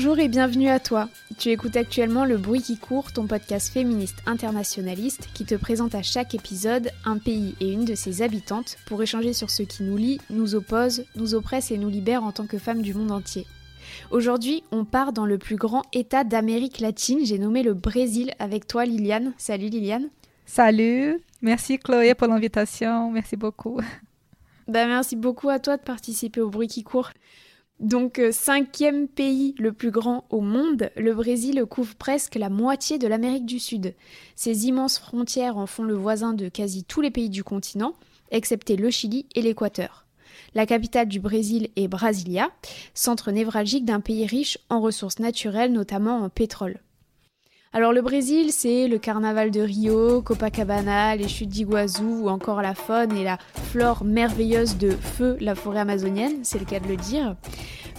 Bonjour 0.00 0.20
et 0.20 0.28
bienvenue 0.28 0.68
à 0.68 0.78
toi. 0.78 1.08
Tu 1.38 1.48
écoutes 1.48 1.76
actuellement 1.76 2.24
Le 2.24 2.36
Bruit 2.36 2.62
qui 2.62 2.78
court, 2.78 3.12
ton 3.12 3.26
podcast 3.26 3.72
féministe 3.72 4.18
internationaliste 4.26 5.28
qui 5.34 5.44
te 5.44 5.56
présente 5.56 5.96
à 5.96 6.04
chaque 6.04 6.36
épisode 6.36 6.92
un 7.04 7.18
pays 7.18 7.56
et 7.60 7.72
une 7.72 7.84
de 7.84 7.96
ses 7.96 8.22
habitantes 8.22 8.76
pour 8.86 9.02
échanger 9.02 9.32
sur 9.32 9.50
ce 9.50 9.64
qui 9.64 9.82
nous 9.82 9.96
lie, 9.96 10.20
nous 10.30 10.54
oppose, 10.54 11.04
nous 11.16 11.34
oppresse 11.34 11.72
et 11.72 11.78
nous 11.78 11.88
libère 11.88 12.22
en 12.22 12.30
tant 12.30 12.46
que 12.46 12.58
femmes 12.58 12.80
du 12.80 12.94
monde 12.94 13.10
entier. 13.10 13.44
Aujourd'hui, 14.12 14.62
on 14.70 14.84
part 14.84 15.12
dans 15.12 15.26
le 15.26 15.36
plus 15.36 15.56
grand 15.56 15.82
État 15.92 16.22
d'Amérique 16.22 16.78
latine, 16.78 17.18
j'ai 17.24 17.40
nommé 17.40 17.64
le 17.64 17.74
Brésil 17.74 18.34
avec 18.38 18.68
toi 18.68 18.84
Liliane. 18.84 19.32
Salut 19.36 19.68
Liliane. 19.68 20.10
Salut, 20.46 21.20
merci 21.42 21.76
Chloé 21.76 22.14
pour 22.14 22.28
l'invitation, 22.28 23.10
merci 23.10 23.34
beaucoup. 23.34 23.80
Bah, 24.68 24.86
merci 24.86 25.16
beaucoup 25.16 25.48
à 25.48 25.58
toi 25.58 25.76
de 25.76 25.82
participer 25.82 26.40
au 26.40 26.50
Bruit 26.50 26.68
qui 26.68 26.84
court. 26.84 27.10
Donc, 27.80 28.18
euh, 28.18 28.32
cinquième 28.32 29.06
pays 29.06 29.54
le 29.58 29.72
plus 29.72 29.92
grand 29.92 30.24
au 30.30 30.40
monde, 30.40 30.90
le 30.96 31.14
Brésil 31.14 31.64
couvre 31.64 31.94
presque 31.94 32.34
la 32.34 32.48
moitié 32.48 32.98
de 32.98 33.06
l'Amérique 33.06 33.46
du 33.46 33.60
Sud. 33.60 33.94
Ses 34.34 34.66
immenses 34.66 34.98
frontières 34.98 35.56
en 35.56 35.66
font 35.66 35.84
le 35.84 35.94
voisin 35.94 36.34
de 36.34 36.48
quasi 36.48 36.82
tous 36.82 37.00
les 37.00 37.12
pays 37.12 37.30
du 37.30 37.44
continent, 37.44 37.94
excepté 38.32 38.76
le 38.76 38.90
Chili 38.90 39.26
et 39.36 39.42
l'Équateur. 39.42 40.06
La 40.54 40.66
capitale 40.66 41.06
du 41.06 41.20
Brésil 41.20 41.68
est 41.76 41.88
Brasilia, 41.88 42.50
centre 42.94 43.30
névralgique 43.30 43.84
d'un 43.84 44.00
pays 44.00 44.26
riche 44.26 44.58
en 44.70 44.80
ressources 44.80 45.20
naturelles, 45.20 45.72
notamment 45.72 46.18
en 46.22 46.30
pétrole. 46.30 46.80
Alors 47.74 47.92
le 47.92 48.00
Brésil, 48.00 48.50
c'est 48.50 48.88
le 48.88 48.98
carnaval 48.98 49.50
de 49.50 49.60
Rio, 49.60 50.22
Copacabana, 50.22 51.14
les 51.16 51.28
chutes 51.28 51.50
d'Iguazu 51.50 52.02
ou 52.02 52.30
encore 52.30 52.62
la 52.62 52.74
faune 52.74 53.14
et 53.14 53.24
la 53.24 53.36
flore 53.52 54.04
merveilleuse 54.04 54.78
de 54.78 54.90
feu, 54.90 55.36
la 55.38 55.54
forêt 55.54 55.80
amazonienne, 55.80 56.44
c'est 56.44 56.58
le 56.58 56.64
cas 56.64 56.80
de 56.80 56.88
le 56.88 56.96
dire. 56.96 57.36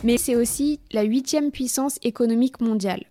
Mais 0.04 0.18
c'est 0.18 0.36
aussi 0.36 0.80
la 0.92 1.04
huitième 1.04 1.52
puissance 1.52 2.00
économique 2.02 2.62
mondiale. 2.62 3.04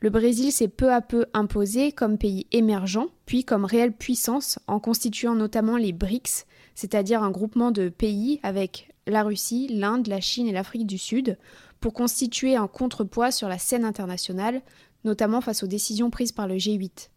Le 0.00 0.08
Brésil 0.08 0.52
s'est 0.52 0.68
peu 0.68 0.90
à 0.90 1.02
peu 1.02 1.26
imposé 1.34 1.92
comme 1.92 2.16
pays 2.16 2.46
émergent, 2.50 3.06
puis 3.26 3.44
comme 3.44 3.66
réelle 3.66 3.92
puissance 3.92 4.58
en 4.66 4.80
constituant 4.80 5.34
notamment 5.34 5.76
les 5.76 5.92
BRICS, 5.92 6.46
c'est-à-dire 6.74 7.22
un 7.22 7.30
groupement 7.30 7.72
de 7.72 7.90
pays 7.90 8.40
avec 8.42 8.88
la 9.06 9.22
Russie, 9.22 9.68
l'Inde, 9.68 10.06
la 10.06 10.22
Chine 10.22 10.48
et 10.48 10.52
l'Afrique 10.52 10.86
du 10.86 10.96
Sud, 10.96 11.36
pour 11.80 11.92
constituer 11.92 12.56
un 12.56 12.68
contrepoids 12.68 13.30
sur 13.30 13.48
la 13.48 13.58
scène 13.58 13.84
internationale, 13.84 14.62
notamment 15.04 15.40
face 15.40 15.62
aux 15.62 15.66
décisions 15.66 16.10
prises 16.10 16.32
par 16.32 16.46
le 16.46 16.56
G8. 16.56 17.10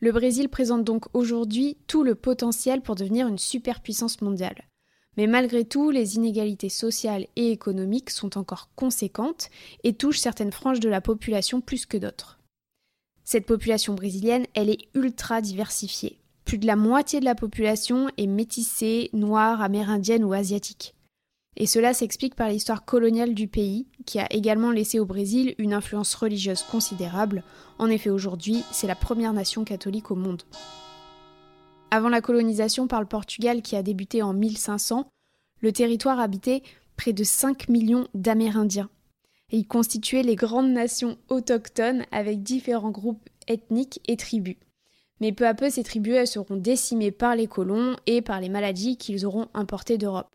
Le 0.00 0.12
Brésil 0.12 0.48
présente 0.48 0.84
donc 0.84 1.06
aujourd'hui 1.14 1.78
tout 1.86 2.02
le 2.02 2.14
potentiel 2.14 2.80
pour 2.80 2.94
devenir 2.94 3.26
une 3.26 3.38
superpuissance 3.38 4.20
mondiale. 4.20 4.64
Mais 5.16 5.26
malgré 5.26 5.64
tout, 5.64 5.90
les 5.90 6.16
inégalités 6.16 6.68
sociales 6.68 7.26
et 7.36 7.50
économiques 7.50 8.10
sont 8.10 8.36
encore 8.36 8.70
conséquentes 8.74 9.48
et 9.84 9.94
touchent 9.94 10.18
certaines 10.18 10.52
franges 10.52 10.80
de 10.80 10.88
la 10.88 11.00
population 11.00 11.60
plus 11.60 11.86
que 11.86 11.96
d'autres. 11.96 12.38
Cette 13.22 13.46
population 13.46 13.94
brésilienne, 13.94 14.46
elle 14.54 14.68
est 14.68 14.88
ultra 14.94 15.40
diversifiée. 15.40 16.18
Plus 16.44 16.58
de 16.58 16.66
la 16.66 16.76
moitié 16.76 17.20
de 17.20 17.24
la 17.24 17.34
population 17.34 18.10
est 18.18 18.26
métissée, 18.26 19.08
noire, 19.12 19.62
amérindienne 19.62 20.24
ou 20.24 20.32
asiatique. 20.34 20.94
Et 21.56 21.66
cela 21.66 21.94
s'explique 21.94 22.34
par 22.34 22.48
l'histoire 22.48 22.84
coloniale 22.84 23.34
du 23.34 23.46
pays, 23.46 23.86
qui 24.06 24.18
a 24.18 24.32
également 24.32 24.72
laissé 24.72 24.98
au 24.98 25.06
Brésil 25.06 25.54
une 25.58 25.72
influence 25.72 26.14
religieuse 26.14 26.62
considérable. 26.62 27.44
En 27.78 27.88
effet, 27.88 28.10
aujourd'hui, 28.10 28.64
c'est 28.72 28.88
la 28.88 28.96
première 28.96 29.32
nation 29.32 29.64
catholique 29.64 30.10
au 30.10 30.16
monde. 30.16 30.42
Avant 31.90 32.08
la 32.08 32.20
colonisation 32.20 32.88
par 32.88 33.00
le 33.00 33.06
Portugal 33.06 33.62
qui 33.62 33.76
a 33.76 33.82
débuté 33.82 34.20
en 34.20 34.32
1500, 34.32 35.08
le 35.60 35.72
territoire 35.72 36.18
habitait 36.18 36.62
près 36.96 37.12
de 37.12 37.22
5 37.22 37.68
millions 37.68 38.08
d'Amérindiens. 38.14 38.90
Et 39.52 39.58
il 39.58 39.66
constituait 39.66 40.24
les 40.24 40.34
grandes 40.34 40.72
nations 40.72 41.18
autochtones 41.28 42.04
avec 42.10 42.42
différents 42.42 42.90
groupes 42.90 43.28
ethniques 43.46 44.00
et 44.08 44.16
tribus. 44.16 44.56
Mais 45.20 45.30
peu 45.30 45.46
à 45.46 45.54
peu, 45.54 45.70
ces 45.70 45.84
tribus 45.84 46.28
seront 46.28 46.56
décimées 46.56 47.12
par 47.12 47.36
les 47.36 47.46
colons 47.46 47.94
et 48.06 48.22
par 48.22 48.40
les 48.40 48.48
maladies 48.48 48.96
qu'ils 48.96 49.24
auront 49.24 49.46
importées 49.54 49.98
d'Europe. 49.98 50.34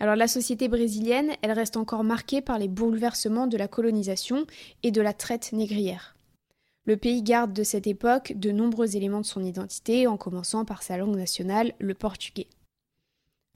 Alors 0.00 0.16
la 0.16 0.28
société 0.28 0.68
brésilienne, 0.68 1.32
elle 1.42 1.52
reste 1.52 1.76
encore 1.76 2.04
marquée 2.04 2.40
par 2.40 2.58
les 2.58 2.68
bouleversements 2.68 3.46
de 3.46 3.58
la 3.58 3.68
colonisation 3.68 4.46
et 4.82 4.90
de 4.90 5.02
la 5.02 5.12
traite 5.12 5.52
négrière. 5.52 6.16
Le 6.86 6.96
pays 6.96 7.22
garde 7.22 7.52
de 7.52 7.62
cette 7.62 7.86
époque 7.86 8.32
de 8.34 8.50
nombreux 8.50 8.96
éléments 8.96 9.20
de 9.20 9.26
son 9.26 9.44
identité, 9.44 10.06
en 10.06 10.16
commençant 10.16 10.64
par 10.64 10.82
sa 10.82 10.96
langue 10.96 11.16
nationale, 11.16 11.74
le 11.78 11.92
portugais. 11.92 12.48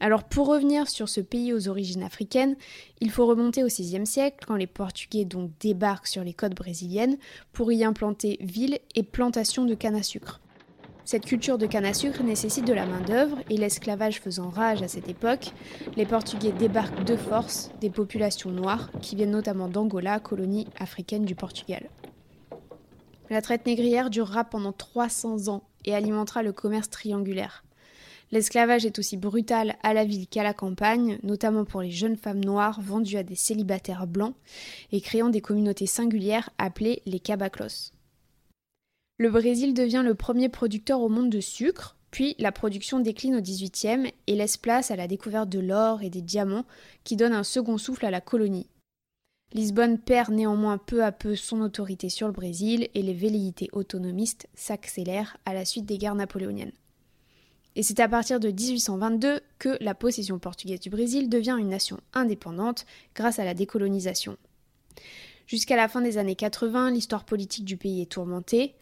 Alors 0.01 0.25
pour 0.25 0.49
revenir 0.49 0.89
sur 0.89 1.09
ce 1.09 1.23
pays 1.23 1.55
aux 1.55 1.69
origines 1.69 2.03
africaines, 2.03 2.57
il 3.01 3.11
faut 3.11 3.25
remonter 3.25 3.65
au 3.65 3.69
VIe 3.69 4.07
siècle 4.07 4.45
quand 4.47 4.57
les 4.57 4.67
Portugais 4.67 5.25
donc 5.25 5.51
débarquent 5.61 6.09
sur 6.09 6.25
les 6.25 6.35
côtes 6.35 6.55
brésiliennes 6.55 7.17
pour 7.53 7.73
y 7.73 7.85
implanter 7.85 8.37
villes 8.41 8.81
et 8.95 9.03
plantations 9.03 9.65
de 9.65 9.75
canne 9.75 9.97
à 9.97 10.03
sucre. 10.03 10.41
Cette 11.07 11.27
culture 11.27 11.59
de 11.59 11.67
canne 11.67 11.85
à 11.85 11.93
sucre 11.93 12.23
nécessite 12.23 12.67
de 12.67 12.73
la 12.73 12.87
main-d'œuvre 12.87 13.39
et 13.51 13.59
l'esclavage 13.59 14.21
faisant 14.21 14.49
rage 14.49 14.83
à 14.83 14.89
cette 14.89 15.09
époque, 15.09 15.53
les 15.97 16.07
Portugais 16.07 16.53
débarquent 16.53 17.05
de 17.05 17.17
force 17.17 17.71
des 17.83 17.91
populations 17.91 18.51
noires 18.51 18.91
qui 19.03 19.15
viennent 19.15 19.31
notamment 19.31 19.69
d'Angola, 19.69 20.19
colonie 20.19 20.67
africaine 20.79 21.27
du 21.27 21.35
Portugal. 21.35 21.91
La 23.29 23.43
traite 23.43 23.67
négrière 23.67 24.09
durera 24.09 24.45
pendant 24.45 24.73
300 24.73 25.49
ans 25.49 25.65
et 25.85 25.95
alimentera 25.95 26.43
le 26.43 26.53
commerce 26.53 26.89
triangulaire. 26.89 27.65
L'esclavage 28.33 28.87
est 28.87 28.99
aussi 28.99 29.19
brutal 29.19 29.77
à 29.83 29.93
la 29.93 30.07
ville 30.07 30.27
qu'à 30.27 30.43
la 30.43 30.55
campagne, 30.55 31.19
notamment 31.23 31.67
pour 31.67 31.83
les 31.83 31.91
jeunes 31.91 32.17
femmes 32.17 32.43
noires 32.43 32.81
vendues 32.81 33.19
à 33.19 33.23
des 33.23 33.37
célibataires 33.37 34.07
blancs 34.07 34.35
et 34.91 35.03
créant 35.03 35.29
des 35.29 35.43
communautés 35.43 35.87
singulières 35.87 36.49
appelées 36.57 37.03
les 37.05 37.21
cabaclos. 37.21 37.94
Le 39.17 39.31
Brésil 39.31 39.75
devient 39.75 40.03
le 40.05 40.17
premier 40.17 40.49
producteur 40.49 41.01
au 41.01 41.09
monde 41.09 41.31
de 41.31 41.41
sucre, 41.41 41.97
puis 42.11 42.35
la 42.41 42.51
production 42.51 42.99
décline 42.99 43.37
au 43.37 43.41
XVIIIe 43.41 44.13
et 44.27 44.35
laisse 44.35 44.57
place 44.57 44.91
à 44.91 44.97
la 44.97 45.07
découverte 45.07 45.49
de 45.49 45.61
l'or 45.61 46.03
et 46.03 46.11
des 46.11 46.21
diamants 46.21 46.65
qui 47.05 47.15
donnent 47.15 47.33
un 47.33 47.45
second 47.45 47.79
souffle 47.79 48.07
à 48.07 48.11
la 48.11 48.21
colonie. 48.21 48.69
Lisbonne 49.53 49.99
perd 49.99 50.33
néanmoins 50.33 50.79
peu 50.79 51.05
à 51.05 51.13
peu 51.13 51.37
son 51.37 51.61
autorité 51.61 52.09
sur 52.09 52.27
le 52.27 52.33
Brésil 52.33 52.89
et 52.95 53.03
les 53.03 53.15
velléités 53.15 53.69
autonomistes 53.73 54.49
s'accélèrent 54.55 55.37
à 55.45 55.55
la 55.55 55.65
suite 55.65 55.87
des 55.87 55.97
guerres 55.99 56.17
napoléoniennes. 56.17 56.73
Et 57.77 57.85
c'est 57.85 58.01
à 58.01 58.09
partir 58.09 58.41
de 58.41 58.49
1822 58.49 59.41
que 59.61 59.77
la 59.81 59.95
possession 59.95 60.41
portugaise 60.41 60.81
du 60.81 60.91
Brésil 60.91 61.29
devient 61.29 61.57
une 61.59 61.69
nation 61.69 62.01
indépendante 62.15 62.85
grâce 63.15 63.39
à 63.39 63.45
la 63.45 63.55
décolonisation. 63.55 64.37
Jusqu'à 65.47 65.77
la 65.77 65.89
fin 65.89 66.01
des 66.01 66.19
années 66.19 66.37
80, 66.37 66.91
l'histoire 66.91 67.25
politique 67.25 67.65
du 67.65 67.77
pays 67.77 68.01
est 68.01 68.11
tourmentée. 68.11 68.75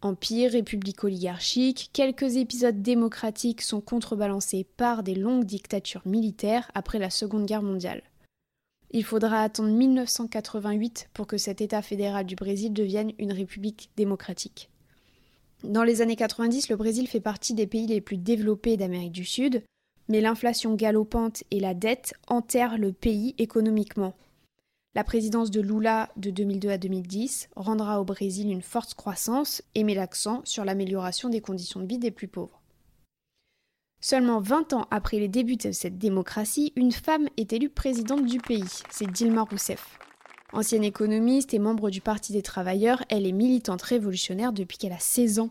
Empire, 0.00 0.52
république 0.52 1.02
oligarchique, 1.02 1.90
quelques 1.92 2.36
épisodes 2.36 2.82
démocratiques 2.82 3.62
sont 3.62 3.80
contrebalancés 3.80 4.64
par 4.76 5.02
des 5.02 5.16
longues 5.16 5.44
dictatures 5.44 6.06
militaires 6.06 6.70
après 6.74 7.00
la 7.00 7.10
Seconde 7.10 7.46
Guerre 7.46 7.64
mondiale. 7.64 8.02
Il 8.92 9.02
faudra 9.02 9.42
attendre 9.42 9.70
1988 9.70 11.10
pour 11.12 11.26
que 11.26 11.36
cet 11.36 11.60
État 11.60 11.82
fédéral 11.82 12.26
du 12.26 12.36
Brésil 12.36 12.72
devienne 12.72 13.12
une 13.18 13.32
république 13.32 13.90
démocratique. 13.96 14.70
Dans 15.64 15.82
les 15.82 16.00
années 16.00 16.14
90, 16.14 16.68
le 16.68 16.76
Brésil 16.76 17.08
fait 17.08 17.18
partie 17.18 17.54
des 17.54 17.66
pays 17.66 17.88
les 17.88 18.00
plus 18.00 18.18
développés 18.18 18.76
d'Amérique 18.76 19.12
du 19.12 19.24
Sud, 19.24 19.64
mais 20.08 20.20
l'inflation 20.20 20.74
galopante 20.74 21.42
et 21.50 21.58
la 21.58 21.74
dette 21.74 22.14
enterrent 22.28 22.78
le 22.78 22.92
pays 22.92 23.34
économiquement. 23.38 24.14
La 24.94 25.04
présidence 25.04 25.50
de 25.50 25.60
Lula 25.60 26.08
de 26.16 26.30
2002 26.30 26.70
à 26.70 26.78
2010 26.78 27.50
rendra 27.56 28.00
au 28.00 28.04
Brésil 28.04 28.50
une 28.50 28.62
forte 28.62 28.94
croissance 28.94 29.62
et 29.74 29.84
met 29.84 29.94
l'accent 29.94 30.40
sur 30.44 30.64
l'amélioration 30.64 31.28
des 31.28 31.40
conditions 31.40 31.80
de 31.80 31.86
vie 31.86 31.98
des 31.98 32.10
plus 32.10 32.26
pauvres. 32.26 32.62
Seulement 34.00 34.40
20 34.40 34.72
ans 34.72 34.86
après 34.90 35.18
les 35.18 35.28
débuts 35.28 35.56
de 35.56 35.72
cette 35.72 35.98
démocratie, 35.98 36.72
une 36.74 36.92
femme 36.92 37.28
est 37.36 37.52
élue 37.52 37.68
présidente 37.68 38.24
du 38.24 38.38
pays, 38.38 38.64
c'est 38.90 39.10
Dilma 39.10 39.42
Rousseff. 39.42 39.98
Ancienne 40.52 40.84
économiste 40.84 41.52
et 41.52 41.58
membre 41.58 41.90
du 41.90 42.00
Parti 42.00 42.32
des 42.32 42.42
travailleurs, 42.42 43.04
elle 43.10 43.26
est 43.26 43.32
militante 43.32 43.82
révolutionnaire 43.82 44.52
depuis 44.52 44.78
qu'elle 44.78 44.92
a 44.92 44.98
16 44.98 45.40
ans. 45.40 45.50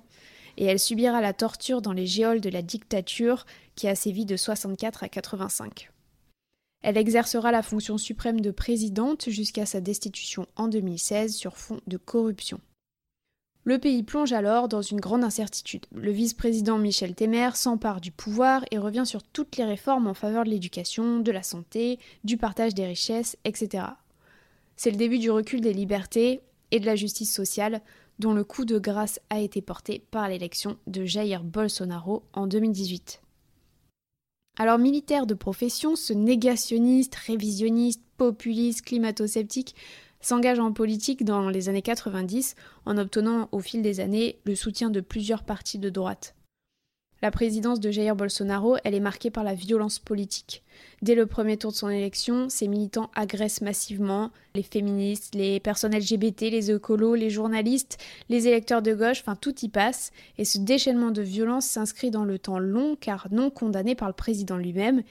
et 0.59 0.65
elle 0.65 0.79
subira 0.79 1.21
la 1.21 1.33
torture 1.33 1.83
dans 1.83 1.93
les 1.93 2.07
géoles 2.07 2.41
de 2.41 2.49
la 2.49 2.63
dictature 2.63 3.45
qui 3.75 3.87
a 3.87 3.93
sévi 3.93 4.25
de 4.25 4.35
64 4.35 5.03
à 5.03 5.09
85. 5.09 5.91
Elle 6.81 6.97
exercera 6.97 7.51
la 7.51 7.63
fonction 7.63 7.97
suprême 7.97 8.41
de 8.41 8.51
présidente 8.51 9.29
jusqu'à 9.29 9.65
sa 9.65 9.81
destitution 9.81 10.45
en 10.55 10.67
2016 10.67 11.35
sur 11.35 11.57
fond 11.57 11.79
de 11.87 11.97
corruption. 11.97 12.59
Le 13.67 13.79
pays 13.79 14.03
plonge 14.03 14.31
alors 14.31 14.69
dans 14.69 14.81
une 14.81 15.01
grande 15.01 15.25
incertitude. 15.25 15.87
Le 15.93 16.11
vice-président 16.11 16.77
Michel 16.77 17.15
Temer 17.15 17.49
s'empare 17.55 17.99
du 17.99 18.13
pouvoir 18.13 18.63
et 18.71 18.77
revient 18.77 19.05
sur 19.05 19.23
toutes 19.23 19.57
les 19.57 19.65
réformes 19.65 20.07
en 20.07 20.13
faveur 20.13 20.45
de 20.45 20.49
l'éducation, 20.49 21.19
de 21.19 21.31
la 21.33 21.43
santé, 21.43 21.99
du 22.23 22.37
partage 22.37 22.73
des 22.73 22.85
richesses, 22.85 23.35
etc. 23.43 23.83
C'est 24.77 24.91
le 24.91 24.95
début 24.95 25.19
du 25.19 25.31
recul 25.31 25.59
des 25.59 25.73
libertés 25.73 26.39
et 26.71 26.79
de 26.79 26.85
la 26.85 26.95
justice 26.95 27.33
sociale, 27.33 27.81
dont 28.19 28.33
le 28.33 28.45
coup 28.45 28.63
de 28.63 28.79
grâce 28.79 29.19
a 29.29 29.41
été 29.41 29.61
porté 29.61 30.01
par 30.11 30.29
l'élection 30.29 30.77
de 30.87 31.03
Jair 31.03 31.43
Bolsonaro 31.43 32.23
en 32.31 32.47
2018. 32.47 33.21
Alors 34.59 34.79
militaire 34.79 35.27
de 35.27 35.35
profession, 35.35 35.95
ce 35.95 36.13
négationniste, 36.13 37.13
révisionniste, 37.13 38.01
populiste, 38.17 38.81
climato-sceptique 38.81 39.75
s'engage 40.19 40.57
en 40.57 40.73
politique 40.73 41.23
dans 41.23 41.49
les 41.49 41.69
années 41.69 41.83
90 41.83 42.55
en 42.85 42.97
obtenant 42.97 43.49
au 43.51 43.59
fil 43.59 43.83
des 43.83 43.99
années 43.99 44.39
le 44.45 44.55
soutien 44.55 44.89
de 44.89 44.99
plusieurs 44.99 45.43
partis 45.43 45.77
de 45.77 45.91
droite. 45.91 46.36
La 47.23 47.31
présidence 47.31 47.79
de 47.79 47.89
Jair 47.89 48.15
Bolsonaro, 48.15 48.77
elle 48.83 48.93
est 48.93 48.99
marquée 48.99 49.31
par 49.31 49.43
la 49.43 49.55
violence 49.55 49.97
politique. 49.97 50.61
Dès 51.01 51.15
le 51.15 51.25
premier 51.25 51.57
tour 51.57 51.71
de 51.71 51.75
son 51.75 51.89
élection, 51.89 52.47
ses 52.47 52.67
militants 52.67 53.09
agressent 53.15 53.61
massivement 53.61 54.29
les 54.53 54.61
féministes, 54.61 55.33
les 55.33 55.59
personnes 55.59 55.95
LGBT, 55.95 56.41
les 56.41 56.69
écolos, 56.69 57.15
les 57.15 57.31
journalistes, 57.31 57.97
les 58.29 58.47
électeurs 58.47 58.83
de 58.83 58.93
gauche, 58.93 59.21
enfin 59.21 59.35
tout 59.35 59.55
y 59.63 59.69
passe, 59.69 60.11
et 60.37 60.45
ce 60.45 60.59
déchaînement 60.59 61.09
de 61.09 61.23
violence 61.23 61.65
s'inscrit 61.65 62.11
dans 62.11 62.25
le 62.25 62.37
temps 62.37 62.59
long 62.59 62.95
car 62.95 63.27
non 63.31 63.49
condamné 63.49 63.95
par 63.95 64.09
le 64.09 64.13
président 64.13 64.57
lui-même, 64.57 65.01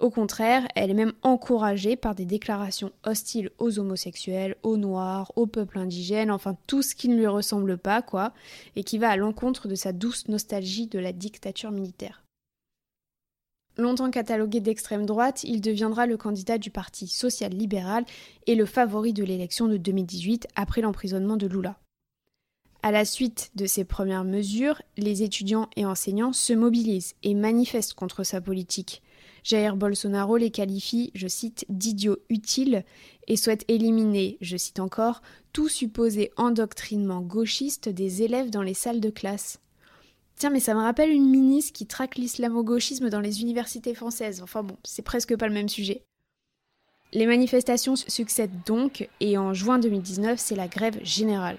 au 0.00 0.10
contraire, 0.10 0.66
elle 0.74 0.90
est 0.90 0.94
même 0.94 1.12
encouragée 1.22 1.94
par 1.94 2.14
des 2.14 2.24
déclarations 2.24 2.90
hostiles 3.04 3.50
aux 3.58 3.78
homosexuels, 3.78 4.56
aux 4.62 4.78
noirs, 4.78 5.30
au 5.36 5.46
peuple 5.46 5.78
indigène, 5.78 6.30
enfin 6.30 6.56
tout 6.66 6.82
ce 6.82 6.94
qui 6.94 7.08
ne 7.08 7.16
lui 7.16 7.26
ressemble 7.26 7.76
pas, 7.76 8.00
quoi, 8.00 8.32
et 8.76 8.82
qui 8.82 8.96
va 8.96 9.10
à 9.10 9.16
l'encontre 9.16 9.68
de 9.68 9.74
sa 9.74 9.92
douce 9.92 10.28
nostalgie 10.28 10.86
de 10.86 10.98
la 10.98 11.12
dictature 11.12 11.70
militaire. 11.70 12.24
Longtemps 13.76 14.10
catalogué 14.10 14.60
d'extrême 14.60 15.06
droite, 15.06 15.44
il 15.44 15.60
deviendra 15.60 16.06
le 16.06 16.16
candidat 16.16 16.58
du 16.58 16.70
Parti 16.70 17.06
social-libéral 17.06 18.04
et 18.46 18.54
le 18.54 18.66
favori 18.66 19.12
de 19.12 19.24
l'élection 19.24 19.68
de 19.68 19.76
2018 19.76 20.48
après 20.56 20.80
l'emprisonnement 20.80 21.36
de 21.36 21.46
Lula. 21.46 21.78
À 22.82 22.90
la 22.90 23.04
suite 23.04 23.50
de 23.54 23.66
ces 23.66 23.84
premières 23.84 24.24
mesures, 24.24 24.80
les 24.96 25.22
étudiants 25.22 25.68
et 25.76 25.84
enseignants 25.84 26.32
se 26.32 26.54
mobilisent 26.54 27.14
et 27.22 27.34
manifestent 27.34 27.94
contre 27.94 28.24
sa 28.24 28.40
politique. 28.40 29.02
Jair 29.44 29.76
Bolsonaro 29.76 30.36
les 30.36 30.50
qualifie, 30.50 31.10
je 31.14 31.28
cite, 31.28 31.64
d'idiots 31.68 32.18
utiles 32.28 32.84
et 33.26 33.36
souhaite 33.36 33.64
éliminer, 33.68 34.38
je 34.40 34.56
cite 34.56 34.80
encore, 34.80 35.22
tout 35.52 35.68
supposé 35.68 36.30
endoctrinement 36.36 37.20
gauchiste 37.20 37.88
des 37.88 38.22
élèves 38.22 38.50
dans 38.50 38.62
les 38.62 38.74
salles 38.74 39.00
de 39.00 39.10
classe. 39.10 39.60
Tiens, 40.36 40.50
mais 40.50 40.60
ça 40.60 40.74
me 40.74 40.80
rappelle 40.80 41.10
une 41.10 41.28
ministre 41.28 41.72
qui 41.72 41.86
traque 41.86 42.16
l'islamo-gauchisme 42.16 43.10
dans 43.10 43.20
les 43.20 43.42
universités 43.42 43.94
françaises. 43.94 44.40
Enfin 44.42 44.62
bon, 44.62 44.76
c'est 44.84 45.02
presque 45.02 45.36
pas 45.36 45.48
le 45.48 45.54
même 45.54 45.68
sujet. 45.68 46.02
Les 47.12 47.26
manifestations 47.26 47.96
succèdent 47.96 48.62
donc, 48.64 49.08
et 49.20 49.36
en 49.36 49.52
juin 49.52 49.78
2019, 49.78 50.38
c'est 50.38 50.54
la 50.54 50.68
grève 50.68 50.98
générale. 51.02 51.58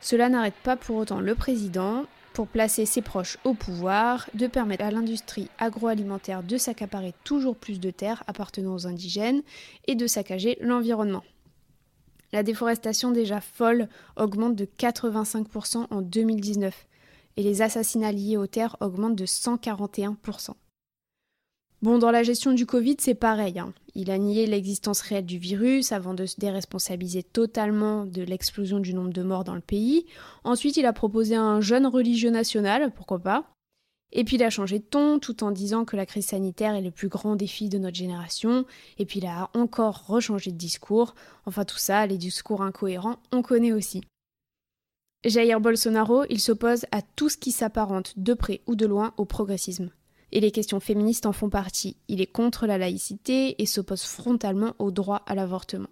Cela 0.00 0.28
n'arrête 0.28 0.54
pas 0.64 0.76
pour 0.76 0.96
autant 0.96 1.20
le 1.20 1.34
président, 1.34 2.06
pour 2.32 2.46
placer 2.46 2.86
ses 2.86 3.02
proches 3.02 3.38
au 3.44 3.54
pouvoir, 3.54 4.28
de 4.34 4.46
permettre 4.46 4.84
à 4.84 4.90
l'industrie 4.90 5.48
agroalimentaire 5.58 6.42
de 6.42 6.56
s'accaparer 6.56 7.14
toujours 7.24 7.56
plus 7.56 7.80
de 7.80 7.90
terres 7.90 8.22
appartenant 8.26 8.74
aux 8.74 8.86
indigènes 8.86 9.42
et 9.86 9.94
de 9.94 10.06
saccager 10.06 10.56
l'environnement. 10.60 11.24
La 12.32 12.42
déforestation 12.42 13.10
déjà 13.10 13.40
folle 13.40 13.88
augmente 14.16 14.54
de 14.54 14.64
85% 14.64 15.86
en 15.90 16.00
2019 16.00 16.86
et 17.36 17.42
les 17.42 17.62
assassinats 17.62 18.12
liés 18.12 18.36
aux 18.36 18.46
terres 18.46 18.76
augmentent 18.80 19.16
de 19.16 19.26
141%. 19.26 20.54
Bon, 21.82 21.96
dans 21.96 22.10
la 22.10 22.22
gestion 22.22 22.52
du 22.52 22.66
Covid, 22.66 22.96
c'est 22.98 23.14
pareil. 23.14 23.58
Hein. 23.58 23.72
Il 23.94 24.10
a 24.10 24.18
nié 24.18 24.46
l'existence 24.46 25.00
réelle 25.00 25.24
du 25.24 25.38
virus 25.38 25.92
avant 25.92 26.12
de 26.12 26.26
se 26.26 26.38
déresponsabiliser 26.38 27.22
totalement 27.22 28.04
de 28.04 28.22
l'explosion 28.22 28.80
du 28.80 28.92
nombre 28.92 29.14
de 29.14 29.22
morts 29.22 29.44
dans 29.44 29.54
le 29.54 29.62
pays. 29.62 30.04
Ensuite, 30.44 30.76
il 30.76 30.84
a 30.84 30.92
proposé 30.92 31.36
un 31.36 31.62
jeune 31.62 31.86
religieux 31.86 32.28
national, 32.28 32.92
pourquoi 32.94 33.18
pas. 33.18 33.50
Et 34.12 34.24
puis 34.24 34.36
il 34.36 34.42
a 34.42 34.50
changé 34.50 34.80
de 34.80 34.84
ton 34.84 35.18
tout 35.20 35.42
en 35.42 35.52
disant 35.52 35.84
que 35.84 35.96
la 35.96 36.04
crise 36.04 36.26
sanitaire 36.26 36.74
est 36.74 36.82
le 36.82 36.90
plus 36.90 37.08
grand 37.08 37.36
défi 37.36 37.68
de 37.68 37.78
notre 37.78 37.96
génération. 37.96 38.66
Et 38.98 39.06
puis 39.06 39.20
il 39.20 39.26
a 39.26 39.50
encore 39.54 40.06
rechangé 40.06 40.50
de 40.50 40.56
discours. 40.56 41.14
Enfin 41.46 41.64
tout 41.64 41.78
ça, 41.78 42.06
les 42.06 42.18
discours 42.18 42.62
incohérents, 42.62 43.20
on 43.32 43.40
connaît 43.40 43.72
aussi. 43.72 44.02
Jair 45.24 45.60
Bolsonaro, 45.60 46.24
il 46.28 46.40
s'oppose 46.40 46.86
à 46.92 47.02
tout 47.02 47.28
ce 47.28 47.36
qui 47.36 47.52
s'apparente 47.52 48.14
de 48.18 48.34
près 48.34 48.62
ou 48.66 48.74
de 48.74 48.86
loin 48.86 49.14
au 49.16 49.24
progressisme 49.24 49.90
et 50.32 50.40
les 50.40 50.50
questions 50.50 50.80
féministes 50.80 51.26
en 51.26 51.32
font 51.32 51.50
partie. 51.50 51.96
Il 52.08 52.20
est 52.20 52.26
contre 52.26 52.66
la 52.66 52.78
laïcité 52.78 53.60
et 53.60 53.66
s'oppose 53.66 54.02
frontalement 54.02 54.74
au 54.78 54.90
droit 54.90 55.22
à 55.26 55.34
l'avortement. 55.34 55.88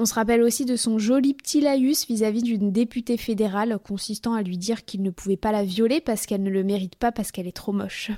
On 0.00 0.04
se 0.04 0.14
rappelle 0.14 0.42
aussi 0.42 0.64
de 0.64 0.76
son 0.76 0.98
joli 0.98 1.34
petit 1.34 1.60
laïus 1.60 2.06
vis-à-vis 2.06 2.42
d'une 2.42 2.70
députée 2.70 3.16
fédérale 3.16 3.78
consistant 3.82 4.34
à 4.34 4.42
lui 4.42 4.56
dire 4.56 4.84
qu'il 4.84 5.02
ne 5.02 5.10
pouvait 5.10 5.36
pas 5.36 5.50
la 5.50 5.64
violer 5.64 6.00
parce 6.00 6.24
qu'elle 6.24 6.44
ne 6.44 6.50
le 6.50 6.62
mérite 6.62 6.94
pas 6.94 7.10
parce 7.10 7.32
qu'elle 7.32 7.48
est 7.48 7.52
trop 7.56 7.72
moche. 7.72 8.12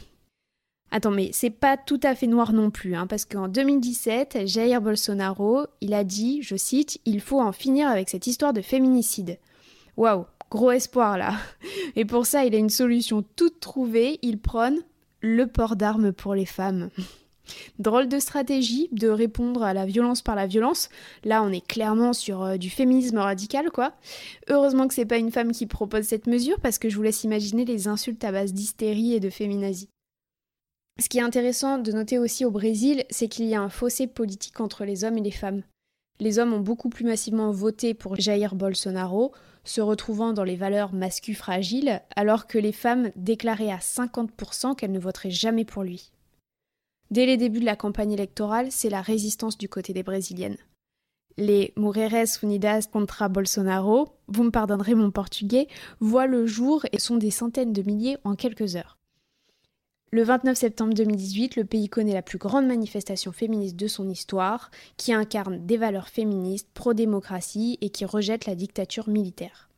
Attends, 0.91 1.13
mais 1.13 1.31
c'est 1.33 1.51
pas 1.51 1.77
tout 1.79 2.01
à 2.03 2.15
fait 2.15 2.27
noir 2.27 2.53
non 2.53 2.71
plus, 2.71 2.97
hein, 2.97 3.07
parce 3.07 3.25
qu'en 3.25 3.49
2017, 3.49 4.47
Jair 4.47 4.83
Bolsonaro, 4.83 5.67
il 5.81 5.95
a 5.95 6.05
dit, 6.05 6.43
je 6.43 6.57
cite, 6.57 7.01
Il 7.07 7.21
faut 7.21 7.41
en 7.41 7.53
finir 7.53 7.89
avec 7.89 8.11
cette 8.11 8.27
histoire 8.27 8.53
de 8.53 8.61
féminicide. 8.61 9.39
Waouh, 9.97 10.27
gros 10.51 10.73
espoir 10.73 11.17
là. 11.17 11.35
Et 11.97 12.05
pour 12.05 12.27
ça, 12.27 12.45
il 12.45 12.55
a 12.55 12.59
une 12.59 12.71
solution 12.71 13.25
toute 13.37 13.61
trouvée, 13.61 14.19
il 14.23 14.39
prône 14.39 14.81
le 15.21 15.47
port 15.47 15.77
d'armes 15.77 16.13
pour 16.13 16.35
les 16.35 16.47
femmes. 16.47 16.91
Drôle 17.79 18.09
de 18.09 18.19
stratégie 18.19 18.89
de 18.93 19.09
répondre 19.09 19.63
à 19.63 19.75
la 19.75 19.87
violence 19.87 20.23
par 20.23 20.35
la 20.35 20.47
violence. 20.47 20.89
Là, 21.25 21.43
on 21.43 21.51
est 21.51 21.67
clairement 21.67 22.13
sur 22.13 22.43
euh, 22.43 22.57
du 22.57 22.71
féminisme 22.71 23.19
radical, 23.19 23.71
quoi. 23.71 23.95
Heureusement 24.49 24.87
que 24.87 24.95
c'est 24.95 25.07
pas 25.07 25.19
une 25.19 25.33
femme 25.33 25.53
qui 25.53 25.67
propose 25.67 26.05
cette 26.05 26.27
mesure, 26.27 26.61
parce 26.61 26.79
que 26.79 26.89
je 26.89 26.97
vous 26.97 27.03
laisse 27.03 27.25
imaginer 27.25 27.65
les 27.65 27.89
insultes 27.89 28.25
à 28.25 28.33
base 28.33 28.53
d'hystérie 28.53 29.15
et 29.15 29.21
de 29.21 29.31
féminazie. 29.31 29.89
Ce 31.01 31.09
qui 31.09 31.19
est 31.19 31.23
intéressant 31.23 31.79
de 31.79 31.93
noter 31.93 32.19
aussi 32.19 32.45
au 32.45 32.51
Brésil, 32.51 33.05
c'est 33.11 33.29
qu'il 33.29 33.47
y 33.47 33.55
a 33.55 33.63
un 33.63 33.71
fossé 33.71 34.07
politique 34.07 34.61
entre 34.61 34.85
les 34.85 35.05
hommes 35.05 35.19
et 35.19 35.23
les 35.23 35.31
femmes. 35.31 35.63
Les 36.21 36.39
hommes 36.39 36.53
ont 36.53 36.61
beaucoup 36.61 36.91
plus 36.91 37.07
massivement 37.07 37.51
voté 37.51 37.95
pour 37.95 38.17
Jair 38.17 38.55
Bolsonaro, 38.55 39.33
se 39.65 39.81
retrouvant 39.81 40.35
dans 40.35 40.45
les 40.45 40.57
valeurs 40.57 40.93
masculines 40.93 41.37
fragiles, 41.37 42.03
alors 42.15 42.47
que 42.47 42.59
les 42.59 42.73
femmes 42.73 43.11
déclaraient 43.17 43.73
à 43.73 43.79
50% 43.79 44.77
qu'elles 44.77 44.93
ne 44.93 44.99
voteraient 44.99 45.31
jamais 45.31 45.65
pour 45.65 45.83
lui. 45.83 46.13
Dès 47.11 47.25
les 47.25 47.39
débuts 47.39 47.61
de 47.61 47.65
la 47.65 47.75
campagne 47.75 48.13
électorale, 48.13 48.69
c'est 48.71 48.91
la 48.91 49.01
résistance 49.01 49.57
du 49.57 49.69
côté 49.69 49.95
des 49.95 50.03
Brésiliennes. 50.03 50.59
Les 51.39 51.73
Mujeres 51.77 52.43
Unidas 52.43 52.87
contra 52.93 53.29
Bolsonaro, 53.31 54.11
vous 54.29 54.45
me 54.45 54.51
pardonnerez 54.51 54.95
mon 54.95 55.11
portugais, 55.11 55.69
voient 56.01 56.27
le 56.27 56.47
jour 56.47 56.85
et 56.93 56.99
sont 56.99 57.17
des 57.17 57.31
centaines 57.31 57.73
de 57.73 57.83
milliers 57.83 58.19
en 58.25 58.37
quelques 58.37 58.77
heures. 58.77 59.00
Le 60.13 60.25
29 60.25 60.59
septembre 60.59 60.93
2018, 60.95 61.55
le 61.55 61.65
pays 61.65 61.89
connaît 61.89 62.15
la 62.15 62.23
plus 62.23 62.39
grande 62.39 62.67
manifestation 62.67 63.31
féministe 63.31 63.77
de 63.77 63.87
son 63.87 64.09
histoire, 64.09 64.73
qui 64.97 65.13
incarne 65.13 65.65
des 65.65 65.77
valeurs 65.77 66.09
féministes, 66.09 66.69
pro-démocratie 66.75 67.79
et 67.81 67.91
qui 67.91 68.05
rejette 68.05 68.47
la 68.47 68.57
dictature 68.57 69.09
militaire. 69.09 69.71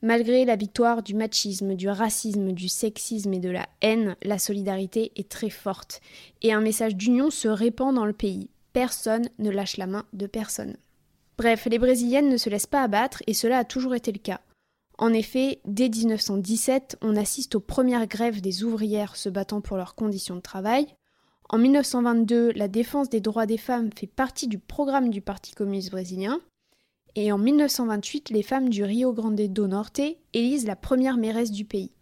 Malgré 0.00 0.46
la 0.46 0.56
victoire 0.56 1.02
du 1.02 1.14
machisme, 1.14 1.74
du 1.74 1.90
racisme, 1.90 2.52
du 2.52 2.68
sexisme 2.68 3.34
et 3.34 3.38
de 3.38 3.50
la 3.50 3.68
haine, 3.82 4.16
la 4.22 4.38
solidarité 4.38 5.12
est 5.16 5.28
très 5.28 5.50
forte 5.50 6.00
et 6.40 6.54
un 6.54 6.62
message 6.62 6.96
d'union 6.96 7.28
se 7.30 7.48
répand 7.48 7.94
dans 7.94 8.06
le 8.06 8.14
pays. 8.14 8.48
Personne 8.72 9.28
ne 9.38 9.50
lâche 9.50 9.76
la 9.76 9.86
main 9.86 10.06
de 10.14 10.26
personne. 10.26 10.78
Bref, 11.36 11.68
les 11.70 11.78
Brésiliennes 11.78 12.30
ne 12.30 12.38
se 12.38 12.48
laissent 12.48 12.66
pas 12.66 12.82
abattre 12.82 13.22
et 13.26 13.34
cela 13.34 13.58
a 13.58 13.64
toujours 13.64 13.94
été 13.94 14.10
le 14.10 14.20
cas. 14.20 14.40
En 15.00 15.14
effet, 15.14 15.62
dès 15.64 15.88
1917, 15.88 16.98
on 17.00 17.16
assiste 17.16 17.54
aux 17.54 17.60
premières 17.60 18.06
grèves 18.06 18.42
des 18.42 18.64
ouvrières 18.64 19.16
se 19.16 19.30
battant 19.30 19.62
pour 19.62 19.78
leurs 19.78 19.94
conditions 19.94 20.36
de 20.36 20.42
travail. 20.42 20.94
En 21.48 21.56
1922, 21.56 22.52
la 22.52 22.68
défense 22.68 23.08
des 23.08 23.22
droits 23.22 23.46
des 23.46 23.56
femmes 23.56 23.88
fait 23.98 24.06
partie 24.06 24.46
du 24.46 24.58
programme 24.58 25.08
du 25.08 25.22
Parti 25.22 25.54
communiste 25.54 25.90
brésilien. 25.90 26.38
Et 27.14 27.32
en 27.32 27.38
1928, 27.38 28.28
les 28.28 28.42
femmes 28.42 28.68
du 28.68 28.84
Rio 28.84 29.14
Grande 29.14 29.40
do 29.40 29.66
Norte 29.66 30.02
élisent 30.34 30.66
la 30.66 30.76
première 30.76 31.16
mairesse 31.16 31.50
du 31.50 31.64
pays. 31.64 31.92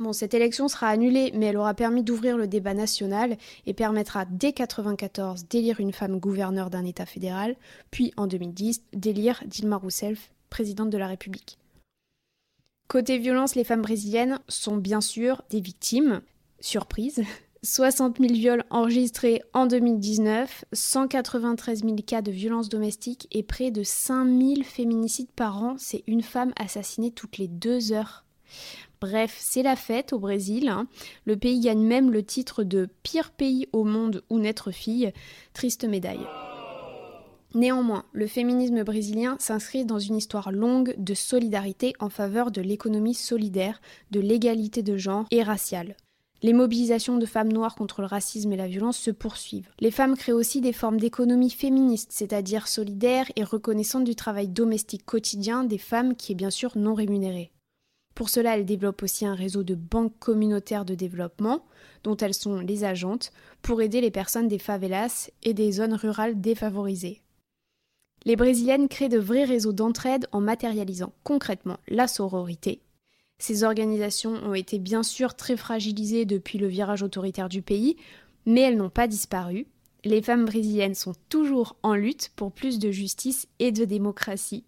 Bon, 0.00 0.12
cette 0.12 0.34
élection 0.34 0.66
sera 0.66 0.88
annulée, 0.88 1.30
mais 1.36 1.46
elle 1.46 1.56
aura 1.56 1.74
permis 1.74 2.02
d'ouvrir 2.02 2.36
le 2.36 2.48
débat 2.48 2.74
national 2.74 3.36
et 3.66 3.74
permettra 3.74 4.24
dès 4.24 4.48
1994 4.48 5.44
d'élire 5.44 5.78
une 5.78 5.92
femme 5.92 6.18
gouverneure 6.18 6.70
d'un 6.70 6.84
État 6.84 7.06
fédéral, 7.06 7.54
puis 7.92 8.12
en 8.16 8.26
2010 8.26 8.82
d'élire 8.92 9.40
Dilma 9.46 9.76
Rousseff 9.76 10.32
présidente 10.48 10.90
de 10.90 10.98
la 10.98 11.06
République. 11.06 11.59
Côté 12.90 13.18
violence, 13.18 13.54
les 13.54 13.62
femmes 13.62 13.82
brésiliennes 13.82 14.40
sont 14.48 14.76
bien 14.76 15.00
sûr 15.00 15.42
des 15.48 15.60
victimes. 15.60 16.22
Surprise. 16.58 17.22
60 17.62 18.18
000 18.18 18.32
viols 18.32 18.64
enregistrés 18.68 19.42
en 19.52 19.66
2019, 19.66 20.64
193 20.72 21.84
000 21.84 21.94
cas 22.04 22.20
de 22.20 22.32
violences 22.32 22.68
domestiques 22.68 23.28
et 23.30 23.44
près 23.44 23.70
de 23.70 23.84
5 23.84 24.26
000 24.26 24.62
féminicides 24.64 25.30
par 25.30 25.62
an. 25.62 25.76
C'est 25.78 26.02
une 26.08 26.22
femme 26.22 26.52
assassinée 26.58 27.12
toutes 27.12 27.38
les 27.38 27.46
deux 27.46 27.92
heures. 27.92 28.24
Bref, 29.00 29.36
c'est 29.38 29.62
la 29.62 29.76
fête 29.76 30.12
au 30.12 30.18
Brésil. 30.18 30.68
Hein. 30.68 30.88
Le 31.26 31.36
pays 31.36 31.60
gagne 31.60 31.86
même 31.86 32.10
le 32.10 32.24
titre 32.24 32.64
de 32.64 32.88
pire 33.04 33.30
pays 33.30 33.68
au 33.72 33.84
monde 33.84 34.24
où 34.30 34.40
naître 34.40 34.72
fille. 34.72 35.12
Triste 35.52 35.84
médaille. 35.84 36.26
Néanmoins, 37.54 38.04
le 38.12 38.28
féminisme 38.28 38.84
brésilien 38.84 39.36
s'inscrit 39.40 39.84
dans 39.84 39.98
une 39.98 40.16
histoire 40.16 40.52
longue 40.52 40.94
de 40.98 41.14
solidarité 41.14 41.94
en 41.98 42.08
faveur 42.08 42.52
de 42.52 42.60
l'économie 42.60 43.14
solidaire, 43.14 43.80
de 44.12 44.20
l'égalité 44.20 44.82
de 44.82 44.96
genre 44.96 45.26
et 45.32 45.42
raciale. 45.42 45.96
Les 46.42 46.52
mobilisations 46.52 47.18
de 47.18 47.26
femmes 47.26 47.52
noires 47.52 47.74
contre 47.74 48.00
le 48.00 48.06
racisme 48.06 48.52
et 48.52 48.56
la 48.56 48.68
violence 48.68 48.96
se 48.96 49.10
poursuivent. 49.10 49.68
Les 49.80 49.90
femmes 49.90 50.16
créent 50.16 50.32
aussi 50.32 50.60
des 50.60 50.72
formes 50.72 50.98
d'économie 50.98 51.50
féministe, 51.50 52.12
c'est-à-dire 52.12 52.68
solidaires 52.68 53.30
et 53.36 53.44
reconnaissantes 53.44 54.04
du 54.04 54.14
travail 54.14 54.48
domestique 54.48 55.04
quotidien 55.04 55.64
des 55.64 55.76
femmes 55.76 56.14
qui 56.14 56.32
est 56.32 56.36
bien 56.36 56.50
sûr 56.50 56.78
non 56.78 56.94
rémunéré. 56.94 57.50
Pour 58.14 58.30
cela, 58.30 58.56
elles 58.56 58.64
développent 58.64 59.02
aussi 59.02 59.26
un 59.26 59.34
réseau 59.34 59.64
de 59.64 59.74
banques 59.74 60.18
communautaires 60.18 60.84
de 60.84 60.94
développement, 60.94 61.64
dont 62.04 62.16
elles 62.16 62.34
sont 62.34 62.60
les 62.60 62.84
agentes, 62.84 63.32
pour 63.60 63.82
aider 63.82 64.00
les 64.00 64.10
personnes 64.10 64.48
des 64.48 64.58
favelas 64.58 65.30
et 65.42 65.52
des 65.52 65.72
zones 65.72 65.94
rurales 65.94 66.40
défavorisées. 66.40 67.22
Les 68.24 68.36
Brésiliennes 68.36 68.88
créent 68.88 69.08
de 69.08 69.18
vrais 69.18 69.44
réseaux 69.44 69.72
d'entraide 69.72 70.26
en 70.32 70.40
matérialisant 70.40 71.12
concrètement 71.24 71.78
la 71.88 72.06
sororité. 72.06 72.82
Ces 73.38 73.64
organisations 73.64 74.34
ont 74.44 74.54
été 74.54 74.78
bien 74.78 75.02
sûr 75.02 75.34
très 75.34 75.56
fragilisées 75.56 76.26
depuis 76.26 76.58
le 76.58 76.66
virage 76.66 77.02
autoritaire 77.02 77.48
du 77.48 77.62
pays, 77.62 77.96
mais 78.44 78.60
elles 78.60 78.76
n'ont 78.76 78.90
pas 78.90 79.08
disparu. 79.08 79.66
Les 80.04 80.20
femmes 80.20 80.44
brésiliennes 80.44 80.94
sont 80.94 81.14
toujours 81.30 81.76
en 81.82 81.94
lutte 81.94 82.30
pour 82.36 82.52
plus 82.52 82.78
de 82.78 82.90
justice 82.90 83.48
et 83.58 83.72
de 83.72 83.84
démocratie. 83.86 84.64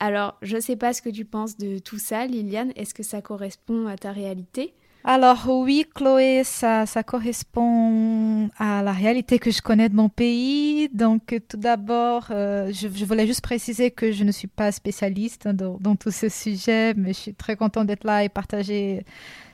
Alors, 0.00 0.36
je 0.42 0.56
ne 0.56 0.60
sais 0.60 0.76
pas 0.76 0.92
ce 0.92 1.02
que 1.02 1.08
tu 1.08 1.24
penses 1.24 1.56
de 1.56 1.78
tout 1.78 1.98
ça, 1.98 2.26
Liliane. 2.26 2.72
Est-ce 2.74 2.94
que 2.94 3.04
ça 3.04 3.22
correspond 3.22 3.86
à 3.86 3.96
ta 3.96 4.10
réalité? 4.10 4.74
Alors 5.06 5.44
oui, 5.48 5.84
Chloé, 5.94 6.44
ça, 6.44 6.86
ça 6.86 7.02
correspond 7.02 8.48
à 8.58 8.82
la 8.82 8.92
réalité 8.92 9.38
que 9.38 9.50
je 9.50 9.60
connais 9.60 9.90
de 9.90 9.94
mon 9.94 10.08
pays. 10.08 10.88
Donc 10.94 11.34
tout 11.46 11.58
d'abord, 11.58 12.28
euh, 12.30 12.72
je, 12.72 13.04
voulais 13.04 13.26
juste 13.26 13.42
préciser 13.42 13.90
que 13.90 14.12
je 14.12 14.24
ne 14.24 14.32
suis 14.32 14.48
pas 14.48 14.72
spécialiste 14.72 15.46
dans, 15.46 15.76
dans 15.78 15.94
tout 15.94 16.10
ce 16.10 16.30
sujet, 16.30 16.94
mais 16.94 17.12
je 17.12 17.18
suis 17.18 17.34
très 17.34 17.54
contente 17.54 17.86
d'être 17.86 18.04
là 18.04 18.24
et 18.24 18.30
partager 18.30 19.04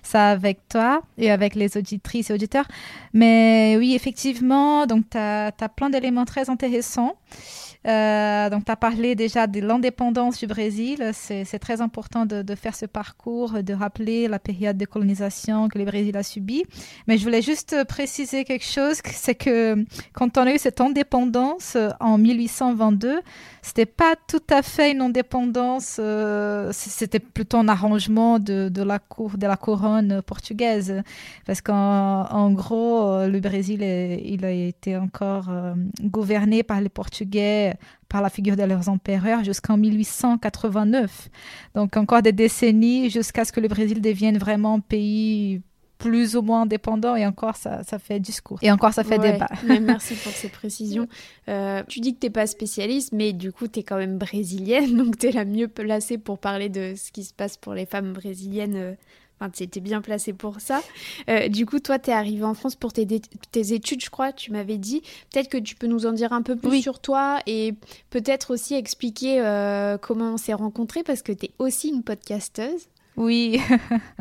ça 0.03 0.31
avec 0.31 0.69
toi 0.69 1.03
et 1.19 1.31
avec 1.31 1.55
les 1.55 1.77
auditrices 1.77 2.31
et 2.31 2.33
auditeurs. 2.33 2.67
Mais 3.13 3.77
oui, 3.79 3.95
effectivement, 3.95 4.87
donc 4.87 5.05
tu 5.11 5.19
as, 5.19 5.53
plein 5.77 5.91
d'éléments 5.91 6.25
très 6.25 6.51
intéressants. 6.51 7.17
Euh, 7.87 8.51
donc, 8.51 8.67
tu 8.67 8.73
as 8.73 8.77
parlé 8.77 9.15
déjà 9.15 9.47
de 9.47 9.61
l'indépendance 9.61 10.39
du 10.39 10.47
Brésil. 10.47 11.13
C'est 11.15 11.59
très 11.59 11.81
important 11.81 12.27
de, 12.27 12.43
de, 12.43 12.55
faire 12.55 12.75
ce 12.75 12.85
parcours, 12.85 13.63
de 13.63 13.73
rappeler 13.73 14.29
la 14.29 14.39
période 14.39 14.77
de 14.77 14.85
colonisation 14.85 15.69
que 15.69 15.79
le 15.79 15.85
Brésil 15.87 16.17
a 16.17 16.23
subie. 16.23 16.65
Mais 17.07 17.17
je 17.17 17.25
voulais 17.25 17.43
juste 17.43 17.85
préciser 17.89 18.45
quelque 18.45 18.67
chose, 18.67 19.01
c'est 19.07 19.35
que 19.35 19.85
quand 20.13 20.37
on 20.37 20.43
a 20.43 20.55
eu 20.55 20.59
cette 20.59 20.81
indépendance 20.81 21.75
euh, 21.77 21.91
en 22.01 22.19
1822, 22.19 23.21
c'était 23.63 23.87
pas 23.87 24.15
tout 24.29 24.43
à 24.51 24.63
fait 24.63 24.93
une 24.93 25.01
indépendance, 25.01 25.97
euh, 25.99 26.71
c'était 26.73 27.19
plutôt 27.19 27.59
un 27.59 27.69
arrangement 27.69 28.39
de, 28.39 28.69
de, 28.69 28.83
la 28.83 28.99
cour, 28.99 29.37
de 29.37 29.47
la 29.47 29.57
couronne 29.57 29.90
portugaise. 30.27 31.03
Parce 31.47 31.61
qu'en 31.61 32.51
gros, 32.53 33.27
le 33.27 33.41
Brésil, 33.41 33.83
il 33.83 34.45
a 34.45 34.51
été 34.51 34.97
encore 34.97 35.51
gouverné 36.03 36.63
par 36.63 36.81
les 36.81 36.89
Portugais 36.89 37.75
par 38.11 38.21
la 38.21 38.29
figure 38.29 38.57
de 38.57 38.65
leurs 38.65 38.91
empereurs 38.91 39.43
jusqu'en 39.45 39.79
1889. 39.79 41.31
Donc 41.75 41.97
encore 41.97 42.21
des 42.21 42.33
décennies 42.33 43.09
jusqu'à 43.09 43.47
ce 43.47 43.53
que 43.53 43.61
le 43.61 43.69
Brésil 43.69 44.03
devienne 44.03 44.37
vraiment 44.37 44.75
un 44.75 44.81
pays 44.81 45.63
plus 45.97 46.35
ou 46.35 46.43
moins 46.43 46.63
indépendant 46.63 47.15
et 47.15 47.27
encore 47.27 47.57
ça, 47.57 47.85
ça 47.85 47.99
fait 47.99 48.19
discours 48.19 48.59
et 48.63 48.73
encore 48.73 48.93
ça 48.93 49.05
fait 49.05 49.19
débat. 49.19 49.49
merci 49.83 50.15
pour 50.15 50.33
ces 50.33 50.49
précisions. 50.49 51.07
Euh, 51.49 51.83
tu 51.89 52.01
dis 52.01 52.15
que 52.15 52.21
tu 52.21 52.27
n'es 52.27 52.31
pas 52.31 52.47
spécialiste 52.47 53.13
mais 53.13 53.35
du 53.35 53.53
coup 53.53 53.69
tu 53.69 53.81
es 53.81 53.83
quand 53.83 53.99
même 53.99 54.19
brésilienne 54.19 54.97
donc 54.99 55.19
tu 55.19 55.29
es 55.29 55.33
la 55.33 55.45
mieux 55.45 55.69
placée 55.69 56.19
pour 56.19 56.39
parler 56.39 56.71
de 56.71 56.95
ce 56.97 57.13
qui 57.13 57.23
se 57.23 57.35
passe 57.35 57.57
pour 57.59 57.75
les 57.75 57.87
femmes 57.87 58.15
brésiliennes 58.15 58.77
euh, 58.77 58.95
Enfin, 59.41 59.51
tu 59.51 59.63
étais 59.63 59.81
bien 59.81 60.03
placé 60.03 60.35
pour 60.35 60.61
ça. 60.61 60.83
Euh, 61.31 61.49
du 61.49 61.65
coup, 61.65 61.81
toi, 61.81 61.99
tu 61.99 62.11
es 62.11 62.13
arrivé 62.13 62.45
en 62.45 62.53
France 62.53 62.77
pour 62.77 62.93
tes, 62.93 63.07
tes, 63.07 63.73
études, 63.73 64.05
je 64.05 64.11
crois, 64.11 64.33
tu 64.33 64.53
m'avais 64.53 64.77
dit. 64.77 65.01
Peut-être 65.33 65.49
que 65.49 65.57
tu 65.57 65.77
peux 65.77 65.87
nous 65.87 66.05
en 66.05 66.13
dire 66.13 66.35
un 66.35 66.43
peu 66.43 66.57
plus 66.57 66.83
sur 66.83 66.99
toi 66.99 67.39
et 67.47 67.75
peut-être 68.11 68.53
aussi 68.53 68.75
expliquer 68.75 69.41
euh, 69.41 69.97
comment 69.97 70.35
on 70.35 70.37
s'est 70.37 70.53
rencontrés 70.53 71.03
parce 71.03 71.23
que 71.23 71.33
tu 71.33 71.47
es 71.47 71.51
aussi 71.59 71.89
une 71.89 72.03
podcasteuse. 72.03 72.89
Oui. 73.17 73.61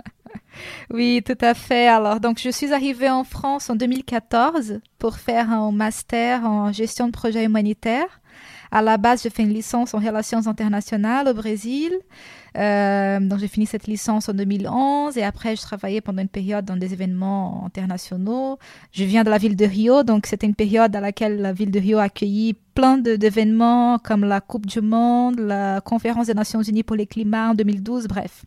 oui, 0.93 1.21
tout 1.25 1.38
à 1.41 1.53
fait. 1.53 1.88
Alors, 1.88 2.21
donc, 2.21 2.39
je 2.39 2.49
suis 2.49 2.71
arrivée 2.71 3.09
en 3.09 3.25
France 3.25 3.69
en 3.69 3.75
2014 3.75 4.79
pour 4.99 5.17
faire 5.17 5.51
un 5.51 5.71
master 5.73 6.45
en 6.45 6.71
gestion 6.71 7.07
de 7.07 7.11
projets 7.11 7.43
humanitaires. 7.43 8.21
À 8.71 8.81
la 8.81 8.97
base, 8.97 9.23
j'ai 9.23 9.29
fait 9.29 9.43
une 9.43 9.53
licence 9.53 9.93
en 9.93 9.99
relations 9.99 10.45
internationales 10.47 11.27
au 11.27 11.33
Brésil. 11.33 11.91
Euh, 12.58 13.20
donc 13.20 13.39
j'ai 13.39 13.48
fini 13.48 13.65
cette 13.65 13.88
licence 13.88 14.29
en 14.29 14.34
2011 14.34 15.18
et 15.18 15.24
après 15.24 15.56
je 15.56 15.62
travaillais 15.62 16.01
pendant 16.01 16.22
une 16.22 16.29
période 16.29 16.65
dans 16.65 16.77
des 16.77 16.94
événements 16.94 17.65
internationaux. 17.65 18.58
Je 18.91 19.03
viens 19.03 19.24
de 19.24 19.29
la 19.29 19.38
ville 19.38 19.56
de 19.56 19.65
Rio, 19.65 20.03
donc 20.03 20.25
c'était 20.25 20.48
une 20.48 20.56
période 20.56 20.96
à 20.96 21.01
laquelle 21.01 21.41
la 21.41 21.53
ville 21.53 21.72
de 21.72 21.79
Rio 21.79 22.00
a 22.00 22.03
accueilli 22.03 22.56
plein 22.74 22.98
d'événements 22.98 24.00
comme 24.00 24.24
la 24.24 24.39
Coupe 24.39 24.65
du 24.65 24.79
Monde, 24.79 25.39
la 25.39 25.82
conférence 25.82 26.27
des 26.27 26.34
Nations 26.34 26.62
Unies 26.62 26.84
pour 26.84 26.96
les 26.96 27.08
climats 27.08 27.50
en 27.50 27.53
2012, 27.53 28.08
bref. 28.08 28.46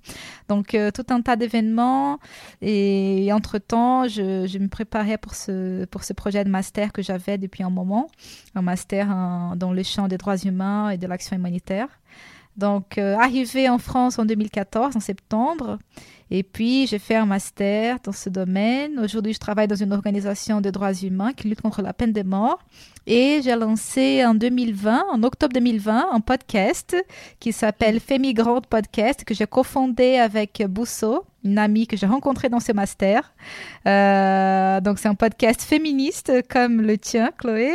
Donc 0.49 0.75
euh, 0.75 0.91
tout 0.91 1.05
un 1.11 1.21
tas 1.21 1.37
d'événements 1.37 2.19
et, 2.63 3.31
entre-temps, 3.33 4.09
je, 4.09 4.59
me 4.59 4.69
préparais 4.69 5.19
pour 5.19 5.35
ce, 5.35 5.85
pour 5.87 6.05
ce 6.05 6.13
projet 6.13 6.45
de 6.45 6.49
master 6.49 6.93
que 6.93 7.03
j'avais 7.03 7.37
depuis 7.37 7.63
un 7.63 7.71
moment, 7.71 8.09
un 8.55 8.63
master 8.63 9.09
dans 9.57 9.73
le 9.73 9.83
champ 9.83 10.09
des 10.09 10.17
droits 10.17 10.39
humains 10.39 10.91
et 10.91 10.99
de 10.99 11.07
l'action 11.07 11.37
humanitaire. 11.37 11.89
Donc, 12.57 12.99
euh, 12.99 13.17
arrivé 13.17 13.69
en 13.69 13.79
France 13.79 14.19
en 14.19 14.25
2014, 14.25 14.97
en 14.97 15.01
septembre, 15.01 15.79
et 16.35 16.43
puis 16.43 16.87
j'ai 16.87 16.99
fait 16.99 17.15
un 17.15 17.27
master 17.27 17.99
dans 18.03 18.13
ce 18.13 18.31
domaine. 18.31 18.99
Aujourd'hui, 18.99 19.35
je 19.35 19.39
travaille 19.39 19.69
dans 19.69 19.77
une 19.77 19.93
organisation 19.93 20.63
de 20.63 20.71
droits 20.71 20.95
humains 20.95 21.35
qui 21.35 21.47
lutte 21.47 21.61
contre 21.61 21.83
la 21.83 21.93
peine 21.93 22.15
de 22.15 22.23
mort. 22.23 22.59
Et 23.07 23.41
j'ai 23.45 23.55
lancé 23.55 24.25
en 24.25 24.35
2020, 24.35 25.05
en 25.13 25.23
octobre 25.25 25.53
2020, 25.53 26.07
un 26.11 26.21
podcast 26.21 26.97
qui 27.39 27.53
s'appelle 27.53 28.01
Fémigrante 28.01 28.67
Podcast 28.67 29.25
que 29.25 29.35
j'ai 29.35 29.47
cofondé 29.47 30.17
avec 30.17 30.65
Bousso, 30.67 31.27
une 31.45 31.59
amie 31.59 31.87
que 31.87 31.97
j'ai 31.97 32.07
rencontrée 32.07 32.49
dans 32.49 32.61
ce 32.61 32.73
master. 32.73 33.35
Euh, 33.87 34.81
donc 34.81 35.01
c'est 35.01 35.09
un 35.09 35.15
podcast 35.17 35.63
féministe 35.63 36.33
comme 36.49 36.81
le 36.81 36.97
tien, 36.97 37.31
Chloé, 37.37 37.75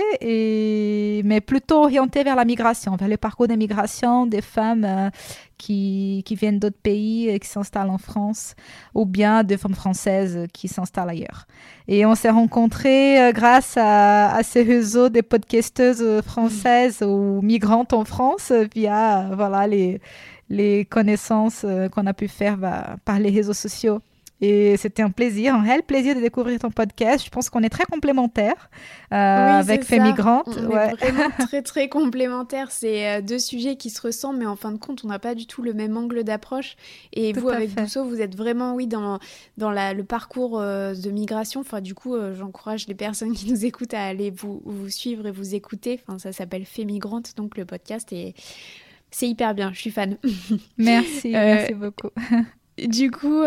mais 1.24 1.42
plutôt 1.42 1.84
orienté 1.84 2.24
vers 2.24 2.36
la 2.36 2.46
migration, 2.46 2.96
vers 2.96 3.10
le 3.10 3.18
parcours 3.18 3.48
des 3.48 3.58
migrations 3.58 4.26
des 4.26 4.42
femmes 4.42 4.86
euh, 4.86 5.10
qui, 5.58 6.24
viennent 6.30 6.60
d'autres 6.60 6.82
pays 6.82 7.30
et 7.30 7.40
qui 7.40 7.48
s'installent 7.48 7.90
en 7.90 7.98
France, 7.98 8.56
ou 8.94 9.06
bien 9.06 9.44
des 9.44 9.58
femmes 9.58 9.76
françaises 9.76 10.48
qui 10.54 10.68
s'installent 10.68 11.10
ailleurs. 11.10 11.48
Et 11.88 12.06
on 12.06 12.16
s'est 12.16 12.30
rencontrés 12.30 13.20
euh, 13.22 13.32
grâce 13.32 13.76
à, 13.78 14.40
ces 14.44 14.64
réseaux 14.64 15.10
des 15.10 15.24
podcasteuses 15.24 16.22
françaises 16.24 17.02
ou 17.02 17.42
migrantes 17.42 17.94
en 17.94 18.06
France 18.06 18.52
via 18.74 19.30
voilà, 19.34 19.68
les, 19.68 20.00
les 20.50 20.86
connaissances 20.86 21.64
euh, 21.66 21.90
qu'on 21.90 22.06
a 22.06 22.14
pu 22.14 22.28
faire 22.28 22.58
bah, 22.58 22.98
par 23.06 23.20
les 23.20 23.30
réseaux 23.30 23.54
sociaux. 23.54 24.02
Et 24.40 24.78
c'était 24.78 25.02
un 25.02 25.10
plaisir, 25.10 25.56
un 25.56 25.64
réel 25.64 25.82
plaisir 25.82 26.16
de 26.16 26.22
découvrir 26.22 26.60
ton 26.60 26.70
podcast. 26.70 27.26
Je 27.26 27.30
pense 27.32 27.50
qu'on 27.50 27.64
est 27.64 27.70
très 27.70 27.86
complémentaires 27.86 28.70
euh, 29.12 29.16
avec 29.16 29.84
Fémigrante. 29.84 30.48
On 30.48 30.70
est 30.70 30.96
vraiment 30.96 31.30
très 31.40 31.64
très 31.64 31.90
complémentaires. 31.90 32.70
C'est 32.70 33.10
euh, 33.10 33.22
deux 33.22 33.40
sujets 33.40 33.78
qui 33.78 33.90
se 33.90 34.00
ressemblent, 34.00 34.38
mais 34.38 34.46
en 34.46 34.56
fin 34.56 34.72
de 34.72 34.78
compte, 34.78 35.04
on 35.04 35.08
n'a 35.08 35.18
pas 35.18 35.34
du 35.34 35.48
tout 35.48 35.64
le 35.64 35.74
même 35.74 35.98
angle 35.98 36.24
d'approche. 36.24 36.76
Et 37.14 37.34
vous, 37.34 37.50
avec 37.50 37.74
Bousso, 37.74 38.06
vous 38.06 38.22
êtes 38.22 38.36
vraiment, 38.36 38.76
oui, 38.76 38.86
dans, 38.86 39.18
dans 39.58 39.72
la, 39.72 39.94
le 39.94 40.04
parcours 40.04 40.60
euh, 40.60 40.94
de 40.94 41.10
migration. 41.10 41.62
Enfin, 41.62 41.82
du 41.82 41.96
coup, 41.96 42.16
j'encourage 42.36 42.88
les 42.88 42.96
personnes 42.96 43.34
qui 43.34 43.52
nous 43.52 43.66
écoutent 43.66 43.96
à 43.96 44.04
aller 44.04 44.30
vous, 44.30 44.62
vous 44.66 44.90
suivre 44.90 45.26
et 45.26 45.32
vous 45.32 45.56
écouter. 45.56 46.00
Enfin, 46.06 46.20
ça 46.20 46.32
s'appelle 46.32 46.66
Fémigrante, 46.66 47.34
donc 47.38 47.58
le 47.58 47.66
podcast. 47.66 48.14
Et 48.14 48.36
c'est 49.10 49.28
hyper 49.28 49.56
bien, 49.56 49.74
je 49.74 49.80
suis 49.80 49.92
fan. 49.92 50.18
Merci, 50.78 51.30
merci 51.32 51.74
beaucoup. 51.74 52.10
du 52.78 53.10
coup, 53.10 53.42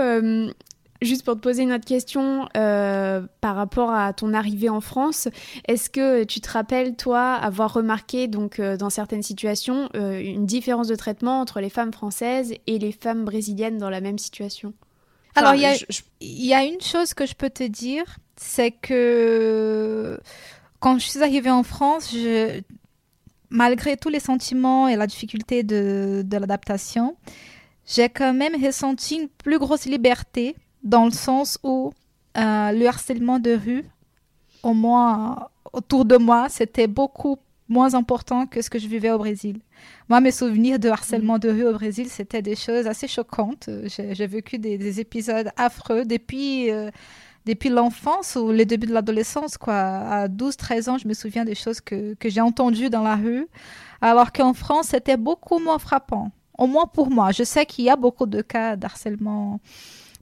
Juste 1.03 1.25
pour 1.25 1.35
te 1.35 1.41
poser 1.41 1.63
une 1.63 1.73
autre 1.73 1.87
question 1.87 2.47
euh, 2.59 3.23
par 3.41 3.57
rapport 3.57 3.91
à 3.91 4.13
ton 4.13 4.35
arrivée 4.35 4.69
en 4.69 4.83
France, 4.83 5.29
est-ce 5.67 5.89
que 5.89 6.25
tu 6.25 6.43
te 6.43 6.51
rappelles, 6.51 6.95
toi, 6.95 7.33
avoir 7.33 7.73
remarqué, 7.73 8.29
donc, 8.29 8.59
euh, 8.59 8.77
dans 8.77 8.91
certaines 8.91 9.23
situations, 9.23 9.89
euh, 9.97 10.21
une 10.21 10.45
différence 10.45 10.89
de 10.89 10.95
traitement 10.95 11.41
entre 11.41 11.61
les 11.61 11.71
femmes 11.71 11.93
françaises 11.93 12.53
et 12.67 12.79
les 12.79 12.93
femmes 12.93 13.25
brésiliennes 13.25 13.79
dans 13.79 13.89
la 13.89 14.03
même 14.03 14.19
situation? 14.19 14.75
Alors, 15.37 15.55
il 15.55 15.63
y, 16.21 16.53
a 16.53 16.65
une 16.65 16.81
chose 16.83 17.15
que 17.15 17.25
je 17.25 17.35
peux 17.35 17.51
te 17.51 17.65
dire, 17.65 18.05
c'est 18.37 18.73
que 18.73 20.21
quand 20.81 20.99
je 20.99 21.09
suis 21.09 21.23
arrivée 21.23 21.51
en 21.51 21.63
France, 21.63 22.11
je, 22.13 22.61
malgré 23.49 23.97
tous 23.97 24.11
les 24.11 24.21
sentiments 24.21 24.87
et 24.87 24.97
la 24.97 25.07
difficulté 25.07 25.63
de, 25.63 26.23
de 26.27 26.37
l'adaptation, 26.37 27.17
j'ai 27.87 28.11
quand 28.11 28.35
même 28.35 28.63
ressenti 28.63 29.17
une 29.17 29.29
plus 29.29 29.59
grosse 29.59 29.87
liberté 29.87 30.57
dans 30.83 31.05
le 31.05 31.11
sens 31.11 31.59
où 31.63 31.93
euh, 32.37 32.73
le 32.73 32.87
harcèlement 32.87 33.39
de 33.39 33.53
rue, 33.53 33.85
au 34.63 34.75
moins 34.75 35.49
autour 35.73 36.05
de 36.05 36.17
moi, 36.17 36.49
c'était 36.49 36.87
beaucoup 36.87 37.39
moins 37.69 37.95
important 37.95 38.47
que 38.47 38.63
ce 38.63 38.69
que 38.69 38.79
je 38.79 38.89
vivais 38.89 39.13
au 39.13 39.19
Brésil. 39.19 39.61
Moi, 40.09 40.21
mes 40.21 40.33
souvenirs 40.33 40.79
de 40.79 40.89
harcèlement 40.89 41.39
de 41.39 41.49
rue 41.49 41.67
au 41.67 41.73
Brésil, 41.73 42.09
c'était 42.09 42.43
des 42.43 42.57
choses 42.57 42.87
assez 42.87 43.07
choquantes. 43.07 43.71
J'ai 43.87 44.27
vécu 44.27 44.59
des, 44.59 45.01
épisodes 45.01 45.51
affreux 45.57 46.05
depuis, 46.05 46.71
euh, 46.71 46.91
depuis 47.47 47.69
l'enfance 47.69 48.37
ou 48.37 48.51
les 48.51 48.65
débuts 48.67 48.89
de 48.89 48.93
l'adolescence. 48.93 49.57
quoi. 49.57 49.75
À 49.75 50.29
12-13 50.29 50.91
ans, 50.91 50.99
je 50.99 51.07
me 51.07 51.15
souviens 51.15 51.45
des 51.45 51.55
choses 51.55 51.81
que, 51.81 52.15
que 52.15 52.29
j'ai 52.29 52.41
entendues 52.41 52.91
dans 52.91 53.05
la 53.05 53.15
rue, 53.15 53.47
alors 54.01 54.33
qu'en 54.33 54.53
France, 54.53 54.89
c'était 54.89 55.17
beaucoup 55.17 55.61
moins 55.61 55.79
frappant. 55.79 56.33
Au 56.59 56.67
moins 56.67 56.87
pour 56.87 57.09
moi. 57.09 57.31
Je 57.31 57.45
sais 57.45 57.65
qu'il 57.67 57.85
y 57.85 57.91
a 57.91 57.97
beaucoup 57.97 58.27
de 58.27 58.43
cas 58.43 58.77
d'harcèlement 58.77 59.61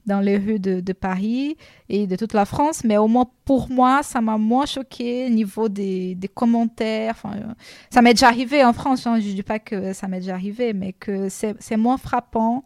dans 0.09 0.19
les 0.19 0.37
rues 0.37 0.59
de, 0.59 0.93
Paris 0.93 1.55
et 1.87 2.07
de 2.07 2.15
toute 2.15 2.33
la 2.33 2.45
France, 2.45 2.83
mais 2.83 2.97
au 2.97 3.07
moins 3.07 3.29
pour 3.45 3.69
moi, 3.69 4.01
ça 4.03 4.19
m'a 4.19 4.37
moins 4.37 4.65
choqué 4.65 5.27
au 5.27 5.29
niveau 5.29 5.69
des, 5.69 6.17
commentaires. 6.33 7.21
Euh, 7.25 7.53
ça 7.89 8.01
m'est 8.01 8.13
déjà 8.13 8.27
arrivé 8.27 8.65
en 8.65 8.73
France, 8.73 9.07
hein, 9.07 9.19
je 9.19 9.29
ne 9.29 9.33
dis 9.33 9.43
pas 9.43 9.59
que 9.59 9.93
ça 9.93 10.07
m'est 10.07 10.19
déjà 10.19 10.33
arrivé, 10.33 10.73
mais 10.73 10.93
que 10.93 11.29
c'est 11.29 11.77
moins 11.77 11.97
frappant. 11.97 12.65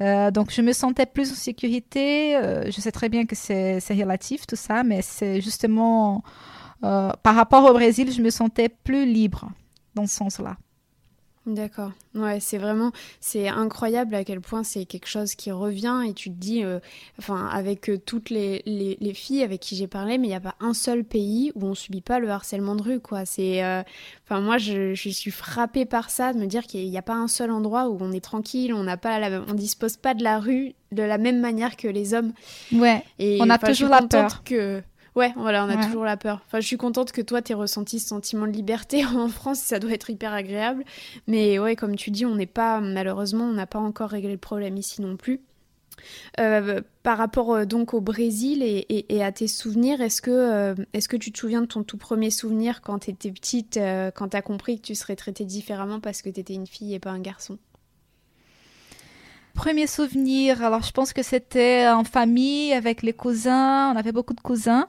Euh, 0.00 0.30
donc 0.30 0.50
je 0.50 0.62
me 0.62 0.72
sentais 0.72 1.06
plus 1.06 1.30
en 1.30 1.34
sécurité. 1.34 2.34
Euh, 2.36 2.70
je 2.70 2.80
sais 2.80 2.92
très 2.92 3.10
bien 3.10 3.26
que 3.26 3.36
c'est 3.36 3.78
relatif 3.90 4.46
tout 4.46 4.56
ça, 4.56 4.82
mais 4.82 5.02
c'est 5.02 5.40
justement 5.40 6.24
par 6.80 7.34
rapport 7.34 7.66
au 7.70 7.74
Brésil, 7.74 8.10
je 8.10 8.22
me 8.22 8.30
sentais 8.30 8.70
plus 8.70 9.04
libre 9.04 9.50
dans 9.94 10.06
ce 10.06 10.16
sens-là. 10.16 10.56
D'accord. 11.46 11.92
Ouais, 12.14 12.38
c'est 12.38 12.58
vraiment, 12.58 12.92
c'est 13.18 13.48
incroyable 13.48 14.14
à 14.14 14.24
quel 14.24 14.42
point 14.42 14.62
c'est 14.62 14.84
quelque 14.84 15.06
chose 15.06 15.34
qui 15.34 15.50
revient 15.50 16.02
et 16.06 16.12
tu 16.12 16.28
te 16.30 16.34
dis, 16.34 16.62
euh, 16.62 16.80
enfin, 17.18 17.46
avec 17.46 17.88
euh, 17.88 17.96
toutes 17.96 18.28
les, 18.28 18.62
les, 18.66 19.14
filles 19.14 19.42
avec 19.42 19.60
qui 19.60 19.74
j'ai 19.74 19.86
parlé, 19.86 20.18
mais 20.18 20.26
il 20.26 20.30
n'y 20.30 20.36
a 20.36 20.40
pas 20.40 20.54
un 20.60 20.74
seul 20.74 21.02
pays 21.02 21.50
où 21.54 21.64
on 21.64 21.74
subit 21.74 22.02
pas 22.02 22.18
le 22.18 22.28
harcèlement 22.28 22.76
de 22.76 22.82
rue, 22.82 23.00
quoi. 23.00 23.24
C'est, 23.24 23.64
euh, 23.64 23.82
enfin, 24.26 24.42
moi, 24.42 24.58
je, 24.58 24.92
je, 24.92 25.08
suis 25.08 25.30
frappée 25.30 25.86
par 25.86 26.10
ça, 26.10 26.34
de 26.34 26.38
me 26.38 26.46
dire 26.46 26.64
qu'il 26.64 26.88
n'y 26.88 26.98
a 26.98 27.02
pas 27.02 27.14
un 27.14 27.28
seul 27.28 27.50
endroit 27.50 27.88
où 27.88 27.96
on 28.00 28.12
est 28.12 28.22
tranquille, 28.22 28.74
on 28.74 28.82
n'a 28.82 28.98
pas, 28.98 29.18
la, 29.18 29.40
on 29.48 29.54
dispose 29.54 29.96
pas 29.96 30.12
de 30.12 30.22
la 30.22 30.40
rue 30.40 30.74
de 30.92 31.02
la 31.02 31.18
même 31.18 31.40
manière 31.40 31.76
que 31.76 31.88
les 31.88 32.12
hommes. 32.14 32.32
Ouais. 32.72 33.02
Et 33.18 33.38
on 33.40 33.48
a 33.48 33.58
toujours 33.58 33.88
la 33.88 34.02
peur 34.02 34.42
que 34.44 34.82
Ouais, 35.16 35.32
voilà, 35.36 35.64
on 35.64 35.68
a 35.68 35.84
toujours 35.84 36.04
la 36.04 36.16
peur. 36.16 36.40
Enfin, 36.46 36.60
je 36.60 36.66
suis 36.66 36.76
contente 36.76 37.10
que 37.12 37.20
toi, 37.20 37.42
tu 37.42 37.52
aies 37.52 37.56
ressenti 37.56 37.98
ce 37.98 38.08
sentiment 38.08 38.46
de 38.46 38.52
liberté 38.52 39.04
en 39.06 39.28
France, 39.28 39.58
ça 39.58 39.78
doit 39.78 39.92
être 39.92 40.10
hyper 40.10 40.32
agréable. 40.32 40.84
Mais 41.26 41.58
ouais, 41.58 41.76
comme 41.76 41.96
tu 41.96 42.10
dis, 42.10 42.24
on 42.24 42.36
n'est 42.36 42.46
pas, 42.46 42.80
malheureusement, 42.80 43.44
on 43.44 43.52
n'a 43.52 43.66
pas 43.66 43.80
encore 43.80 44.10
réglé 44.10 44.32
le 44.32 44.38
problème 44.38 44.76
ici 44.76 45.02
non 45.02 45.16
plus. 45.16 45.40
Euh, 46.38 46.80
par 47.02 47.18
rapport 47.18 47.52
euh, 47.52 47.64
donc 47.64 47.94
au 47.94 48.00
Brésil 48.00 48.62
et, 48.62 49.22
à 49.22 49.32
tes 49.32 49.48
souvenirs, 49.48 50.00
est-ce 50.00 50.22
que, 50.22 50.30
euh, 50.30 50.74
est-ce 50.92 51.08
que 51.08 51.16
tu 51.16 51.32
te 51.32 51.38
souviens 51.38 51.60
de 51.60 51.66
ton 51.66 51.82
tout 51.82 51.98
premier 51.98 52.30
souvenir 52.30 52.80
quand 52.80 53.00
tu 53.00 53.10
étais 53.10 53.30
petite, 53.30 53.78
quand 54.14 54.28
tu 54.28 54.36
as 54.36 54.42
compris 54.42 54.80
que 54.80 54.86
tu 54.86 54.94
serais 54.94 55.16
traitée 55.16 55.44
différemment 55.44 56.00
parce 56.00 56.22
que 56.22 56.30
tu 56.30 56.40
étais 56.40 56.54
une 56.54 56.66
fille 56.66 56.94
et 56.94 56.98
pas 56.98 57.10
un 57.10 57.20
garçon? 57.20 57.58
Premier 59.54 59.86
souvenir, 59.86 60.62
alors 60.62 60.82
je 60.82 60.92
pense 60.92 61.12
que 61.12 61.22
c'était 61.22 61.86
en 61.88 62.04
famille 62.04 62.72
avec 62.72 63.02
les 63.02 63.12
cousins, 63.12 63.92
on 63.92 63.96
avait 63.96 64.12
beaucoup 64.12 64.32
de 64.32 64.40
cousins 64.40 64.88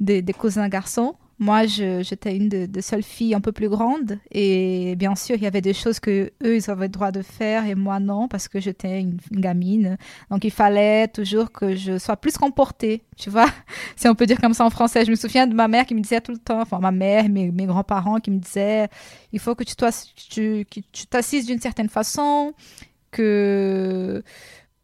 des, 0.00 0.22
cousins 0.32 0.68
garçons. 0.68 1.16
Moi, 1.38 1.66
j'étais 1.66 2.34
une 2.34 2.48
de, 2.48 2.80
seules 2.80 3.02
filles 3.02 3.34
un 3.34 3.42
peu 3.42 3.52
plus 3.52 3.68
grande. 3.68 4.18
Et 4.30 4.94
bien 4.96 5.14
sûr, 5.14 5.36
il 5.36 5.42
y 5.42 5.46
avait 5.46 5.60
des 5.60 5.74
choses 5.74 6.00
que 6.00 6.32
eux, 6.42 6.56
ils 6.56 6.70
avaient 6.70 6.86
le 6.86 6.92
droit 6.92 7.12
de 7.12 7.20
faire 7.20 7.66
et 7.66 7.74
moi 7.74 8.00
non, 8.00 8.26
parce 8.26 8.48
que 8.48 8.58
j'étais 8.58 9.00
une, 9.00 9.18
gamine. 9.32 9.98
Donc, 10.30 10.44
il 10.44 10.50
fallait 10.50 11.08
toujours 11.08 11.52
que 11.52 11.76
je 11.76 11.98
sois 11.98 12.16
plus 12.16 12.38
comportée, 12.38 13.02
tu 13.18 13.28
vois, 13.28 13.50
si 13.96 14.08
on 14.08 14.14
peut 14.14 14.26
dire 14.26 14.40
comme 14.40 14.54
ça 14.54 14.64
en 14.64 14.70
français. 14.70 15.04
Je 15.04 15.10
me 15.10 15.16
souviens 15.16 15.46
de 15.46 15.54
ma 15.54 15.68
mère 15.68 15.84
qui 15.84 15.94
me 15.94 16.00
disait 16.00 16.22
tout 16.22 16.32
le 16.32 16.38
temps, 16.38 16.62
enfin, 16.62 16.78
ma 16.78 16.90
mère, 16.92 17.28
mes, 17.28 17.50
mes 17.50 17.66
grands-parents 17.66 18.20
qui 18.20 18.30
me 18.30 18.38
disaient, 18.38 18.88
il 19.32 19.38
faut 19.38 19.54
que 19.54 19.64
tu 19.64 19.76
t'assises 21.06 21.46
d'une 21.46 21.60
certaine 21.60 21.90
façon, 21.90 22.54
que 23.10 24.22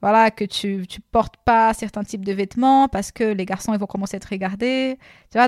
voilà, 0.02 0.32
que 0.32 0.44
tu, 0.44 0.84
tu 0.88 1.00
portes 1.00 1.36
pas 1.44 1.72
certains 1.72 2.02
types 2.02 2.24
de 2.24 2.32
vêtements 2.32 2.88
parce 2.88 3.12
que 3.12 3.24
les 3.24 3.46
garçons, 3.46 3.72
ils 3.72 3.78
vont 3.78 3.86
commencer 3.86 4.16
à 4.16 4.20
te 4.20 4.28
regarder. 4.28 4.98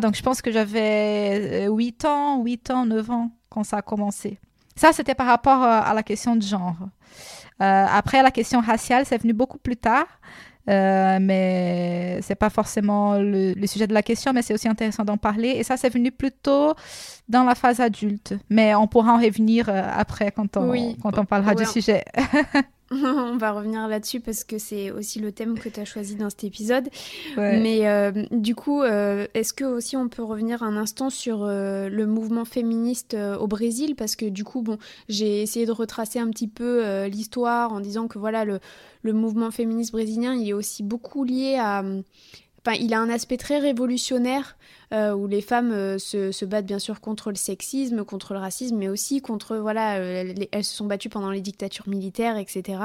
Donc 0.01 0.15
je 0.15 0.23
pense 0.23 0.41
que 0.41 0.53
j'avais 0.53 1.67
8 1.69 2.05
euh, 2.05 2.09
ans, 2.09 2.43
8 2.43 2.71
ans, 2.71 2.87
9 2.87 3.11
ans 3.11 3.31
quand 3.51 3.65
ça 3.65 3.79
a 3.79 3.83
commencé. 3.83 4.39
Ça, 4.77 4.93
c'était 4.93 5.15
par 5.15 5.27
rapport 5.27 5.63
euh, 5.63 5.81
à 5.85 5.95
la 5.95 6.03
question 6.03 6.37
de 6.37 6.43
genre. 6.43 6.77
Euh, 7.63 7.87
après, 7.89 8.23
la 8.23 8.31
question 8.31 8.61
raciale, 8.61 9.07
c'est 9.07 9.21
venu 9.21 9.33
beaucoup 9.33 9.59
plus 9.59 9.77
tard. 9.77 10.07
Euh, 10.71 11.19
mais 11.21 12.21
c'est 12.23 12.35
pas 12.35 12.49
forcément 12.49 13.19
le, 13.19 13.55
sujet 13.67 13.87
de 13.87 13.93
la 13.93 14.03
question, 14.03 14.33
mais 14.33 14.41
c'est 14.41 14.55
aussi 14.55 14.69
intéressant 14.69 15.05
d'en 15.05 15.19
parler. 15.19 15.51
Et 15.51 15.63
ça, 15.63 15.77
c'est 15.77 15.91
venu 15.91 16.11
plutôt 16.11 16.75
dans 17.29 17.45
la 17.45 17.55
phase 17.55 17.81
adulte. 17.81 18.35
Mais 18.51 18.75
on 18.75 18.87
pourra 18.87 19.15
en 19.15 19.21
revenir 19.21 19.69
après 19.69 20.31
quand 20.31 20.57
on, 20.57 20.95
quand 21.03 21.19
on 21.19 21.25
parlera 21.25 21.55
du 21.55 21.65
sujet. 21.65 22.05
on 22.91 23.37
va 23.37 23.53
revenir 23.53 23.89
là-dessus 23.89 24.21
parce 24.21 24.45
que 24.45 24.59
c'est 24.59 24.91
aussi 24.91 25.19
le 25.19 25.33
thème 25.33 25.59
que 25.59 25.69
tu 25.69 25.81
as 25.81 25.85
choisi 25.85 26.17
dans 26.17 26.31
cet 26.31 26.45
épisode. 26.45 26.89
Mais 27.37 27.89
euh, 27.89 28.13
du 28.31 28.55
coup, 28.55 28.83
euh, 28.83 29.27
est-ce 29.35 29.53
que 29.53 29.65
aussi 29.65 29.97
on 29.97 30.09
peut 30.09 30.23
revenir 30.23 30.63
un 30.63 30.77
instant 30.77 31.11
sur 31.11 31.43
euh, 31.43 31.89
le 31.89 32.07
mouvement 32.07 32.45
féministe 32.45 33.17
au 33.41 33.47
Brésil? 33.47 33.95
Parce 33.97 34.17
que 34.17 34.27
du 34.27 34.45
coup, 34.45 34.63
bon, 34.63 34.79
j'ai 35.09 35.43
essayé 35.43 35.67
de 35.67 35.73
retracer 35.73 36.19
un 36.19 36.29
petit 36.29 36.49
peu 36.49 37.05
l'histoire 37.07 37.73
en 37.73 37.81
disant 37.81 38.07
que 38.07 38.19
voilà, 38.19 38.45
le, 38.45 38.61
le 39.03 39.13
mouvement 39.13 39.51
féministe 39.51 39.93
brésilien, 39.93 40.35
il 40.35 40.49
est 40.49 40.53
aussi 40.53 40.83
beaucoup 40.83 41.25
lié 41.25 41.57
à 41.59 41.83
il 42.73 42.95
a 42.95 43.01
un 43.01 43.11
aspect 43.11 43.37
très 43.37 43.59
révolutionnaire 43.59 44.57
euh, 44.93 45.15
où 45.15 45.27
les 45.27 45.41
femmes 45.41 45.73
euh, 45.73 45.99
se, 45.99 46.45
battent 46.45 46.67
bien 46.67 46.79
sûr 46.79 47.01
contre 47.01 47.31
le 47.31 47.37
sexisme, 47.37 48.05
contre 48.05 48.33
le 48.33 48.39
racisme, 48.39 48.77
mais 48.77 48.89
aussi 48.89 49.21
contre 49.21 49.57
voilà, 49.57 49.97
euh, 49.97 50.33
elles 50.53 50.65
se 50.65 50.75
sont 50.75 50.87
battues 50.87 51.09
pendant 51.09 51.31
les 51.31 51.41
dictatures 51.41 51.89
militaires, 51.89 52.39
etc. 52.39 52.79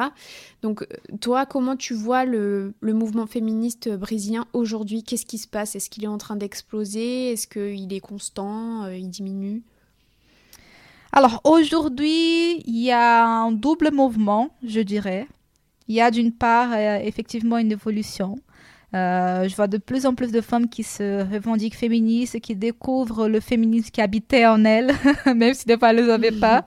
Donc 0.62 0.88
toi, 1.22 1.46
comment 1.46 1.76
tu 1.76 1.94
vois 1.94 2.26
le, 2.26 2.74
mouvement 2.82 3.28
féministe 3.28 3.90
brésilien 3.90 4.46
aujourd'hui? 4.54 5.04
Qu'est-ce 5.04 5.26
qui 5.26 5.38
se 5.38 5.48
passe? 5.48 5.76
Est-ce 5.76 5.90
qu'il 5.90 6.04
est 6.04 6.08
en 6.08 6.18
train 6.18 6.36
d'exploser? 6.36 7.32
Est-ce 7.32 7.48
qu'il 7.48 7.94
est 7.94 8.00
constant? 8.00 8.88
Il 8.88 9.10
diminue? 9.10 9.62
Alors 11.12 11.42
aujourd'hui, 11.44 12.62
il 12.66 12.80
y 12.80 12.92
a 12.92 13.26
un 13.26 13.52
double 13.52 13.92
mouvement, 13.92 14.50
je 14.64 14.82
dirais. 14.82 15.28
Il 15.88 15.96
y 15.96 16.02
a 16.02 16.12
d'une 16.12 16.32
part 16.32 16.76
effectivement 16.76 17.58
une 17.58 17.72
évolution 17.72 18.38
euh, 18.96 19.48
je 19.48 19.56
vois 19.56 19.68
de 19.68 19.78
plus 19.78 20.08
en 20.08 20.16
plus 20.16 20.32
de 20.32 20.42
femmes 20.42 20.68
qui 20.68 20.84
se 20.84 21.22
revendiquent 21.32 21.76
féministes, 21.76 22.40
qui 22.40 22.56
découvrent 22.56 23.28
le 23.28 23.40
féminisme 23.40 23.92
qui 23.92 24.02
habitait 24.02 24.48
en 24.48 24.66
elles, 24.66 24.92
même 25.36 25.54
si 25.54 25.66
des 25.66 25.78
fois 25.78 25.92
elles 25.92 25.98
ne 25.98 26.02
le 26.02 26.08
savaient 26.08 26.32
pas. 26.32 26.66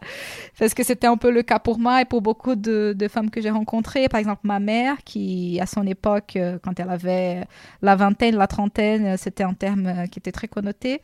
Parce 0.59 0.75
que 0.75 0.85
c'était 0.85 1.09
un 1.09 1.17
peu 1.17 1.33
le 1.33 1.43
cas 1.43 1.59
pour 1.59 1.79
moi 1.81 2.01
et 2.01 2.05
pour 2.05 2.23
beaucoup 2.23 2.55
de, 2.55 2.97
femmes 3.11 3.31
que 3.31 3.41
j'ai 3.41 3.51
rencontrées. 3.51 4.09
Par 4.09 4.21
exemple, 4.21 4.43
ma 4.45 4.61
mère, 4.61 4.99
qui 5.05 5.59
à 5.61 5.67
son 5.67 5.87
époque, 5.87 6.35
euh, 6.37 6.59
quand 6.63 6.79
elle 6.79 6.91
avait 6.91 7.45
la 7.83 7.97
vingtaine, 7.97 8.37
la 8.37 8.47
trentaine, 8.47 9.17
c'était 9.17 9.43
un 9.43 9.55
terme 9.55 9.87
euh, 9.87 10.07
qui 10.07 10.21
était 10.21 10.33
très 10.33 10.49
connoté. 10.49 11.01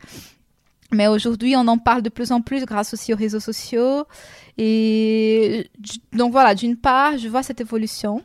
Mais 0.91 1.07
aujourd'hui, 1.07 1.55
on 1.55 1.67
en 1.67 1.77
parle 1.77 2.01
de 2.01 2.09
plus 2.09 2.31
en 2.31 2.41
plus 2.41 2.65
grâce 2.65 2.93
aussi 2.93 3.13
aux 3.13 3.17
réseaux 3.17 3.39
sociaux. 3.41 4.05
Et 4.57 5.69
donc 6.13 6.31
voilà, 6.31 6.55
d'une 6.55 6.77
part, 6.77 7.17
je 7.17 7.27
vois 7.27 7.43
cette 7.43 7.61
évolution. 7.61 8.23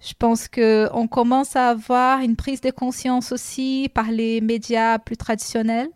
Je 0.00 0.14
pense 0.18 0.48
qu'on 0.48 1.08
commence 1.08 1.56
à 1.56 1.68
avoir 1.68 2.20
une 2.20 2.36
prise 2.36 2.60
de 2.60 2.70
conscience 2.70 3.32
aussi 3.32 3.90
par 3.94 4.10
les 4.10 4.40
médias 4.40 4.98
plus 4.98 5.16
traditionnels. 5.16 5.90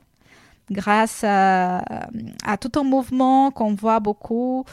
Grâce 0.71 1.25
à, 1.25 1.83
tout 2.61 2.73
un 2.79 2.85
mouvement 2.85 3.51
qu'on 3.51 3.75
voit 3.75 4.01
beaucoup 4.01 4.65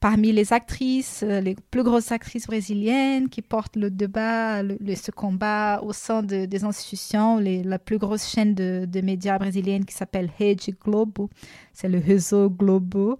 parmi 0.00 0.32
les 0.32 0.52
actrices, 0.52 1.22
les 1.22 1.54
plus 1.70 1.82
grosses 1.82 2.10
actrices 2.10 2.46
brésiliennes 2.46 3.28
qui 3.28 3.42
portent 3.42 3.76
le 3.76 3.90
débat, 3.90 4.62
ce 4.62 5.10
combat 5.10 5.80
au 5.82 5.92
sein 5.92 6.22
de, 6.22 6.46
des 6.46 6.64
institutions, 6.64 7.38
la 7.38 7.78
plus 7.78 7.98
grosse 7.98 8.26
chaîne 8.26 8.54
de, 8.54 8.86
de 8.86 9.00
médias 9.02 9.38
brésilienne 9.38 9.84
qui 9.84 9.94
s'appelle 9.94 10.30
Rede 10.38 10.60
Globo, 10.82 11.28
c'est 11.72 11.88
le 11.88 11.98
réseau 11.98 12.50
Globo. 12.50 13.18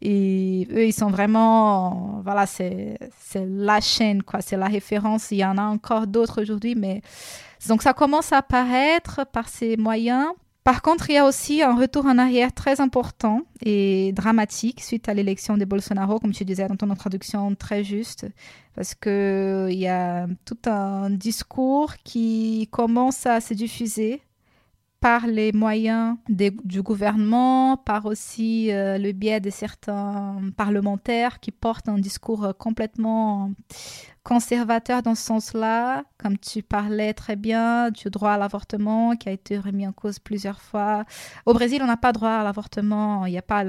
Et 0.00 0.68
eux, 0.72 0.86
ils 0.86 0.92
sont 0.92 1.10
vraiment, 1.10 2.20
voilà, 2.24 2.46
c'est 2.46 2.96
la 3.34 3.80
chaîne, 3.80 4.22
quoi, 4.22 4.40
c'est 4.40 4.56
la 4.56 4.66
référence. 4.66 5.30
Il 5.30 5.38
y 5.38 5.44
en 5.44 5.58
a 5.58 5.62
encore 5.62 6.06
d'autres 6.06 6.42
aujourd'hui, 6.42 6.74
mais 6.74 7.02
donc 7.68 7.82
ça 7.82 7.92
commence 7.92 8.32
à 8.32 8.38
apparaître 8.38 9.26
par 9.32 9.48
ces 9.48 9.76
moyens. 9.76 10.28
Par 10.70 10.82
contre, 10.82 11.10
il 11.10 11.14
y 11.14 11.18
a 11.18 11.26
aussi 11.26 11.62
un 11.62 11.74
retour 11.74 12.06
en 12.06 12.16
arrière 12.16 12.52
très 12.52 12.80
important 12.80 13.42
et 13.60 14.12
dramatique 14.12 14.80
suite 14.80 15.08
à 15.08 15.14
l'élection 15.14 15.56
de 15.56 15.64
Bolsonaro, 15.64 16.20
comme 16.20 16.30
tu 16.30 16.44
disais 16.44 16.68
dans 16.68 16.76
ton 16.76 16.90
introduction, 16.90 17.56
très 17.56 17.82
juste, 17.82 18.28
parce 18.76 18.94
qu'il 18.94 19.76
y 19.76 19.88
a 19.88 20.28
tout 20.44 20.58
un 20.66 21.10
discours 21.10 21.94
qui 22.04 22.68
commence 22.70 23.26
à 23.26 23.40
se 23.40 23.52
diffuser 23.52 24.22
par 25.00 25.26
les 25.26 25.50
moyens 25.50 26.18
du 26.28 26.82
gouvernement, 26.82 27.76
par 27.76 28.06
aussi 28.06 28.70
euh, 28.70 28.96
le 28.96 29.10
biais 29.10 29.40
de 29.40 29.50
certains 29.50 30.40
parlementaires 30.56 31.40
qui 31.40 31.50
portent 31.50 31.88
un 31.88 31.98
discours 31.98 32.54
complètement 32.58 33.50
conservateur 34.22 35.02
dans 35.02 35.14
ce 35.14 35.22
sens-là, 35.22 36.04
comme 36.18 36.36
tu 36.38 36.62
parlais 36.62 37.14
très 37.14 37.36
bien 37.36 37.90
du 37.90 38.10
droit 38.10 38.32
à 38.32 38.38
l'avortement 38.38 39.16
qui 39.16 39.28
a 39.28 39.32
été 39.32 39.58
remis 39.58 39.86
en 39.86 39.92
cause 39.92 40.18
plusieurs 40.18 40.60
fois. 40.60 41.04
Au 41.46 41.54
Brésil, 41.54 41.80
on 41.82 41.86
n'a 41.86 41.96
pas 41.96 42.12
droit 42.12 42.30
à 42.30 42.44
l'avortement, 42.44 43.24
il 43.24 43.32
n'y 43.32 43.38
a 43.38 43.42
pas 43.42 43.64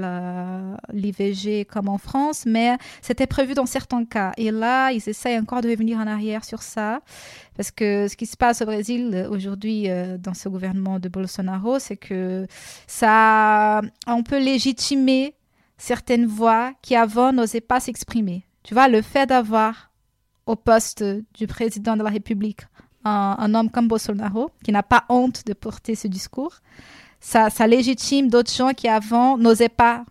l'IVG 0.92 1.64
comme 1.64 1.88
en 1.88 1.98
France, 1.98 2.44
mais 2.46 2.76
c'était 3.00 3.26
prévu 3.26 3.54
dans 3.54 3.66
certains 3.66 4.04
cas. 4.04 4.32
Et 4.36 4.50
là, 4.50 4.92
ils 4.92 5.08
essayent 5.08 5.38
encore 5.38 5.62
de 5.62 5.70
revenir 5.70 5.98
en 5.98 6.06
arrière 6.06 6.44
sur 6.44 6.62
ça, 6.62 7.00
parce 7.56 7.70
que 7.70 8.08
ce 8.08 8.16
qui 8.16 8.26
se 8.26 8.36
passe 8.36 8.60
au 8.60 8.66
Brésil 8.66 9.26
aujourd'hui 9.30 9.88
euh, 9.88 10.18
dans 10.18 10.34
ce 10.34 10.48
gouvernement 10.48 10.98
de 10.98 11.08
Bolsonaro, 11.08 11.78
c'est 11.78 11.96
que 11.96 12.46
ça, 12.86 13.80
on 14.06 14.22
peut 14.22 14.38
légitimer 14.38 15.34
certaines 15.78 16.26
voix 16.26 16.72
qui 16.82 16.94
avant 16.94 17.32
n'osaient 17.32 17.60
pas 17.60 17.80
s'exprimer. 17.80 18.44
Tu 18.62 18.74
vois, 18.74 18.88
le 18.88 19.02
fait 19.02 19.26
d'avoir 19.26 19.91
au 20.46 20.56
poste 20.56 21.04
du 21.34 21.46
président 21.46 21.96
de 21.96 22.02
la 22.02 22.10
République 22.10 22.62
un, 23.04 23.54
homme 23.54 23.70
comme 23.70 23.88
Bolsonaro, 23.88 24.50
qui 24.64 24.72
n'a 24.72 24.82
pas 24.82 25.04
honte 25.08 25.44
de 25.46 25.52
porter 25.52 25.94
ce 25.94 26.08
discours, 26.08 26.60
ça, 27.20 27.50
ça 27.50 27.66
légitime 27.66 28.28
d'autres 28.28 28.52
gens 28.52 28.72
qui 28.72 28.88
avant 28.88 29.38
n'osaient 29.38 29.68
pas, 29.68 30.04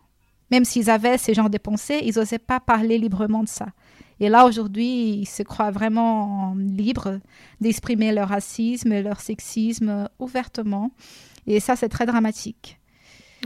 même 0.50 0.65
s'ils 0.65 0.89
avaient 0.89 1.17
ces 1.17 1.34
genres 1.34 1.50
de 1.50 1.58
pensées, 1.58 2.02
ils 2.04 2.17
n'osaient 2.17 2.39
pas 2.39 2.60
parler 2.60 2.98
librement 2.98 3.44
de 3.44 3.50
ça. 3.50 3.67
Et 4.20 4.30
là, 4.30 4.46
aujourd'hui, 4.46 5.13
ils 5.22 5.26
se 5.26 5.41
croient 5.41 5.72
vraiment 5.72 6.54
libres 6.56 7.20
d'exprimer 7.60 8.12
leur 8.12 8.30
racisme, 8.30 9.02
leur 9.02 9.20
sexisme 9.20 10.08
ouvertement. 10.20 10.91
Et 11.48 11.60
ça, 11.60 11.76
c'est 11.76 11.89
très 11.89 12.06
dramatique. 12.06 12.80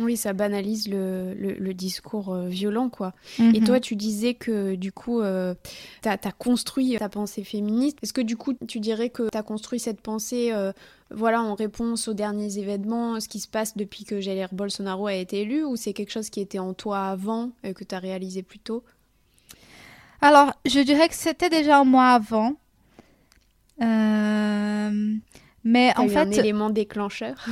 Oui, 0.01 0.17
ça 0.17 0.33
banalise 0.33 0.89
le, 0.89 1.33
le, 1.33 1.73
discours 1.73 2.33
euh, 2.33 2.47
violent, 2.47 2.89
quoi. 2.89 3.13
Et 3.39 3.61
toi, 3.61 3.75
mhm. 3.75 3.81
tu 3.81 3.95
disais 3.95 4.33
que 4.33 4.75
du 4.75 4.91
coup, 4.91 5.21
euh, 5.21 5.55
tu 6.01 6.09
as, 6.09 6.17
construit 6.37 6.97
ta 6.97 7.07
pensée 7.07 7.45
féministe. 7.45 7.97
Est-ce 8.03 8.11
que 8.11 8.21
du 8.21 8.35
coup, 8.35 8.53
tu 8.67 8.81
dirais 8.81 9.09
que 9.09 9.29
tu 9.29 9.37
as 9.37 9.43
construit 9.43 9.79
cette 9.79 10.01
pensée 10.01 10.51
euh, 10.51 10.73
voilà, 11.11 11.41
en 11.41 11.55
réponse 11.55 12.09
aux 12.09 12.13
derniers 12.13 12.57
événements, 12.57 13.21
ce 13.21 13.29
qui 13.29 13.39
se 13.39 13.47
passe 13.47 13.77
depuis 13.77 14.03
que 14.03 14.19
Jair 14.19 14.49
Bolsonaro 14.51 15.07
a 15.07 15.13
été 15.13 15.41
élu, 15.41 15.63
ou 15.63 15.77
c'est 15.77 15.93
quelque 15.93 16.11
chose 16.11 16.29
qui 16.29 16.41
était 16.41 16.59
en 16.59 16.73
toi 16.73 17.07
avant 17.07 17.51
et 17.63 17.73
que 17.73 17.85
tu 17.85 17.95
as 17.95 17.99
réalisé 17.99 18.43
plus 18.43 18.59
tôt? 18.59 18.83
Alors, 20.19 20.51
je 20.65 20.81
dirais 20.81 21.07
que 21.07 21.15
c'était 21.15 21.49
déjà 21.49 21.79
en 21.79 21.85
moi 21.85 22.09
avant. 22.09 22.55
mais 23.79 23.85
en 25.95 26.07
fait. 26.09 26.17
un 26.17 26.31
élément 26.31 26.69
déclencheur? 26.69 27.47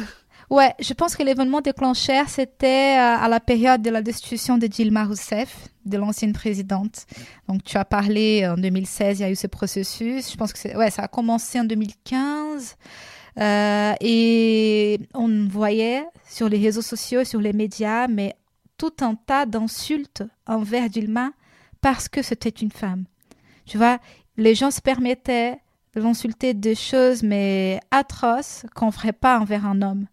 Ouais, 0.53 0.71
je 0.79 0.93
pense 0.93 1.15
que 1.15 1.23
l'événement 1.23 1.61
déclencheur, 1.61 2.29
c'était 2.29 2.95
euh, 2.95 3.17
à 3.17 3.27
la 3.27 3.39
période 3.39 3.81
de 3.81 3.89
la 3.89 4.03
destitution 4.03 4.59
de 4.59 4.67
Dilma 4.67 5.03
Rousseff, 5.03 5.67
de 5.83 5.97
l'ancienne 5.97 6.31
présidente. 6.31 7.07
Donc, 7.47 7.63
tu 7.63 7.75
as 7.75 7.85
parlé 7.85 8.47
en 8.47 8.55
2016, 8.55 9.17
il 9.17 9.21
y 9.23 9.25
a 9.25 9.31
eu 9.31 9.35
ce 9.35 9.47
processus. 9.47 10.31
Je 10.31 10.37
pense 10.37 10.53
que 10.53 10.77
ouais, 10.77 10.91
ça 10.91 11.01
a 11.01 11.07
commencé 11.07 11.59
en 11.59 11.63
2015. 11.63 12.75
Euh, 13.39 13.93
et 13.99 14.99
on 15.15 15.47
voyait 15.47 16.05
sur 16.29 16.47
les 16.49 16.59
réseaux 16.59 16.83
sociaux, 16.83 17.23
sur 17.23 17.41
les 17.41 17.53
médias, 17.53 18.07
mais 18.07 18.35
tout 18.77 18.93
un 19.01 19.15
tas 19.15 19.47
d'insultes 19.47 20.21
envers 20.45 20.87
Dilma 20.87 21.31
parce 21.81 22.07
que 22.07 22.21
c'était 22.21 22.49
une 22.49 22.71
femme. 22.71 23.05
Tu 23.65 23.79
vois, 23.79 23.97
les 24.37 24.53
gens 24.53 24.69
se 24.69 24.81
permettaient 24.81 25.57
de 25.95 26.01
l'insulter 26.01 26.53
de 26.53 26.75
choses 26.75 27.23
mais 27.23 27.79
atroces 27.89 28.67
qu'on 28.75 28.87
ne 28.87 28.91
ferait 28.91 29.13
pas 29.13 29.39
envers 29.39 29.65
un 29.65 29.81
homme. 29.81 30.05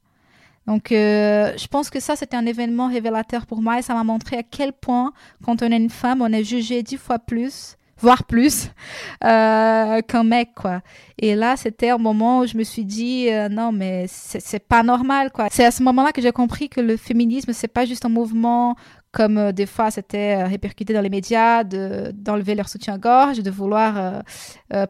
Donc, 0.70 0.92
euh, 0.92 1.52
je 1.56 1.66
pense 1.66 1.90
que 1.90 1.98
ça, 1.98 2.14
c'était 2.14 2.36
un 2.36 2.46
événement 2.46 2.86
révélateur 2.86 3.44
pour 3.44 3.60
moi 3.60 3.80
et 3.80 3.82
ça 3.82 3.92
m'a 3.92 4.04
montré 4.04 4.36
à 4.36 4.44
quel 4.44 4.72
point, 4.72 5.12
quand 5.44 5.64
on 5.64 5.72
est 5.72 5.76
une 5.76 5.90
femme, 5.90 6.22
on 6.22 6.32
est 6.32 6.44
jugé 6.44 6.84
dix 6.84 6.96
fois 6.96 7.18
plus, 7.18 7.76
voire 7.98 8.22
plus, 8.22 8.70
euh, 9.24 10.00
qu'un 10.02 10.22
mec, 10.22 10.50
quoi. 10.54 10.82
Et 11.18 11.34
là, 11.34 11.56
c'était 11.56 11.90
un 11.90 11.98
moment 11.98 12.38
où 12.38 12.46
je 12.46 12.56
me 12.56 12.62
suis 12.62 12.84
dit, 12.84 13.28
euh, 13.30 13.48
non, 13.48 13.72
mais 13.72 14.04
c'est 14.06 14.64
pas 14.64 14.84
normal, 14.84 15.32
quoi. 15.32 15.48
C'est 15.50 15.64
à 15.64 15.72
ce 15.72 15.82
moment-là 15.82 16.12
que 16.12 16.22
j'ai 16.22 16.30
compris 16.30 16.68
que 16.68 16.80
le 16.80 16.96
féminisme, 16.96 17.52
c'est 17.52 17.66
pas 17.66 17.84
juste 17.84 18.04
un 18.04 18.08
mouvement 18.08 18.76
comme 19.10 19.50
des 19.50 19.66
fois 19.66 19.90
c'était 19.90 20.44
répercuté 20.44 20.94
dans 20.94 21.00
les 21.00 21.10
médias, 21.10 21.64
d'enlever 21.64 22.54
leur 22.54 22.68
soutien-gorge, 22.68 23.40
de 23.40 23.50
vouloir 23.50 24.22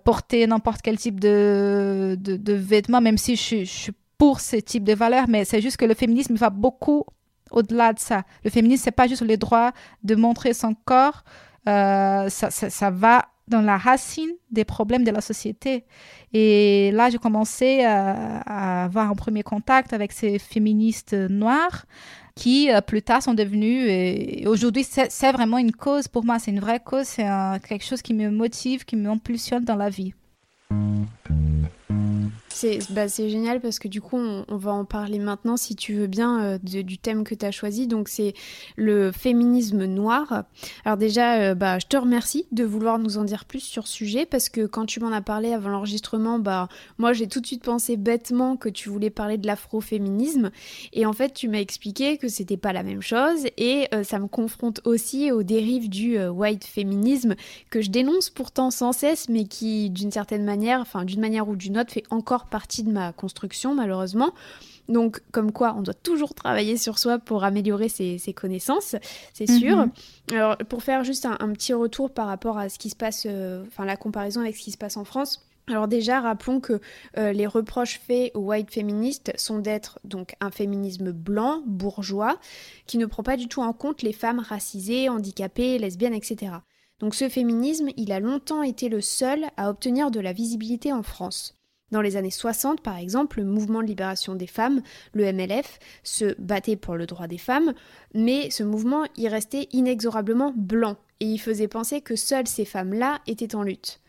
porter 0.05 0.47
n'importe 0.47 0.83
quel 0.83 0.99
type 0.99 1.19
de, 1.19 2.19
de, 2.21 2.53
vêtements, 2.53 3.01
même 3.01 3.17
si 3.17 3.35
je 3.37 3.65
suis 3.65 3.93
pour 4.21 4.41
ce 4.41 4.57
type 4.57 4.85
de 4.85 4.93
valeurs, 4.93 5.25
mais 5.29 5.47
c'est 5.47 5.63
juste 5.63 5.79
que 5.79 5.87
le 5.87 5.95
féminisme 5.95 6.35
va 6.35 6.51
beaucoup 6.51 7.05
au-delà 7.51 7.95
de 7.95 7.99
ça. 7.99 8.25
Le 8.45 8.51
féminisme, 8.51 8.83
c'est 8.85 8.91
pas 8.91 9.09
juste 9.09 9.23
le 9.23 9.39
droit 9.39 9.73
de 10.05 10.15
montrer 10.15 10.53
son 10.53 10.75
corps, 10.75 11.25
euh, 11.67 12.29
ça, 12.29 12.91
va 12.91 13.29
dans 13.49 13.63
la 13.63 13.79
racine 13.79 14.33
des 14.51 14.67
problèmes 14.67 15.05
de 15.05 15.11
la 15.11 15.23
société. 15.23 15.87
Et 16.35 16.91
là, 16.93 17.09
j'ai 17.09 17.17
commencé 17.17 17.83
à, 17.83 18.85
avoir 18.85 19.11
un 19.11 19.15
premier 19.15 19.43
contact 19.43 19.95
avec 19.95 20.13
ces 20.13 20.39
féministes 20.39 21.15
noires 21.15 21.87
qui, 22.35 22.71
euh, 22.71 22.83
plus 22.83 23.01
tard, 23.01 23.23
sont 23.23 23.33
devenues, 23.33 23.89
et, 23.89 24.47
aujourd'hui, 24.47 24.85
c'est 24.85 25.33
vraiment 25.33 25.57
une 25.57 25.73
cause 25.73 26.09
pour 26.09 26.27
moi, 26.27 26.39
c'est 26.39 26.51
une 26.51 26.61
vraie 26.61 26.81
cause, 26.81 27.07
c'est 27.07 27.27
quelque 27.67 27.87
chose 27.87 28.03
qui 28.03 28.13
me 28.13 28.29
motive, 28.29 28.85
qui 28.85 28.97
m'impulsionne 28.97 29.65
dans 29.65 29.77
la 29.77 29.89
vie. 29.89 30.13
Bah, 32.91 33.09
c'est 33.09 33.31
génial 33.31 33.61
parce 33.61 33.79
que 33.79 33.89
du 33.89 34.01
coup, 34.01 34.17
on, 34.17 34.57
va 34.57 34.73
en 34.73 34.85
parler 34.85 35.19
maintenant, 35.19 35.57
si 35.57 35.77
tu 35.77 35.95
veux 35.95 36.07
bien, 36.07 36.43
euh, 36.43 36.59
du 36.59 36.99
thème 36.99 37.25
que 37.25 37.35
tu 37.35 37.47
as 37.47 37.51
choisi. 37.51 37.87
Donc, 37.87 38.09
c'est 38.09 38.35
le 38.77 39.13
féminisme 39.13 39.85
noir. 39.85 40.45
Alors 40.85 40.99
déjà, 40.99 41.41
euh, 41.41 41.55
bah, 41.55 41.79
je 41.79 41.87
te 41.87 41.97
remercie 41.97 42.47
de 42.53 42.65
vouloir 42.65 42.99
nous 42.99 43.19
en 43.19 43.25
dire 43.25 43.45
plus 43.45 43.61
sur 43.61 43.87
ce 43.87 43.95
sujet 43.95 44.27
parce 44.27 44.49
que 44.49 44.67
quand 44.67 44.87
tu 44.87 45.01
m'en 45.01 45.13
as 45.13 45.23
parlé 45.23 45.53
avant 45.53 45.71
l'enregistrement, 45.71 46.39
bah, 46.39 46.69
moi, 46.99 47.13
j'ai 47.13 47.27
tout 47.27 47.41
de 47.41 47.47
suite 47.47 47.63
pensé 47.63 47.97
bêtement 47.97 48.57
que 48.57 48.69
tu 48.69 48.89
voulais 48.89 49.11
parler 49.11 49.39
de 49.39 49.47
l'afroféminisme. 49.47 50.51
Et 50.93 51.07
en 51.07 51.13
fait, 51.13 51.35
tu 51.35 51.49
m'as 51.49 51.61
expliqué 51.61 52.19
que 52.19 52.29
c'était 52.29 52.57
pas 52.57 52.73
la 52.73 52.83
même 52.83 53.03
chose 53.03 53.47
et 53.57 53.87
euh, 53.95 54.05
ça 54.05 54.19
me 54.19 54.27
confronte 54.27 54.81
aussi 54.85 55.33
aux 55.33 55.43
dérives 55.43 55.89
du 55.89 56.21
white 56.21 56.65
féminisme 56.65 57.35
que 57.71 57.81
je 57.81 57.91
dénonce 57.91 58.31
pourtant 58.31 58.71
sans 58.71 58.93
cesse, 58.93 59.29
mais 59.29 59.45
qui, 59.45 59.91
d'une 59.91 60.11
certaine 60.11 60.45
manière, 60.45 60.81
enfin, 60.81 61.05
d'une 61.05 61.21
manière 61.21 61.49
ou 61.49 61.57
d'une 61.57 61.79
autre, 61.79 61.93
fait 61.93 62.05
encore 62.11 62.47
partie 62.51 62.83
de 62.83 62.91
ma 62.91 63.13
construction 63.13 63.75
malheureusement. 63.75 64.33
Donc, 64.89 65.23
comme 65.31 65.53
quoi, 65.53 65.75
on 65.79 65.83
doit 65.83 65.95
toujours 65.95 66.35
travailler 66.35 66.77
sur 66.77 66.99
soi 66.99 67.21
pour 67.21 67.45
améliorer 67.45 67.89
ses, 67.89 68.19
connaissances, 68.35 68.97
c'est 69.33 69.47
sûr. 69.47 69.77
Mhm. 69.77 69.93
Alors, 70.33 70.57
pour 70.57 70.83
faire 70.83 71.05
juste 71.05 71.27
un, 71.27 71.53
petit 71.53 71.73
retour 71.73 72.13
par 72.13 72.27
rapport 72.27 72.59
à 72.59 72.69
ce 72.69 72.79
qui 72.79 72.91
se 72.91 72.97
passe, 72.97 73.25
euh, 73.27 73.65
enfin, 73.69 73.85
la 73.85 73.97
comparaison 73.97 74.41
avec 74.41 74.57
ce 74.57 74.63
qui 74.63 74.73
se 74.73 74.79
passe 74.79 74.97
en 74.97 75.05
France. 75.05 75.47
Alors 75.69 75.87
déjà, 75.87 76.21
rappelons 76.21 76.59
que 76.59 76.81
euh, 77.17 77.33
les 77.33 77.47
reproches 77.47 78.01
faits 78.01 78.33
aux 78.35 78.41
white 78.41 78.73
féministes 78.73 79.33
sont 79.37 79.59
d'être 79.59 80.01
donc 80.03 80.35
un 80.41 80.51
féminisme 80.51 81.13
blanc, 81.13 81.63
bourgeois, 81.65 82.39
qui 82.87 82.99
ne 82.99 83.07
prend 83.07 83.23
pas 83.23 83.37
du 83.37 83.47
tout 83.47 83.63
en 83.63 83.73
compte 83.73 84.03
les 84.03 84.13
femmes 84.13 84.41
racisées, 84.41 85.09
handicapées, 85.09 85.79
lesbiennes, 85.79 86.15
etc. 86.15 86.55
Donc 86.99 87.15
ce 87.15 87.29
féminisme, 87.29 87.91
il 87.97 88.11
a 88.11 88.19
longtemps 88.19 88.65
été 88.65 88.89
le 88.89 89.01
seul 89.01 89.47
à 89.57 89.71
obtenir 89.71 90.11
de 90.11 90.19
la 90.19 90.33
visibilité 90.33 90.93
en 90.93 91.05
France. 91.05 91.60
Dans 91.91 92.01
les 92.01 92.17
années 92.17 92.31
60, 92.31 92.83
par 92.83 92.97
exemple, 92.97 93.39
le 93.39 93.45
mouvement 93.45 93.83
de 93.83 93.87
libération 93.87 94.35
des 94.35 94.47
femmes, 94.47 94.83
le 95.13 95.33
MLF, 95.33 95.79
se 96.05 96.35
battait 96.39 96.77
pour 96.77 96.95
le 96.95 97.07
droit 97.07 97.27
des 97.27 97.39
femmes, 97.39 97.75
mais 98.15 98.51
ce 98.51 98.63
mouvement 98.63 99.05
y 99.17 99.29
restait 99.29 99.69
inexorablement 99.73 100.53
blanc, 100.57 100.97
et 101.19 101.27
il 101.27 101.39
faisait 101.39 101.69
penser 101.69 102.01
que 102.01 102.17
seules 102.17 102.47
ces 102.47 102.65
femmes-là 102.65 103.21
étaient 103.27 103.55
en 103.55 103.63
lutte. 103.63 104.01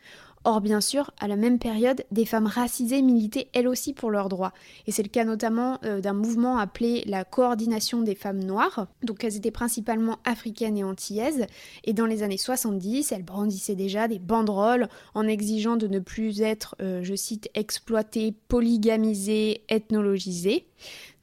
Or, 0.43 0.59
bien 0.59 0.81
sûr, 0.81 1.11
à 1.19 1.27
la 1.27 1.35
même 1.35 1.59
période, 1.59 2.03
des 2.09 2.25
femmes 2.25 2.47
racisées 2.47 3.03
militaient 3.03 3.49
elles 3.53 3.67
aussi 3.67 3.93
pour 3.93 4.09
leurs 4.09 4.27
droits. 4.27 4.53
Et 4.87 4.91
c'est 4.91 5.03
le 5.03 5.09
cas 5.09 5.23
notamment 5.23 5.77
euh, 5.85 6.01
d'un 6.01 6.13
mouvement 6.13 6.57
appelé 6.57 7.03
la 7.05 7.23
coordination 7.23 8.01
des 8.01 8.15
femmes 8.15 8.43
noires. 8.43 8.87
Donc 9.03 9.23
elles 9.23 9.35
étaient 9.37 9.51
principalement 9.51 10.17
africaines 10.25 10.77
et 10.77 10.83
antillaises. 10.83 11.45
Et 11.83 11.93
dans 11.93 12.07
les 12.07 12.23
années 12.23 12.37
70, 12.37 13.11
elles 13.11 13.23
brandissaient 13.23 13.75
déjà 13.75 14.07
des 14.07 14.17
banderoles 14.17 14.89
en 15.13 15.27
exigeant 15.27 15.77
de 15.77 15.87
ne 15.87 15.99
plus 15.99 16.41
être, 16.41 16.75
euh, 16.81 17.03
je 17.03 17.13
cite, 17.13 17.49
exploitées, 17.53 18.33
polygamisées, 18.47 19.63
ethnologisées. 19.69 20.65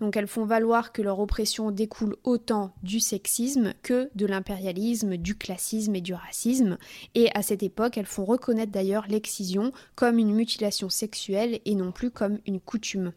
Donc 0.01 0.17
elles 0.17 0.27
font 0.27 0.45
valoir 0.45 0.93
que 0.93 1.03
leur 1.03 1.21
oppression 1.21 1.71
découle 1.71 2.17
autant 2.25 2.75
du 2.83 3.01
sexisme 3.01 3.73
que 3.83 4.11
de 4.15 4.27
l'impérialisme, 4.27 5.17
du 5.17 5.37
classisme 5.37 5.95
et 5.95 6.01
du 6.01 6.15
racisme. 6.15 6.79
Et 7.15 7.31
à 7.35 7.43
cette 7.43 7.63
époque, 7.63 7.99
elles 7.99 8.07
font 8.07 8.25
reconnaître 8.25 8.73
d'ailleurs 8.73 9.07
l'excision 9.09 9.73
comme 9.95 10.19
une 10.19 10.35
mutilation 10.35 10.89
sexuelle 10.89 11.61
et 11.65 11.75
non 11.75 11.93
plus 11.93 12.11
comme 12.11 12.39
une 12.47 12.61
coutume. 12.61 13.13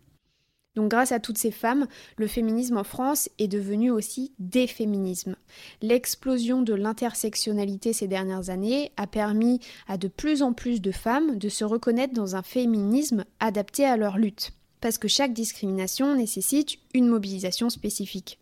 Donc 0.76 0.90
grâce 0.90 1.12
à 1.12 1.20
toutes 1.20 1.38
ces 1.38 1.52
femmes, 1.52 1.88
le 2.18 2.28
féminisme 2.28 2.78
en 2.78 2.84
France 2.84 3.30
est 3.40 3.50
devenu 3.50 3.92
aussi 3.92 4.34
des 4.40 4.68
féminismes. 4.68 5.36
L'explosion 5.82 6.62
de 6.62 6.74
l'intersectionnalité 6.74 7.92
ces 7.92 8.08
dernières 8.08 8.50
années 8.50 8.92
a 8.96 9.06
permis 9.06 9.60
à 9.88 9.98
de 9.98 10.08
plus 10.08 10.42
en 10.42 10.54
plus 10.54 10.82
de 10.82 10.92
femmes 10.92 11.38
de 11.38 11.50
se 11.50 11.66
reconnaître 11.66 12.14
dans 12.14 12.36
un 12.36 12.42
féminisme 12.42 13.26
adapté 13.40 13.86
à 13.86 13.98
leur 13.98 14.18
lutte 14.18 14.54
parce 14.82 14.98
que 14.98 15.08
chaque 15.08 15.34
discrimination 15.34 16.16
nécessite 16.16 16.78
une 16.94 17.08
mobilisation 17.08 17.70
spécifique. 17.70 18.40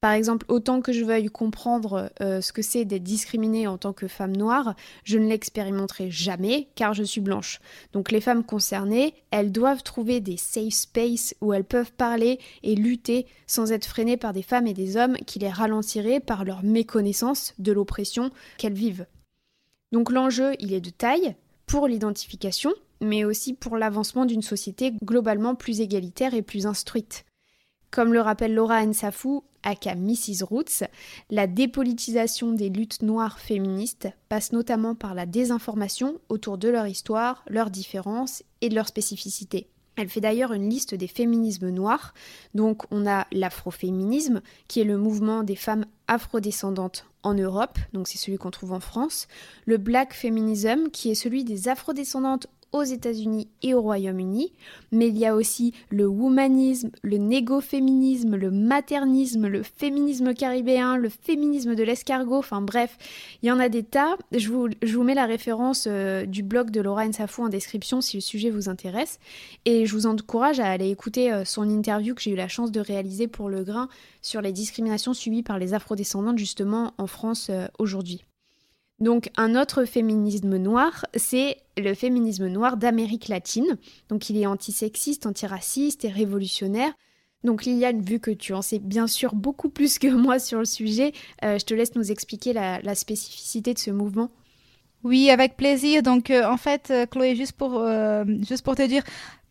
Par 0.00 0.12
exemple, 0.12 0.46
autant 0.48 0.80
que 0.80 0.92
je 0.92 1.04
veuille 1.04 1.28
comprendre 1.28 2.10
euh, 2.22 2.40
ce 2.40 2.54
que 2.54 2.62
c'est 2.62 2.86
d'être 2.86 3.02
discriminée 3.02 3.66
en 3.66 3.76
tant 3.76 3.92
que 3.92 4.08
femme 4.08 4.34
noire, 4.34 4.74
je 5.04 5.18
ne 5.18 5.28
l'expérimenterai 5.28 6.10
jamais 6.10 6.68
car 6.74 6.94
je 6.94 7.02
suis 7.02 7.20
blanche. 7.20 7.60
Donc 7.92 8.10
les 8.10 8.22
femmes 8.22 8.42
concernées, 8.42 9.14
elles 9.30 9.52
doivent 9.52 9.82
trouver 9.82 10.20
des 10.20 10.38
safe 10.38 10.72
spaces 10.72 11.34
où 11.42 11.52
elles 11.52 11.64
peuvent 11.64 11.92
parler 11.92 12.38
et 12.62 12.76
lutter 12.76 13.26
sans 13.46 13.72
être 13.72 13.84
freinées 13.84 14.16
par 14.16 14.32
des 14.32 14.42
femmes 14.42 14.66
et 14.66 14.74
des 14.74 14.96
hommes 14.96 15.18
qui 15.26 15.38
les 15.38 15.50
ralentiraient 15.50 16.20
par 16.20 16.46
leur 16.46 16.62
méconnaissance 16.62 17.52
de 17.58 17.72
l'oppression 17.72 18.30
qu'elles 18.56 18.72
vivent. 18.72 19.06
Donc 19.92 20.10
l'enjeu, 20.10 20.54
il 20.60 20.72
est 20.72 20.80
de 20.80 20.90
taille 20.90 21.34
pour 21.70 21.86
l'identification, 21.86 22.72
mais 23.00 23.24
aussi 23.24 23.54
pour 23.54 23.76
l'avancement 23.76 24.26
d'une 24.26 24.42
société 24.42 24.92
globalement 25.04 25.54
plus 25.54 25.80
égalitaire 25.80 26.34
et 26.34 26.42
plus 26.42 26.66
instruite. 26.66 27.24
Comme 27.92 28.12
le 28.12 28.20
rappelle 28.20 28.54
Laura 28.54 28.84
Nsafou, 28.84 29.44
aka 29.62 29.94
Mrs. 29.94 30.42
Roots, 30.42 30.82
la 31.30 31.46
dépolitisation 31.46 32.52
des 32.52 32.70
luttes 32.70 33.02
noires 33.02 33.38
féministes 33.38 34.08
passe 34.28 34.50
notamment 34.50 34.96
par 34.96 35.14
la 35.14 35.26
désinformation 35.26 36.20
autour 36.28 36.58
de 36.58 36.68
leur 36.68 36.88
histoire, 36.88 37.44
leurs 37.48 37.70
différences 37.70 38.42
et 38.62 38.68
de 38.68 38.74
leurs 38.74 38.88
spécificités. 38.88 39.68
Elle 39.94 40.08
fait 40.08 40.20
d'ailleurs 40.20 40.52
une 40.52 40.68
liste 40.68 40.96
des 40.96 41.08
féminismes 41.08 41.68
noirs. 41.68 42.14
Donc 42.52 42.82
on 42.90 43.06
a 43.06 43.28
l'afroféminisme, 43.30 44.40
qui 44.66 44.80
est 44.80 44.84
le 44.84 44.96
mouvement 44.96 45.44
des 45.44 45.56
femmes 45.56 45.84
afrodescendantes 46.08 47.09
en 47.22 47.34
Europe, 47.34 47.78
donc 47.92 48.08
c'est 48.08 48.18
celui 48.18 48.38
qu'on 48.38 48.50
trouve 48.50 48.72
en 48.72 48.80
France. 48.80 49.28
Le 49.66 49.76
black 49.76 50.14
feminism, 50.14 50.88
qui 50.90 51.10
est 51.10 51.14
celui 51.14 51.44
des 51.44 51.68
afrodescendantes 51.68 52.46
aux 52.72 52.82
États-Unis 52.82 53.48
et 53.62 53.74
au 53.74 53.82
Royaume-Uni, 53.82 54.52
mais 54.92 55.08
il 55.08 55.18
y 55.18 55.26
a 55.26 55.34
aussi 55.34 55.74
le 55.88 56.06
womanisme, 56.06 56.90
le 57.02 57.16
négoféminisme, 57.16 58.36
le 58.36 58.50
maternisme, 58.50 59.48
le 59.48 59.62
féminisme 59.62 60.34
caribéen, 60.34 60.96
le 60.96 61.08
féminisme 61.08 61.74
de 61.74 61.82
l'escargot, 61.82 62.38
enfin 62.38 62.60
bref, 62.60 62.96
il 63.42 63.48
y 63.48 63.52
en 63.52 63.58
a 63.58 63.68
des 63.68 63.82
tas. 63.82 64.16
Je 64.32 64.48
vous, 64.48 65.02
mets 65.02 65.14
la 65.14 65.26
référence 65.26 65.86
euh, 65.88 66.26
du 66.26 66.42
blog 66.42 66.70
de 66.70 66.80
Laura 66.80 67.10
Safou 67.12 67.42
en 67.42 67.48
description 67.48 68.00
si 68.00 68.16
le 68.16 68.20
sujet 68.20 68.50
vous 68.50 68.68
intéresse, 68.68 69.18
et 69.64 69.86
je 69.86 69.92
vous 69.92 70.06
encourage 70.06 70.60
à 70.60 70.70
aller 70.70 70.90
écouter 70.90 71.32
euh, 71.32 71.44
son 71.44 71.68
interview 71.68 72.14
que 72.14 72.22
j'ai 72.22 72.30
eu 72.30 72.36
la 72.36 72.48
chance 72.48 72.70
de 72.70 72.80
réaliser 72.80 73.26
pour 73.26 73.48
Le 73.48 73.64
Grain 73.64 73.88
sur 74.22 74.40
les 74.40 74.52
discriminations 74.52 75.14
subies 75.14 75.42
par 75.42 75.58
les 75.58 75.74
afrodescendantes 75.74 76.38
justement 76.38 76.92
en 76.98 77.06
France 77.06 77.48
euh, 77.50 77.66
aujourd'hui. 77.78 78.24
Donc 79.00 79.30
un 79.36 79.54
autre 79.54 79.84
féminisme 79.86 80.56
noir, 80.56 81.06
c'est 81.14 81.56
le 81.78 81.94
féminisme 81.94 82.48
noir 82.48 82.76
d'Amérique 82.76 83.28
latine. 83.28 83.78
Donc 84.10 84.28
il 84.28 84.36
est 84.36 84.46
antisexiste, 84.46 85.24
antiraciste 85.26 86.04
et 86.04 86.10
révolutionnaire. 86.10 86.92
Donc 87.42 87.64
Liliane, 87.64 88.02
vu 88.02 88.20
que 88.20 88.30
tu 88.30 88.52
en 88.52 88.60
sais 88.60 88.78
bien 88.78 89.06
sûr 89.06 89.34
beaucoup 89.34 89.70
plus 89.70 89.98
que 89.98 90.08
moi 90.08 90.38
sur 90.38 90.58
le 90.58 90.66
sujet, 90.66 91.12
euh, 91.44 91.58
je 91.58 91.64
te 91.64 91.72
laisse 91.72 91.94
nous 91.94 92.12
expliquer 92.12 92.52
la, 92.52 92.94
spécificité 92.94 93.72
de 93.72 93.78
ce 93.78 93.90
mouvement. 93.90 94.30
Oui, 95.02 95.30
avec 95.30 95.56
plaisir. 95.56 96.02
Donc 96.02 96.30
euh, 96.30 96.44
en 96.44 96.58
fait, 96.58 96.90
euh, 96.90 97.06
Chloé, 97.06 97.34
juste 97.34 97.52
pour, 97.52 97.82
juste 98.46 98.62
pour 98.62 98.76
te 98.76 98.86
dire, 98.86 99.02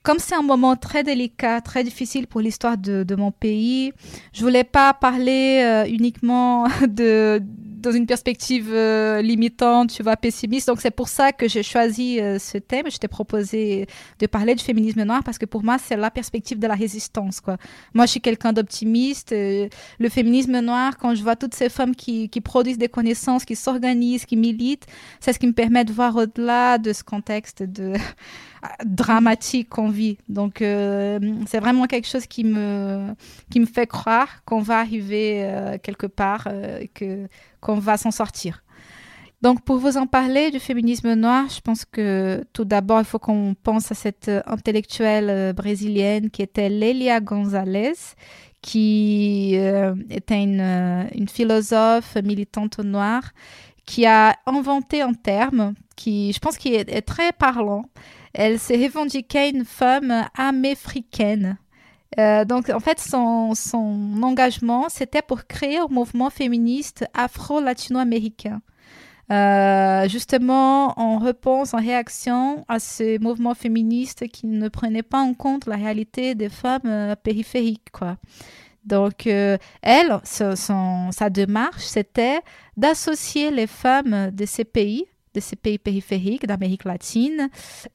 comme 0.03 0.19
c'est 0.19 0.35
un 0.35 0.43
moment 0.43 0.75
très 0.75 1.03
délicat, 1.03 1.61
très 1.61 1.83
difficile 1.83 2.27
pour 2.27 2.41
l'histoire 2.41 2.77
de, 2.77 3.15
mon 3.15 3.31
pays, 3.31 3.91
je 4.31 4.43
voulais 4.43 4.63
pas 4.63 4.93
parler 4.93 5.87
uniquement 5.89 6.67
de 6.87 7.41
dans 7.79 7.91
une 7.91 8.05
perspective 8.05 8.69
euh, 8.71 9.21
limitante, 9.21 9.91
tu 9.91 10.03
vois, 10.03 10.17
pessimiste. 10.17 10.67
Donc 10.67 10.81
c'est 10.81 10.91
pour 10.91 11.07
ça 11.07 11.31
que 11.31 11.47
j'ai 11.47 11.63
choisi 11.63 12.19
euh, 12.19 12.37
ce 12.37 12.57
thème. 12.57 12.91
Je 12.91 12.97
t'ai 12.97 13.07
proposé 13.07 13.87
de 14.19 14.27
parler 14.27 14.55
du 14.55 14.63
féminisme 14.63 15.03
noir 15.03 15.23
parce 15.23 15.37
que 15.37 15.45
pour 15.45 15.63
moi, 15.63 15.77
c'est 15.77 15.95
la 15.95 16.11
perspective 16.11 16.59
de 16.59 16.67
la 16.67 16.75
résistance, 16.75 17.39
quoi. 17.41 17.57
Moi, 17.93 18.05
je 18.05 18.11
suis 18.11 18.21
quelqu'un 18.21 18.53
d'optimiste. 18.53 19.31
Euh, 19.31 19.69
le 19.99 20.09
féminisme 20.09 20.59
noir, 20.59 20.97
quand 20.97 21.15
je 21.15 21.23
vois 21.23 21.35
toutes 21.35 21.55
ces 21.55 21.69
femmes 21.69 21.95
qui, 21.95 22.29
qui 22.29 22.41
produisent 22.41 22.77
des 22.77 22.89
connaissances, 22.89 23.45
qui 23.45 23.55
s'organisent, 23.55 24.25
qui 24.25 24.35
militent, 24.35 24.85
c'est 25.19 25.33
ce 25.33 25.39
qui 25.39 25.47
me 25.47 25.53
permet 25.53 25.85
de 25.85 25.93
voir 25.93 26.15
au-delà 26.15 26.77
de 26.77 26.93
ce 26.93 27.03
contexte 27.03 27.63
de 27.63 27.93
dramatique 28.85 29.69
qu'on 29.69 29.89
vit. 29.89 30.17
Donc, 30.27 30.61
euh, 30.61 31.19
c'est 31.47 31.59
vraiment 31.59 31.85
quelque 31.85 32.07
chose 32.07 32.25
qui 32.25 32.43
me, 32.43 33.13
qui 33.49 33.59
me 33.59 33.65
fait 33.65 33.87
croire 33.87 34.43
qu'on 34.45 34.61
va 34.61 34.79
arriver 34.79 35.43
euh, 35.43 35.77
quelque 35.81 36.07
part, 36.07 36.47
euh, 36.47 36.83
que, 36.93 37.27
qu'on 37.61 37.79
va 37.79 37.97
s'en 37.97 38.11
sortir. 38.11 38.63
Donc, 39.41 39.63
pour 39.63 39.77
vous 39.77 39.95
en 39.95 40.05
parler 40.05 40.51
du 40.51 40.59
féminisme 40.59 41.13
noir, 41.13 41.45
je 41.49 41.61
pense 41.61 41.85
que 41.85 42.43
tout 42.51 42.65
d'abord, 42.65 42.99
il 42.99 43.05
faut 43.05 43.19
qu'on 43.19 43.55
pense 43.63 43.89
à 43.91 43.95
cette 43.95 44.29
intellectuelle 44.45 45.53
brésilienne 45.53 46.29
qui 46.29 46.41
était 46.41 46.67
Lélia 46.67 47.21
Gonzalez, 47.21 47.93
qui 48.61 49.55
était 50.09 50.43
une, 50.43 51.07
une 51.15 51.29
philosophe 51.29 52.17
militante 52.21 52.79
noire 52.79 53.31
qui 53.85 54.05
a 54.05 54.35
inventé 54.45 55.01
un 55.01 55.13
terme 55.13 55.73
qui, 55.95 56.33
je 56.33 56.39
pense, 56.39 56.57
qui 56.57 56.75
est 56.75 57.01
très 57.01 57.31
parlant 57.31 57.85
elle 58.33 58.59
s'est 58.59 58.83
revendiquée 58.83 59.49
une 59.49 59.65
femme 59.65 60.27
améfricaine. 60.35 61.57
Euh, 62.17 62.43
donc, 62.45 62.69
en 62.69 62.79
fait, 62.79 62.99
son, 62.99 63.53
son 63.53 64.21
engagement, 64.23 64.87
c'était 64.89 65.21
pour 65.21 65.45
créer 65.45 65.77
un 65.77 65.87
mouvement 65.89 66.29
féministe 66.29 67.05
afro-latino-américain. 67.13 68.61
Euh, 69.31 70.09
justement, 70.09 70.99
en 70.99 71.19
réponse, 71.19 71.75
en 71.75 71.77
réaction 71.77 72.65
à 72.67 72.79
ce 72.79 73.21
mouvement 73.21 73.53
féministe 73.53 74.27
qui 74.27 74.47
ne 74.47 74.69
prenait 74.69 75.03
pas 75.03 75.19
en 75.19 75.35
compte 75.35 75.67
la 75.67 75.75
réalité 75.75 76.33
des 76.33 76.49
femmes 76.49 76.81
euh, 76.85 77.15
périphériques. 77.15 77.91
Donc, 78.85 79.27
elle, 79.27 80.19
sa 80.23 81.29
démarche, 81.29 81.83
c'était 81.83 82.39
d'associer 82.75 83.51
les 83.51 83.67
femmes 83.67 84.31
de 84.31 84.45
ces 84.45 84.63
pays 84.63 85.05
de 85.39 85.43
ces 85.43 85.55
pays 85.55 85.77
périphériques 85.77 86.45
d'Amérique 86.45 86.85
latine, 86.85 87.49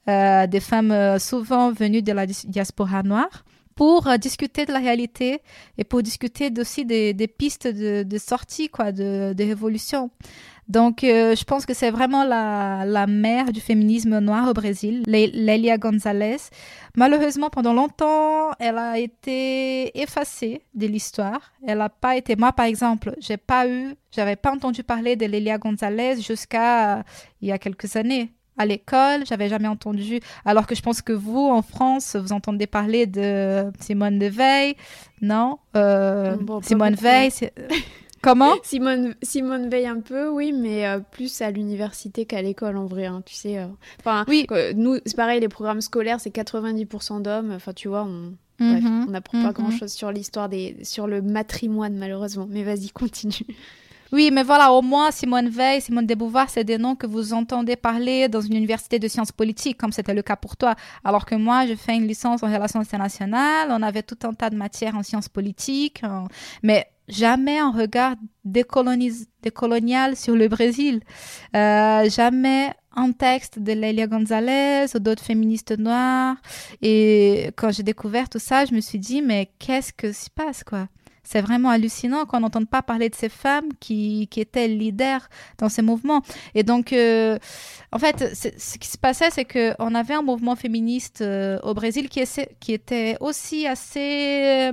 euh, 0.09 0.46
des 0.46 0.61
femmes 0.61 0.90
euh, 0.92 1.18
souvent 1.18 1.70
venues 1.72 2.02
de 2.02 2.12
la 2.12 2.26
diaspora 2.26 3.02
noire, 3.02 3.44
pour 3.74 4.06
euh, 4.06 4.16
discuter 4.16 4.66
de 4.66 4.72
la 4.72 4.78
réalité 4.78 5.40
et 5.78 5.84
pour 5.84 6.02
discuter 6.02 6.50
aussi 6.58 6.84
des, 6.84 7.14
pistes 7.38 7.66
de, 7.66 8.18
sortie, 8.18 8.68
quoi, 8.68 8.92
de, 8.92 9.34
révolution. 9.38 10.10
Donc, 10.66 11.04
euh, 11.04 11.37
je 11.37 11.44
pense 11.44 11.66
que 11.66 11.74
c'est 11.74 11.90
vraiment 11.90 12.24
la, 12.24 12.84
la, 12.87 13.06
mère 13.06 13.52
du 13.52 13.60
féminisme 13.60 14.18
noir 14.20 14.48
au 14.48 14.54
Brésil, 14.54 15.02
Lélia 15.06 15.76
Gonzalez. 15.76 16.38
Malheureusement, 16.96 17.50
pendant 17.50 17.74
longtemps, 17.74 18.52
elle 18.58 18.78
a 18.78 18.98
été 18.98 20.00
effacée 20.00 20.62
de 20.74 20.87
l'histoire. 20.87 21.52
Elle 21.66 21.78
n'a 21.78 21.90
pas 21.90 22.16
été, 22.16 22.34
moi 22.37 22.52
par 22.52 22.64
exemple, 22.64 23.14
j'ai 23.18 23.37
pas 23.37 23.68
eu, 23.68 23.94
j'avais 24.10 24.37
pas 24.37 24.52
entendu 24.52 24.82
parler 24.82 25.16
de 25.16 25.26
Lélia 25.26 25.58
Gonzalez 25.58 26.22
jusqu'à 26.22 26.98
euh, 26.98 27.02
il 27.42 27.48
y 27.48 27.52
a 27.52 27.58
quelques 27.58 27.96
années 27.96 28.32
à 28.57 28.67
l'école, 28.67 29.27
j'avais 29.27 29.49
jamais 29.49 29.69
entendu, 29.69 30.21
alors 30.45 30.67
que 30.67 30.75
je 30.75 30.83
pense 30.83 31.03
que 31.03 31.12
vous, 31.12 31.49
en 31.49 31.62
France, 31.62 32.17
vous 32.17 32.33
entendez 32.33 32.67
parler 32.67 33.07
de 33.07 33.64
Simone 33.81 34.19
de 34.19 34.27
Veil, 34.27 34.77
non? 35.21 35.59
Euh, 35.77 36.37
Simone 36.62 36.95
Veil, 36.95 37.31
Comment? 38.23 38.55
Simone, 38.62 39.14
Simone 39.23 39.69
Veil 39.69 39.87
un 39.87 40.01
peu, 40.01 40.29
oui, 40.29 40.53
mais 40.53 40.87
euh, 40.87 40.99
plus 40.99 41.43
à 41.43 41.51
l'université 41.51 42.25
qu'à 42.25 42.40
l'école 42.40 42.77
en 42.77 42.87
vrai. 42.87 43.07
Hein, 43.07 43.23
tu 43.27 43.35
sais, 43.35 43.59
euh. 43.59 43.67
enfin, 44.01 44.25
oui. 44.29 44.47
nous, 44.75 44.99
c'est 45.05 45.17
pareil, 45.17 45.40
les 45.40 45.49
programmes 45.49 45.83
scolaires, 45.83 46.21
c'est 46.21 46.35
90% 46.35 47.23
d'hommes. 47.23 47.53
Enfin, 47.53 47.75
tu 47.75 47.88
vois, 47.88 48.05
on, 48.05 48.35
mhm. 48.61 49.07
on 49.09 49.11
n'apprend 49.11 49.43
pas 49.43 49.49
mhm. 49.49 49.55
grand-chose 49.55 49.93
sur 49.93 50.11
l'histoire 50.11 50.49
des, 50.49 50.77
sur 50.85 51.07
le 51.07 51.21
matrimoine 51.21 51.97
malheureusement. 51.97 52.47
Mais 52.49 52.62
vas-y, 52.62 52.88
continue. 52.88 53.47
Oui, 54.14 54.31
mais 54.33 54.44
voilà, 54.44 54.72
au 54.72 54.81
moins 54.81 55.11
Simone 55.11 55.48
Veil, 55.48 55.81
Simone 55.81 56.07
de 56.07 56.14
Beauvoir, 56.14 56.48
c'est 56.48 56.62
des 56.62 56.79
noms 56.79 56.94
que 56.94 57.05
vous 57.05 57.33
entendez 57.33 57.74
parler 57.74 58.29
dans 58.29 58.40
une 58.40 58.55
université 58.55 59.00
de 59.00 59.09
sciences 59.09 59.33
politiques, 59.33 59.77
comme 59.77 59.90
c'était 59.90 60.14
le 60.14 60.22
cas 60.22 60.37
pour 60.37 60.57
toi. 60.57 60.77
Alors 61.03 61.27
que 61.27 61.35
moi, 61.35 61.66
je 61.66 61.74
fais 61.74 61.96
une 61.96 62.07
licence 62.07 62.44
en 62.44 62.46
relations 62.46 62.79
internationales, 62.79 63.70
on 63.72 63.83
avait 63.83 64.05
tout 64.05 64.18
un 64.22 64.33
tas 64.33 64.50
de 64.50 64.57
matières 64.57 64.94
en 64.94 65.03
sciences 65.03 65.29
politiques, 65.29 66.03
mais 66.62 66.87
jamais 67.09 67.59
un 67.59 67.72
regard 67.72 68.14
décolonial 68.44 70.14
sur 70.14 70.37
le 70.37 70.46
Brésil, 70.46 71.00
euh, 71.57 72.09
jamais 72.09 72.72
un 72.94 73.11
texte 73.11 73.59
de 73.59 73.72
Lélia 73.72 74.07
Gonzalez 74.07 74.87
ou 74.94 75.00
d'autres 75.00 75.24
féministes 75.24 75.77
noires. 75.77 76.37
Et 76.83 77.50
quand 77.57 77.72
j'ai 77.72 77.83
découvert 77.83 78.29
tout 78.29 78.38
ça, 78.38 78.64
je 78.64 78.74
me 78.74 78.81
suis 78.81 79.00
dit, 79.00 79.22
mais 79.22 79.50
qu'est-ce 79.59 79.92
que 79.92 80.12
se 80.12 80.31
passe, 80.31 80.62
quoi? 80.62 80.87
C'est 81.24 81.40
vraiment 81.40 81.70
hallucinant 81.70 82.26
qu'on 82.26 82.40
n'entende 82.40 82.68
pas 82.68 82.82
parler 82.82 83.08
de 83.08 83.14
ces 83.14 83.30
femmes 83.30 83.68
qui, 83.80 84.28
qui 84.30 84.40
étaient 84.40 84.68
leaders 84.68 85.28
dans 85.58 85.68
ces 85.70 85.82
mouvements. 85.82 86.22
Et 86.54 86.62
donc, 86.62 86.92
euh, 86.92 87.38
en 87.92 87.98
fait, 87.98 88.34
ce 88.34 88.78
qui 88.78 88.88
se 88.88 88.98
passait, 88.98 89.30
c'est 89.30 89.46
qu'on 89.46 89.94
avait 89.94 90.14
un 90.14 90.22
mouvement 90.22 90.54
féministe 90.54 91.22
euh, 91.22 91.58
au 91.62 91.74
Brésil 91.74 92.08
qui, 92.08 92.72
était 92.72 93.16
aussi 93.20 93.66
assez, 93.66 94.70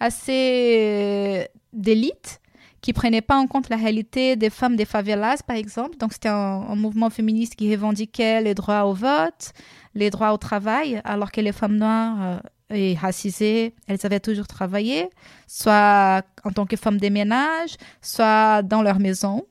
assez 0.00 1.48
d'élite 1.72 2.40
qui 2.80 2.92
prenait 2.92 3.22
pas 3.22 3.36
en 3.36 3.46
compte 3.46 3.70
la 3.70 3.76
réalité 3.76 4.36
des 4.36 4.50
femmes 4.50 4.76
des 4.76 4.84
favelas, 4.84 5.42
par 5.46 5.56
exemple. 5.56 5.96
Donc, 5.96 6.12
c'était 6.12 6.28
un, 6.28 6.74
mouvement 6.74 7.08
féministe 7.08 7.54
qui 7.54 7.74
revendiquait 7.74 8.42
les 8.42 8.52
droits 8.52 8.84
au 8.84 8.92
vote, 8.92 9.52
les 9.94 10.10
droits 10.10 10.34
au 10.34 10.36
travail, 10.36 11.00
alors 11.02 11.32
que 11.32 11.40
les 11.40 11.52
femmes 11.52 11.78
noires 11.78 12.16
euh, 12.20 12.38
et 12.70 12.94
racisées, 12.94 13.74
elles 13.86 13.98
avaient 14.04 14.20
toujours 14.20 14.46
travaillé, 14.46 15.10
soit 15.46 16.22
en 16.44 16.50
tant 16.50 16.66
que 16.66 16.76
femmes 16.76 16.98
des 16.98 17.10
ménages, 17.10 17.76
soit 18.00 18.62
dans 18.62 18.82
leur 18.82 18.98
maison, 18.98 19.46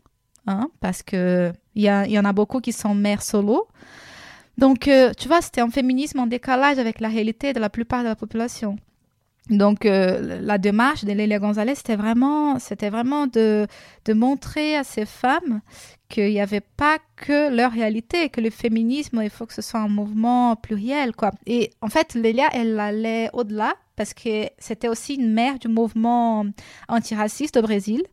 hein, 0.47 0.69
parce 0.79 1.03
qu'il 1.03 1.53
y, 1.75 1.83
y 1.85 2.19
en 2.19 2.25
a 2.25 2.33
beaucoup 2.33 2.59
qui 2.59 2.73
sont 2.73 2.95
mères 2.95 3.21
solo. 3.23 3.67
Donc, 4.57 4.87
euh, 4.87 5.11
tu 5.17 5.27
vois, 5.27 5.41
c'était 5.41 5.61
un 5.61 5.69
féminisme 5.69 6.19
en 6.19 6.27
décalage 6.27 6.77
avec 6.77 6.99
la 6.99 7.09
réalité 7.09 7.53
de 7.53 7.59
la 7.59 7.69
plupart 7.69 8.03
de 8.03 8.07
la 8.07 8.15
population. 8.15 8.77
Donc, 9.49 9.85
euh, 9.85 10.39
la 10.41 10.57
démarche 10.57 11.03
de 11.03 11.11
Lélia 11.11 11.37
Gonzalez, 11.37 11.75
c'était 11.75 11.97
vraiment, 11.97 12.59
c'était 12.59 12.89
vraiment 12.89 13.27
de, 13.27 13.67
de 14.05 14.13
montrer 14.13 14.77
à 14.77 14.83
ces 14.85 15.05
femmes 15.05 15.61
qu'il 16.07 16.29
n'y 16.29 16.39
avait 16.39 16.61
pas 16.61 16.97
que 17.17 17.53
leur 17.53 17.71
réalité, 17.71 18.29
que 18.29 18.39
le 18.39 18.49
féminisme, 18.49 19.21
il 19.21 19.29
faut 19.29 19.45
que 19.45 19.53
ce 19.53 19.61
soit 19.61 19.81
un 19.81 19.89
mouvement 19.89 20.55
pluriel, 20.55 21.13
quoi. 21.13 21.31
Et 21.45 21.71
en 21.81 21.89
fait, 21.89 22.13
Lélia, 22.13 22.47
elle 22.53 22.79
allait 22.79 23.29
au-delà 23.33 23.73
parce 23.95 24.13
que 24.13 24.45
c'était 24.57 24.87
aussi 24.87 25.15
une 25.15 25.33
mère 25.33 25.59
du 25.59 25.67
mouvement 25.67 26.45
antiraciste 26.87 27.57
au 27.57 27.61
Brésil. 27.61 28.03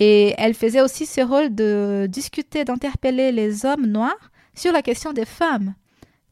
Et 0.00 0.34
elle 0.38 0.54
faisait 0.54 0.80
aussi 0.80 1.04
ce 1.04 1.20
rôle 1.20 1.54
de 1.54 2.06
discuter, 2.08 2.64
d'interpeller 2.64 3.30
les 3.30 3.66
hommes 3.66 3.86
noirs 3.86 4.30
sur 4.54 4.72
la 4.72 4.82
question 4.82 5.12
des 5.12 5.26
femmes. 5.26 5.74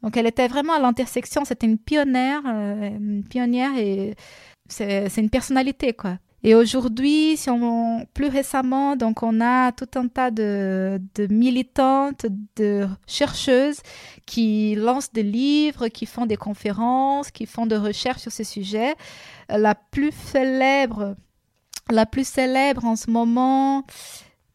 Donc 0.02 0.16
elle 0.16 0.26
était 0.26 0.48
vraiment 0.48 0.74
à 0.74 0.78
l'intersection, 0.78 1.44
c'était 1.44 1.66
une 1.66 1.78
pionnière, 1.78 2.42
euh, 2.46 2.88
une 2.88 3.24
pionnière 3.24 3.76
et 3.76 4.14
c'est 4.68 5.16
une 5.18 5.30
personnalité 5.30 5.92
quoi. 5.92 6.18
Et 6.42 6.54
aujourd'hui, 6.54 7.38
plus 8.14 8.28
récemment, 8.28 8.96
donc 8.96 9.22
on 9.22 9.42
a 9.42 9.72
tout 9.72 9.88
un 9.94 10.08
tas 10.08 10.30
de, 10.30 10.98
de, 11.14 11.26
militantes, 11.26 12.24
de 12.56 12.88
chercheuses 13.06 13.80
qui 14.24 14.74
lancent 14.74 15.12
des 15.12 15.22
livres, 15.22 15.88
qui 15.88 16.06
font 16.06 16.24
des 16.24 16.38
conférences, 16.38 17.30
qui 17.30 17.44
font 17.44 17.66
des 17.66 17.76
recherches 17.76 18.22
sur 18.22 18.32
ces 18.32 18.44
sujets. 18.44 18.94
La 19.50 19.74
plus 19.74 20.12
célèbre, 20.12 21.14
la 21.90 22.06
plus 22.06 22.26
célèbre 22.26 22.86
en 22.86 22.96
ce 22.96 23.10
moment, 23.10 23.84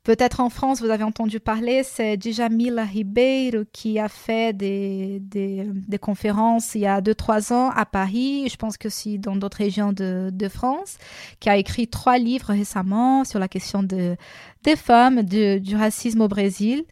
Peut-être 0.05 0.39
en 0.39 0.51
France, 0.51 0.83
vous 0.83 0.91
avez 0.91 1.03
entendu 1.03 1.39
parler, 1.39 1.81
c'est 1.81 2.21
Djamila 2.21 2.83
Ribeiro 2.83 3.63
qui 3.73 3.97
a 3.97 4.07
fait 4.07 4.55
des, 4.55 5.19
des, 5.19 5.97
conférences 5.97 6.75
il 6.75 6.81
y 6.81 6.85
a 6.85 7.01
2-3 7.01 7.51
ans 7.53 7.71
à 7.71 7.87
Paris, 7.87 8.47
je 8.47 8.55
pense 8.55 8.77
que 8.77 8.87
aussi 8.87 9.17
dans 9.17 9.35
d'autres 9.35 9.57
régions 9.57 9.93
de, 9.93 10.29
de, 10.31 10.47
France, 10.47 10.99
qui 11.39 11.49
a 11.49 11.57
écrit 11.57 11.87
trois 11.87 12.19
livres 12.19 12.49
récemment 12.49 13.23
sur 13.23 13.39
la 13.39 13.47
question 13.47 13.81
de, 13.81 14.15
des 14.63 14.75
femmes, 14.75 15.23
du, 15.23 15.75
racisme 15.75 16.21
au 16.21 16.27
Brésil. 16.27 16.83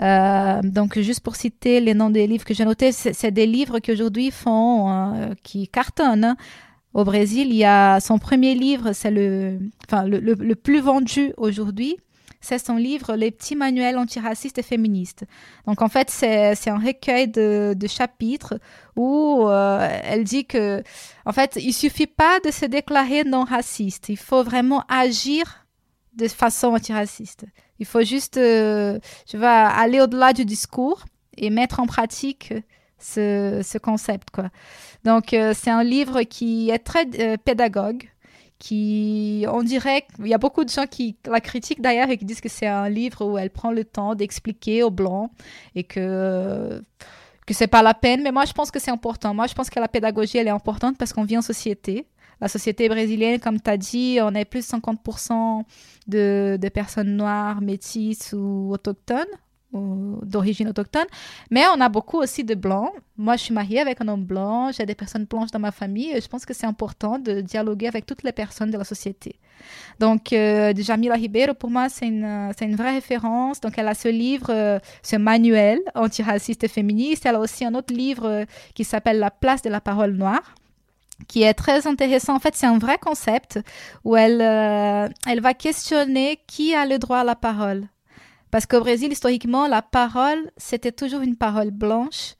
Euh, 0.00 0.60
donc, 0.62 0.96
juste 0.96 1.24
pour 1.24 1.34
citer 1.34 1.80
les 1.80 1.94
noms 1.94 2.10
des 2.10 2.28
livres 2.28 2.44
que 2.44 2.54
j'ai 2.54 2.64
notés, 2.64 2.92
c'est 2.92 3.32
des 3.32 3.46
livres 3.46 3.80
qui 3.80 3.90
aujourd'hui 3.90 4.30
font, 4.30 4.90
euh, 4.92 5.34
qui 5.42 5.66
cartonnent. 5.66 6.24
Hein. 6.24 6.36
Au 6.94 7.02
Brésil, 7.02 7.48
il 7.50 7.56
y 7.56 7.64
a 7.64 7.98
son 7.98 8.18
premier 8.18 8.54
livre, 8.54 8.92
c'est 8.92 9.10
le, 9.10 9.58
enfin, 9.88 10.04
le, 10.04 10.20
le 10.20 10.54
plus 10.54 10.80
vendu 10.80 11.32
aujourd'hui 11.36 11.96
c'est 12.40 12.58
son 12.58 12.76
livre 12.76 13.16
Les 13.16 13.30
petits 13.30 13.56
manuels 13.56 13.98
antiracistes 13.98 14.58
et 14.58 14.62
féministes. 14.62 15.24
Donc 15.66 15.82
en 15.82 15.88
fait, 15.88 16.10
c'est 16.10 16.70
un 16.70 16.78
recueil 16.78 17.28
de, 17.28 17.76
chapitres 17.86 18.58
où 18.96 19.46
euh, 19.46 20.00
elle 20.04 20.24
dit 20.24 20.46
que, 20.46 20.82
en 21.26 21.32
fait, 21.32 21.56
il 21.56 21.72
suffit 21.72 22.06
pas 22.06 22.40
de 22.40 22.50
se 22.50 22.64
déclarer 22.64 23.24
non 23.24 23.44
raciste, 23.44 24.08
il 24.08 24.16
faut 24.16 24.42
vraiment 24.42 24.84
agir 24.88 25.66
de 26.14 26.28
façon 26.28 26.68
antiraciste. 26.68 27.44
Il 27.78 27.86
faut 27.86 28.02
juste, 28.02 28.36
euh, 28.36 28.98
tu 29.26 29.36
vas 29.36 29.68
aller 29.68 30.00
au-delà 30.00 30.32
du 30.32 30.44
discours 30.44 31.04
et 31.36 31.50
mettre 31.50 31.80
en 31.80 31.86
pratique 31.86 32.52
ce, 32.98 33.78
concept, 33.78 34.30
quoi. 34.30 34.50
Donc, 35.04 35.32
euh, 35.32 35.54
c'est 35.56 35.70
un 35.70 35.82
livre 35.82 36.22
qui 36.22 36.70
est 36.70 36.78
très 36.78 37.06
pédagogue, 37.38 38.10
qui, 38.60 39.46
on 39.48 39.62
dirait, 39.62 40.04
il 40.20 40.28
y 40.28 40.34
a 40.34 40.38
beaucoup 40.38 40.64
de 40.64 40.68
gens 40.68 40.86
qui 40.86 41.16
la 41.26 41.40
critiquent 41.40 41.80
d'ailleurs 41.80 42.10
et 42.10 42.18
qui 42.18 42.26
disent 42.26 42.42
que 42.42 42.50
c'est 42.50 42.66
un 42.66 42.88
livre 42.90 43.26
où 43.26 43.38
elle 43.38 43.50
prend 43.50 43.72
le 43.72 43.84
temps 43.84 44.14
d'expliquer 44.14 44.82
aux 44.84 44.90
blancs 44.90 45.30
et 45.74 45.82
que 45.82 46.80
que 47.46 47.54
c'est 47.54 47.66
pas 47.66 47.82
la 47.82 47.94
peine. 47.94 48.22
Mais 48.22 48.30
moi, 48.30 48.44
je 48.44 48.52
pense 48.52 48.70
que 48.70 48.78
c'est 48.78 48.90
important. 48.92 49.34
Moi, 49.34 49.46
je 49.48 49.54
pense 49.54 49.70
que 49.70 49.80
la 49.80 49.88
pédagogie, 49.88 50.38
elle 50.38 50.46
est 50.46 50.50
importante 50.50 50.96
parce 50.98 51.12
qu'on 51.12 51.24
vit 51.24 51.38
en 51.38 51.42
société. 51.42 52.06
La 52.40 52.48
société 52.48 52.88
brésilienne, 52.88 53.40
comme 53.40 53.60
tu 53.60 53.70
as 53.70 53.76
dit, 53.76 54.18
on 54.22 54.34
est 54.34 54.44
plus 54.44 54.60
de 54.60 54.76
50% 54.76 55.64
de, 56.06 56.58
de 56.60 56.68
personnes 56.68 57.16
noires, 57.16 57.60
métisses 57.60 58.34
ou 58.34 58.70
autochtones 58.72 59.34
d'origine 59.72 60.68
autochtone. 60.68 61.06
Mais 61.50 61.64
on 61.74 61.80
a 61.80 61.88
beaucoup 61.88 62.18
aussi 62.18 62.44
de 62.44 62.54
blancs. 62.54 62.92
Moi, 63.16 63.36
je 63.36 63.42
suis 63.44 63.54
mariée 63.54 63.80
avec 63.80 64.00
un 64.00 64.08
homme 64.08 64.24
blanc, 64.24 64.70
j'ai 64.72 64.86
des 64.86 64.94
personnes 64.94 65.24
blanches 65.24 65.50
dans 65.50 65.58
ma 65.58 65.72
famille 65.72 66.10
et 66.10 66.20
je 66.20 66.28
pense 66.28 66.44
que 66.46 66.54
c'est 66.54 66.66
important 66.66 67.18
de 67.18 67.40
dialoguer 67.40 67.86
avec 67.86 68.06
toutes 68.06 68.22
les 68.22 68.32
personnes 68.32 68.70
de 68.70 68.78
la 68.78 68.84
société. 68.84 69.36
Donc, 69.98 70.32
euh, 70.32 70.72
Jamila 70.76 71.14
Ribeiro, 71.14 71.54
pour 71.54 71.70
moi, 71.70 71.88
c'est 71.88 72.06
une, 72.06 72.50
c'est 72.58 72.64
une 72.64 72.76
vraie 72.76 72.94
référence. 72.94 73.60
Donc, 73.60 73.78
elle 73.78 73.88
a 73.88 73.94
ce 73.94 74.08
livre, 74.08 74.46
euh, 74.50 74.78
ce 75.02 75.16
manuel 75.16 75.80
antiraciste 75.94 76.64
et 76.64 76.68
féministe. 76.68 77.26
Elle 77.26 77.36
a 77.36 77.40
aussi 77.40 77.64
un 77.64 77.74
autre 77.74 77.94
livre 77.94 78.26
euh, 78.26 78.44
qui 78.74 78.84
s'appelle 78.84 79.18
La 79.18 79.30
place 79.30 79.62
de 79.62 79.68
la 79.68 79.80
parole 79.80 80.12
noire 80.12 80.54
qui 81.28 81.42
est 81.42 81.54
très 81.54 81.86
intéressant. 81.86 82.34
En 82.34 82.38
fait, 82.38 82.54
c'est 82.54 82.66
un 82.66 82.78
vrai 82.78 82.98
concept 82.98 83.60
où 84.04 84.16
elle, 84.16 84.40
euh, 84.40 85.08
elle 85.26 85.40
va 85.40 85.54
questionner 85.54 86.40
qui 86.46 86.74
a 86.74 86.86
le 86.86 86.98
droit 86.98 87.18
à 87.18 87.24
la 87.24 87.36
parole 87.36 87.86
parce 88.50 88.66
qu'au 88.66 88.80
Brésil, 88.80 89.12
historiquement, 89.12 89.66
la 89.66 89.82
parole, 89.82 90.50
c'était 90.56 90.92
toujours 90.92 91.20
une 91.20 91.36
parole 91.36 91.70
blanche, 91.70 92.34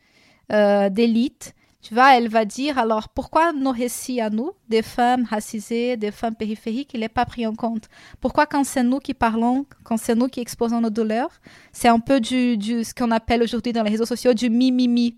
euh, 0.52 0.88
d'élite. 0.88 1.54
Tu 1.82 1.94
vois, 1.94 2.16
elle 2.16 2.28
va 2.28 2.44
dire 2.44 2.78
alors 2.78 3.08
pourquoi 3.08 3.52
nos 3.52 3.70
récits 3.70 4.20
à 4.20 4.28
nous, 4.28 4.50
des 4.68 4.82
femmes 4.82 5.24
racisées, 5.24 5.96
des 5.96 6.10
femmes 6.10 6.34
périphériques, 6.34 6.90
il 6.92 7.00
n'est 7.00 7.08
pas 7.08 7.24
pris 7.24 7.46
en 7.46 7.54
compte? 7.54 7.88
Pourquoi 8.20 8.44
quand 8.44 8.64
c'est 8.64 8.82
nous 8.82 8.98
qui 8.98 9.14
parlons, 9.14 9.64
quand 9.82 9.96
c'est 9.96 10.14
nous 10.14 10.28
qui 10.28 10.40
exposons 10.40 10.80
nos 10.82 10.90
douleurs, 10.90 11.30
c'est 11.72 11.88
un 11.88 12.00
peu 12.00 12.20
du, 12.20 12.58
du 12.58 12.84
ce 12.84 12.94
qu'on 12.94 13.10
appelle 13.10 13.42
aujourd'hui 13.42 13.72
dans 13.72 13.82
les 13.82 13.90
réseaux 13.90 14.04
sociaux 14.04 14.34
du 14.34 14.50
mi-mi-mi. 14.50 15.16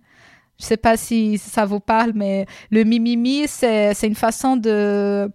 Je 0.59 0.65
ne 0.65 0.69
sais 0.69 0.77
pas 0.77 0.97
si 0.97 1.39
ça 1.39 1.65
vous 1.65 1.81
parle, 1.81 2.13
mais 2.15 2.47
le 2.71 2.85
mi-mi-mi, 2.85 3.49
c'est 3.49 3.95
une 4.03 4.15
façon 4.15 4.57
de, 4.57 5.29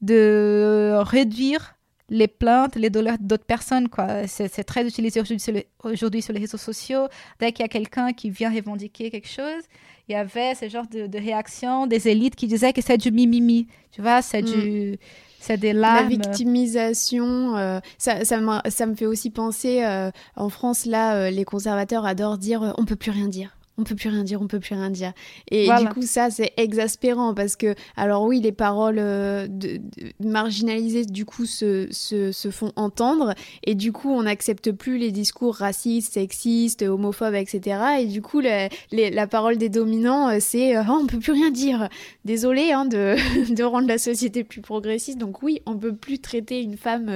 de 0.00 0.94
réduire 0.96 1.76
les 2.12 2.28
plaintes, 2.28 2.76
les 2.76 2.90
douleurs 2.90 3.16
d'autres 3.18 3.44
personnes. 3.44 3.88
quoi. 3.88 4.26
C'est 4.28 4.64
très 4.64 4.86
utilisé 4.86 5.20
aujourd'hui 5.20 6.22
sur, 6.22 6.32
les 6.32 6.40
réseaux 6.40 6.58
sociaux. 6.58 7.08
Dès 7.40 7.52
qu'il 7.52 7.64
y 7.64 7.66
a 7.66 7.68
quelqu'un 7.68 8.12
qui 8.12 8.28
vient 8.28 8.52
revendiquer 8.52 9.10
quelque 9.10 9.28
chose, 9.28 9.62
il 10.08 10.12
y 10.12 10.14
avait 10.14 10.54
ce 10.54 10.68
genre 10.68 10.86
de, 10.86 11.18
réaction 11.18 11.86
des 11.86 12.08
élites 12.08 12.36
qui 12.36 12.46
disaient 12.46 12.74
que 12.74 12.82
c'est 12.82 12.98
du 12.98 13.10
mimimi. 13.10 13.66
Tu 13.90 14.02
vois, 14.02 14.22
c'est 14.22 14.42
du... 14.42 14.92
Mm. 14.92 14.96
C'est 15.44 15.56
des 15.56 15.72
larmes. 15.72 16.04
La 16.04 16.08
victimisation, 16.08 17.56
euh, 17.56 17.80
ça, 17.98 18.24
ça, 18.24 18.38
me, 18.38 18.70
ça, 18.70 18.86
me 18.86 18.94
fait 18.94 19.06
aussi 19.06 19.28
penser, 19.28 19.82
euh, 19.82 20.12
en 20.36 20.48
France, 20.50 20.86
là, 20.86 21.16
euh, 21.16 21.30
les 21.30 21.44
conservateurs 21.44 22.06
adorent 22.06 22.38
dire 22.38 22.72
on 22.78 22.84
peut 22.84 22.94
plus 22.94 23.10
rien 23.10 23.26
dire 23.26 23.56
on 23.78 23.84
peut 23.84 23.94
plus 23.94 24.10
rien 24.10 24.22
dire, 24.22 24.42
on 24.42 24.46
peut 24.46 24.60
plus 24.60 24.74
rien 24.74 24.90
dire. 24.90 25.12
Et 25.50 25.68
du 25.80 25.88
coup, 25.88 26.02
ça, 26.02 26.30
c'est 26.30 26.52
exaspérant 26.58 27.32
parce 27.34 27.56
que, 27.56 27.74
alors 27.96 28.24
oui, 28.24 28.40
les 28.40 28.52
paroles 28.52 28.98
euh, 28.98 29.46
de, 29.48 29.80
marginalisées, 30.20 31.06
du 31.06 31.24
coup, 31.24 31.46
se, 31.46 31.88
se, 31.90 32.50
font 32.50 32.72
entendre. 32.76 33.34
Et 33.64 33.74
du 33.74 33.90
coup, 33.92 34.10
on 34.10 34.24
n'accepte 34.24 34.72
plus 34.72 34.98
les 34.98 35.10
discours 35.10 35.54
racistes, 35.54 36.14
sexistes, 36.14 36.82
homophobes, 36.82 37.34
etc. 37.34 38.00
Et 38.00 38.06
du 38.06 38.20
coup, 38.20 38.40
la 38.40 39.26
parole 39.26 39.56
des 39.56 39.70
dominants, 39.70 40.28
euh, 40.28 40.36
c'est 40.38 40.78
oh, 40.78 40.98
on 41.02 41.06
peut 41.06 41.18
plus 41.18 41.32
rien 41.32 41.50
dire. 41.50 41.88
Désolé 42.26 42.72
hein, 42.72 42.84
de, 42.84 43.16
de, 43.54 43.64
rendre 43.64 43.88
la 43.88 43.98
société 43.98 44.44
plus 44.44 44.60
progressiste. 44.60 45.16
Donc 45.16 45.42
oui, 45.42 45.62
on 45.64 45.78
peut 45.78 45.94
plus 45.94 46.18
traiter 46.18 46.60
une 46.60 46.76
femme 46.76 47.10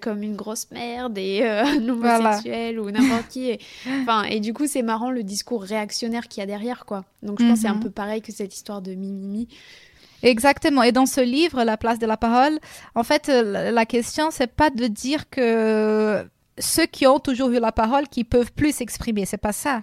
comme 0.00 0.22
une 0.22 0.36
grosse 0.36 0.70
merde 0.70 1.18
et 1.18 1.42
un 1.44 1.86
homosexuel 1.86 2.80
ou 2.80 2.90
n'importe 2.90 3.28
qui. 3.28 3.50
Et, 3.50 3.60
enfin, 4.02 4.22
et 4.24 4.40
du 4.40 4.54
coup, 4.54 4.66
c'est 4.66 4.82
marrant 4.82 5.10
le 5.10 5.22
discours 5.22 5.64
réactionnaire 5.74 6.28
qu'il 6.28 6.40
y 6.40 6.44
a 6.44 6.46
derrière, 6.46 6.84
quoi. 6.86 7.04
Donc 7.22 7.40
je 7.40 7.48
pense 7.48 7.60
c'est 7.60 7.68
un 7.68 7.74
mhm. 7.74 7.80
peu 7.80 7.90
pareil 7.90 8.22
que 8.22 8.32
cette 8.32 8.54
histoire 8.54 8.82
de 8.82 8.94
Mimimi. 8.94 9.48
Exactement. 10.22 10.82
Et 10.82 10.92
dans 10.92 11.06
ce 11.06 11.20
livre, 11.20 11.64
La 11.64 11.76
place 11.76 11.98
de 11.98 12.06
la 12.06 12.16
parole, 12.16 12.58
en 12.94 13.04
fait, 13.04 13.28
euh, 13.28 13.70
la 13.70 13.86
question, 13.86 14.30
c'est 14.30 14.52
pas 14.52 14.70
de 14.70 14.86
dire 14.86 15.28
que 15.28 16.26
ceux 16.58 16.86
qui 16.86 17.06
ont 17.06 17.18
toujours 17.18 17.50
eu 17.50 17.60
la 17.60 17.72
parole, 17.72 18.08
qui 18.08 18.24
peuvent 18.24 18.52
plus 18.52 18.74
s'exprimer. 18.74 19.26
C'est 19.26 19.36
pas 19.36 19.52
ça. 19.52 19.82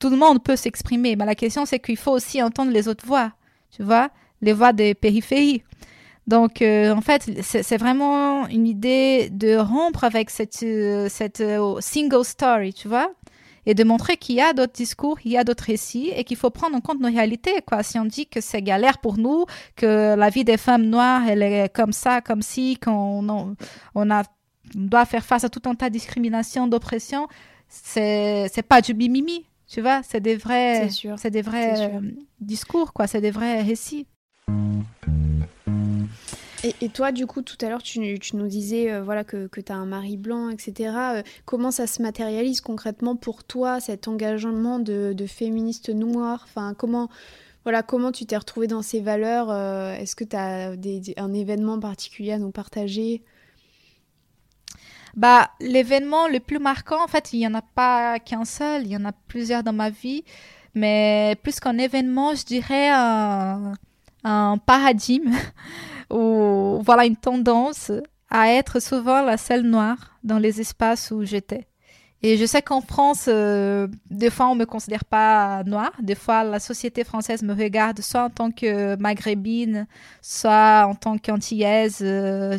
Tout 0.00 0.10
le 0.10 0.16
monde 0.16 0.42
peut 0.42 0.56
s'exprimer, 0.56 1.16
mais 1.16 1.24
la 1.24 1.34
question, 1.34 1.64
c'est 1.64 1.78
qu'il 1.78 1.96
faut 1.96 2.12
aussi 2.12 2.42
entendre 2.42 2.70
les 2.72 2.88
autres 2.88 3.06
voix. 3.06 3.32
Tu 3.70 3.82
vois, 3.82 4.10
les 4.42 4.52
voix 4.52 4.72
des 4.72 4.94
périphéries. 4.94 5.62
Donc, 6.26 6.60
euh, 6.60 6.94
en 6.94 7.00
fait, 7.00 7.22
c'est 7.42 7.78
vraiment 7.78 8.46
une 8.48 8.66
idée 8.66 9.30
de 9.30 9.56
rompre 9.56 10.04
avec 10.04 10.28
cette, 10.28 10.62
euh, 10.62 11.08
cette 11.08 11.42
single 11.80 12.24
story, 12.24 12.74
tu 12.74 12.86
vois 12.86 13.10
et 13.68 13.74
de 13.74 13.84
montrer 13.84 14.16
qu'il 14.16 14.36
y 14.36 14.40
a 14.40 14.54
d'autres 14.54 14.72
discours, 14.72 15.18
il 15.26 15.32
y 15.32 15.36
a 15.36 15.44
d'autres 15.44 15.64
récits 15.64 16.10
et 16.16 16.24
qu'il 16.24 16.38
faut 16.38 16.48
prendre 16.48 16.74
en 16.74 16.80
compte 16.80 17.00
nos 17.00 17.08
réalités. 17.08 17.60
Quoi. 17.66 17.82
Si 17.82 17.98
on 17.98 18.06
dit 18.06 18.26
que 18.26 18.40
c'est 18.40 18.62
galère 18.62 18.96
pour 18.96 19.18
nous, 19.18 19.44
que 19.76 20.16
la 20.16 20.30
vie 20.30 20.42
des 20.42 20.56
femmes 20.56 20.86
noires, 20.86 21.28
elle 21.28 21.42
est 21.42 21.70
comme 21.72 21.92
ça, 21.92 22.22
comme 22.22 22.40
si, 22.40 22.78
qu'on 22.78 23.56
on, 23.94 24.10
a, 24.10 24.22
doit 24.74 25.04
faire 25.04 25.22
face 25.22 25.44
à 25.44 25.50
tout 25.50 25.60
un 25.68 25.74
tas 25.74 25.90
de 25.90 25.92
discrimination, 25.92 26.66
d'oppression, 26.66 27.28
c'est, 27.68 28.46
c'est 28.50 28.62
pas 28.62 28.80
du 28.80 28.94
bimimi, 28.94 29.44
tu 29.66 29.82
vois, 29.82 30.00
c'est 30.02 30.20
des 30.20 30.36
vrais, 30.36 30.88
c'est, 31.18 31.30
des 31.30 31.42
vrais 31.42 31.90
euh, 31.90 32.00
discours, 32.40 32.94
quoi, 32.94 33.06
c'est 33.06 33.20
des 33.20 33.30
vrais 33.30 33.60
récits. 33.60 34.06
Et, 36.64 36.88
toi, 36.88 37.12
du 37.12 37.26
coup, 37.26 37.42
tout 37.42 37.56
à 37.64 37.68
l'heure, 37.68 37.82
tu, 37.82 38.00
nous 38.00 38.46
disais 38.48 38.90
euh, 38.90 39.02
voilà, 39.02 39.22
que, 39.22 39.46
que 39.46 39.60
tu 39.60 39.70
as 39.70 39.76
un 39.76 39.86
mari 39.86 40.16
blanc, 40.16 40.50
etc. 40.50 40.92
Euh, 40.96 41.22
comment 41.44 41.70
ça 41.70 41.86
se 41.86 42.02
matérialise 42.02 42.60
concrètement 42.60 43.14
pour 43.14 43.44
toi, 43.44 43.78
cet 43.78 44.08
engagement 44.08 44.80
de, 44.80 45.14
féministe 45.28 45.90
noire? 45.90 46.46
Enfin, 46.48 46.74
comment, 46.74 47.08
voilà, 47.62 47.84
comment 47.84 48.10
tu 48.10 48.26
t'es 48.26 48.36
retrouvée 48.36 48.66
dans 48.66 48.82
ces 48.82 49.00
valeurs? 49.00 49.50
Euh, 49.50 49.94
Est-ce 49.94 50.16
que 50.16 50.24
tu 50.24 50.34
as 50.34 50.72
un 51.16 51.32
événement 51.32 51.78
particulier 51.78 52.32
à 52.32 52.38
nous 52.38 52.50
partager? 52.50 53.22
Bah, 55.14 55.50
l'événement 55.60 56.26
le 56.26 56.40
plus 56.40 56.58
marquant, 56.58 57.02
en 57.02 57.08
fait, 57.08 57.32
il 57.32 57.38
n'y 57.38 57.46
en 57.46 57.54
a 57.54 57.62
pas 57.62 58.18
qu'un 58.18 58.44
seul, 58.44 58.82
il 58.84 58.90
y 58.90 58.96
en 58.96 59.04
a 59.04 59.12
plusieurs 59.12 59.62
dans 59.62 59.72
ma 59.72 59.90
vie. 59.90 60.24
Mais 60.74 61.36
plus 61.42 61.60
qu'un 61.60 61.78
événement, 61.78 62.34
je 62.34 62.44
dirais 62.44 62.88
un 62.88 64.58
paradigme. 64.66 65.32
ou 66.10 66.80
voilà 66.84 67.04
une 67.06 67.16
tendance 67.16 67.92
à 68.30 68.52
être 68.52 68.80
souvent 68.80 69.22
la 69.22 69.36
seule 69.36 69.62
noire 69.62 70.18
dans 70.22 70.38
les 70.38 70.60
espaces 70.60 71.10
où 71.10 71.24
j'étais. 71.24 71.66
Et 72.20 72.36
je 72.36 72.44
sais 72.46 72.62
qu'en 72.62 72.80
France, 72.80 73.26
euh, 73.28 73.86
des 74.10 74.28
fois, 74.28 74.48
on 74.48 74.56
me 74.56 74.64
considère 74.64 75.04
pas 75.04 75.62
noire. 75.62 75.92
Des 76.02 76.16
fois, 76.16 76.42
la 76.42 76.58
société 76.58 77.04
française 77.04 77.44
me 77.44 77.54
regarde 77.54 78.00
soit 78.00 78.24
en 78.24 78.30
tant 78.30 78.50
que 78.50 78.96
maghrébine, 78.96 79.86
soit 80.20 80.84
en 80.88 80.96
tant 80.96 81.16
qu'antillaise, 81.16 81.98
euh, 82.02 82.58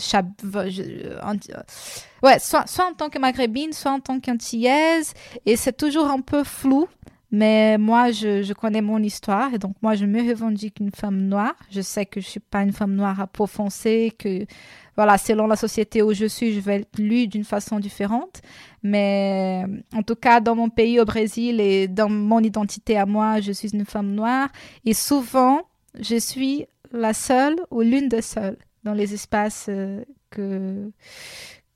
ouais, 2.23 2.39
soit, 2.39 2.67
soit 2.67 2.85
en 2.85 2.93
tant 2.93 3.09
que 3.09 3.19
maghrébine, 3.19 3.73
soit 3.73 3.91
en 3.91 3.99
tant 3.99 4.21
qu'antillaise. 4.21 5.13
Et 5.45 5.57
c'est 5.57 5.75
toujours 5.75 6.09
un 6.09 6.21
peu 6.21 6.45
flou 6.45 6.87
mais 7.31 7.77
moi, 7.77 8.11
je, 8.11 8.53
connais 8.53 8.81
mon 8.81 8.97
histoire 9.03 9.53
et 9.53 9.59
donc 9.59 9.75
moi, 9.81 9.93
je 9.93 10.05
me 10.05 10.27
revendique 10.27 10.79
une 10.79 10.91
femme 10.91 11.21
noire. 11.27 11.55
Je 11.69 11.81
sais 11.81 12.05
que 12.05 12.19
je 12.19 12.27
suis 12.27 12.39
pas 12.39 12.63
une 12.63 12.73
femme 12.73 12.95
noire 12.95 13.19
à 13.19 13.27
peau 13.27 13.45
foncée, 13.45 14.13
que 14.17 14.45
voilà, 14.95 15.17
selon 15.17 15.45
la 15.45 15.55
société 15.55 16.01
où 16.01 16.11
je 16.13 16.25
suis, 16.25 16.53
je 16.53 16.59
vais 16.59 16.77
être 16.77 16.97
lue 16.97 17.27
d'une 17.27 17.43
façon 17.43 17.79
différente. 17.79 18.41
Mais 18.81 19.63
en 19.93 20.01
tout 20.01 20.15
cas, 20.15 20.39
dans 20.39 20.55
mon 20.55 20.69
pays, 20.69 20.99
au 20.99 21.05
Brésil, 21.05 21.61
et 21.61 21.87
dans 21.87 22.09
mon 22.09 22.39
identité 22.39 22.97
à 22.97 23.05
moi, 23.05 23.41
je 23.41 23.51
suis 23.51 23.69
une 23.69 23.85
femme 23.85 24.11
noire. 24.13 24.49
Et 24.85 24.95
souvent, 24.95 25.61
je 25.99 26.15
suis 26.17 26.65
la 26.91 27.13
seule 27.13 27.57
ou 27.69 27.81
l'une 27.81 28.09
des 28.09 28.23
seules 28.23 28.57
dans 28.83 28.93
les 28.93 29.13
espaces 29.13 29.67
euh, 29.69 30.03
que 30.31 30.91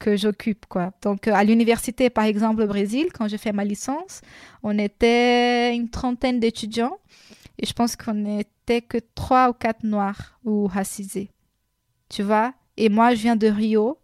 que 0.04 0.18
j'occupe 0.18 0.66
quoi. 0.66 0.92
Donc 1.02 1.30
euh, 1.30 1.34
à 1.34 1.46
l'université 1.46 2.10
par 2.10 2.26
exemple 2.26 2.62
au 2.62 2.68
Brésil 2.68 3.08
quand 3.14 3.30
j'ai 3.30 3.38
fait 3.38 3.54
ma 3.54 3.64
licence, 3.64 4.20
on 4.62 4.78
était 4.78 5.74
une 5.74 5.90
trentaine 5.90 6.42
d'étudiants 6.42 6.98
et 7.58 7.66
je 7.66 7.72
pense 7.72 7.96
qu'on 7.96 8.16
n'était 8.16 8.82
que 8.82 8.98
trois 9.16 9.50
ou 9.50 9.54
quatre 9.54 9.84
noirs 9.84 10.38
ou 10.44 10.68
racisés. 10.68 11.30
Tu 12.10 12.22
vois? 12.22 12.54
Et 12.76 12.90
moi 12.90 13.16
je 13.16 13.22
viens 13.22 13.38
de 13.38 13.48
Rio, 13.48 13.98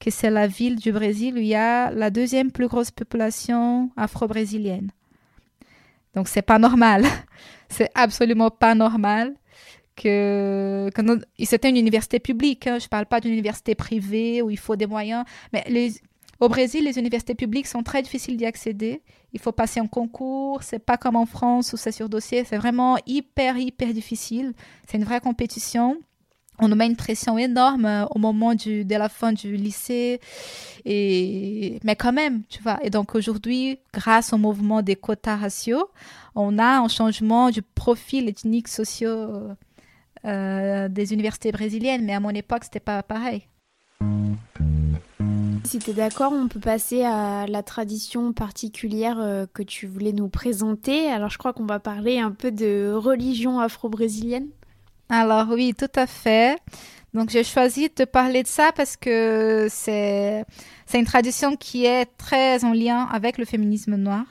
que 0.00 0.10
c'est 0.10 0.30
la 0.30 0.48
ville 0.48 0.74
du 0.74 0.90
Brésil 0.90 1.34
où 1.34 1.38
il 1.38 1.46
y 1.46 1.54
a 1.54 1.92
la 1.92 2.10
deuxième 2.10 2.50
plus 2.50 2.66
grosse 2.66 2.90
population 2.90 3.90
afro-brésilienne. 3.96 4.90
Donc 6.14 6.26
c'est 6.26 6.42
pas 6.42 6.58
normal. 6.58 7.04
c'est 7.68 7.92
absolument 7.94 8.50
pas 8.50 8.74
normal 8.74 9.34
que, 9.96 10.90
c'était 11.44 11.70
une 11.70 11.76
université 11.76 12.18
publique. 12.18 12.66
Hein. 12.66 12.78
Je 12.78 12.86
ne 12.86 12.88
parle 12.88 13.06
pas 13.06 13.20
d'une 13.20 13.32
université 13.32 13.74
privée 13.74 14.42
où 14.42 14.50
il 14.50 14.58
faut 14.58 14.76
des 14.76 14.86
moyens. 14.86 15.24
Mais 15.52 15.64
au 16.40 16.48
Brésil, 16.48 16.84
les 16.84 16.98
universités 16.98 17.34
publiques 17.34 17.66
sont 17.66 17.82
très 17.82 18.02
difficiles 18.02 18.36
d'y 18.36 18.46
accéder. 18.46 19.02
Il 19.32 19.40
faut 19.40 19.52
passer 19.52 19.80
un 19.80 19.86
concours. 19.86 20.62
C'est 20.62 20.78
pas 20.78 20.96
comme 20.96 21.16
en 21.16 21.26
France 21.26 21.72
où 21.72 21.76
c'est 21.76 21.92
sur 21.92 22.08
dossier. 22.08 22.44
C'est 22.44 22.56
vraiment 22.56 22.96
hyper, 23.06 23.56
hyper 23.56 23.92
difficile. 23.92 24.52
C'est 24.88 24.98
une 24.98 25.04
vraie 25.04 25.20
compétition. 25.20 25.98
On 26.60 26.68
nous 26.68 26.76
met 26.76 26.86
une 26.86 26.94
pression 26.96 27.36
énorme 27.36 27.84
euh, 27.84 28.06
au 28.14 28.20
moment 28.20 28.54
de 28.54 28.88
la 28.88 29.08
fin 29.08 29.32
du 29.32 29.56
lycée. 29.56 30.20
Et, 30.84 31.80
mais 31.82 31.96
quand 31.96 32.12
même, 32.12 32.42
tu 32.48 32.62
vois. 32.62 32.78
Et 32.84 32.90
donc 32.90 33.16
aujourd'hui, 33.16 33.78
grâce 33.92 34.32
au 34.32 34.38
mouvement 34.38 34.80
des 34.80 34.94
quotas 34.94 35.36
raciaux, 35.36 35.88
on 36.36 36.58
a 36.58 36.78
un 36.78 36.88
changement 36.88 37.50
du 37.50 37.62
profil 37.62 38.28
ethnique 38.28 38.68
socio 38.68 39.08
euh, 40.24 40.88
des 40.88 41.12
universités 41.12 41.52
brésiliennes, 41.52 42.04
mais 42.04 42.14
à 42.14 42.20
mon 42.20 42.30
époque, 42.30 42.64
c'était 42.64 42.80
pas 42.80 43.02
pareil. 43.02 43.48
Si 45.64 45.78
tu 45.78 45.90
es 45.90 45.94
d'accord, 45.94 46.32
on 46.32 46.46
peut 46.46 46.60
passer 46.60 47.04
à 47.04 47.46
la 47.46 47.62
tradition 47.62 48.32
particulière 48.32 49.18
euh, 49.18 49.46
que 49.52 49.62
tu 49.62 49.86
voulais 49.86 50.12
nous 50.12 50.28
présenter. 50.28 51.10
Alors, 51.10 51.30
je 51.30 51.38
crois 51.38 51.52
qu'on 51.52 51.64
va 51.64 51.80
parler 51.80 52.18
un 52.18 52.30
peu 52.30 52.50
de 52.50 52.92
religion 52.94 53.60
afro-brésilienne. 53.60 54.48
Alors, 55.08 55.48
oui, 55.50 55.74
tout 55.76 55.90
à 55.94 56.06
fait. 56.06 56.58
Donc, 57.14 57.30
j'ai 57.30 57.44
choisi 57.44 57.90
de 57.96 58.04
parler 58.04 58.42
de 58.42 58.48
ça 58.48 58.72
parce 58.72 58.96
que 58.96 59.68
c'est 59.70 60.44
une 60.92 61.04
tradition 61.06 61.56
qui 61.56 61.86
est 61.86 62.06
très 62.18 62.64
en 62.64 62.72
lien 62.72 63.08
avec 63.10 63.38
le 63.38 63.44
féminisme 63.44 63.96
noir, 63.96 64.24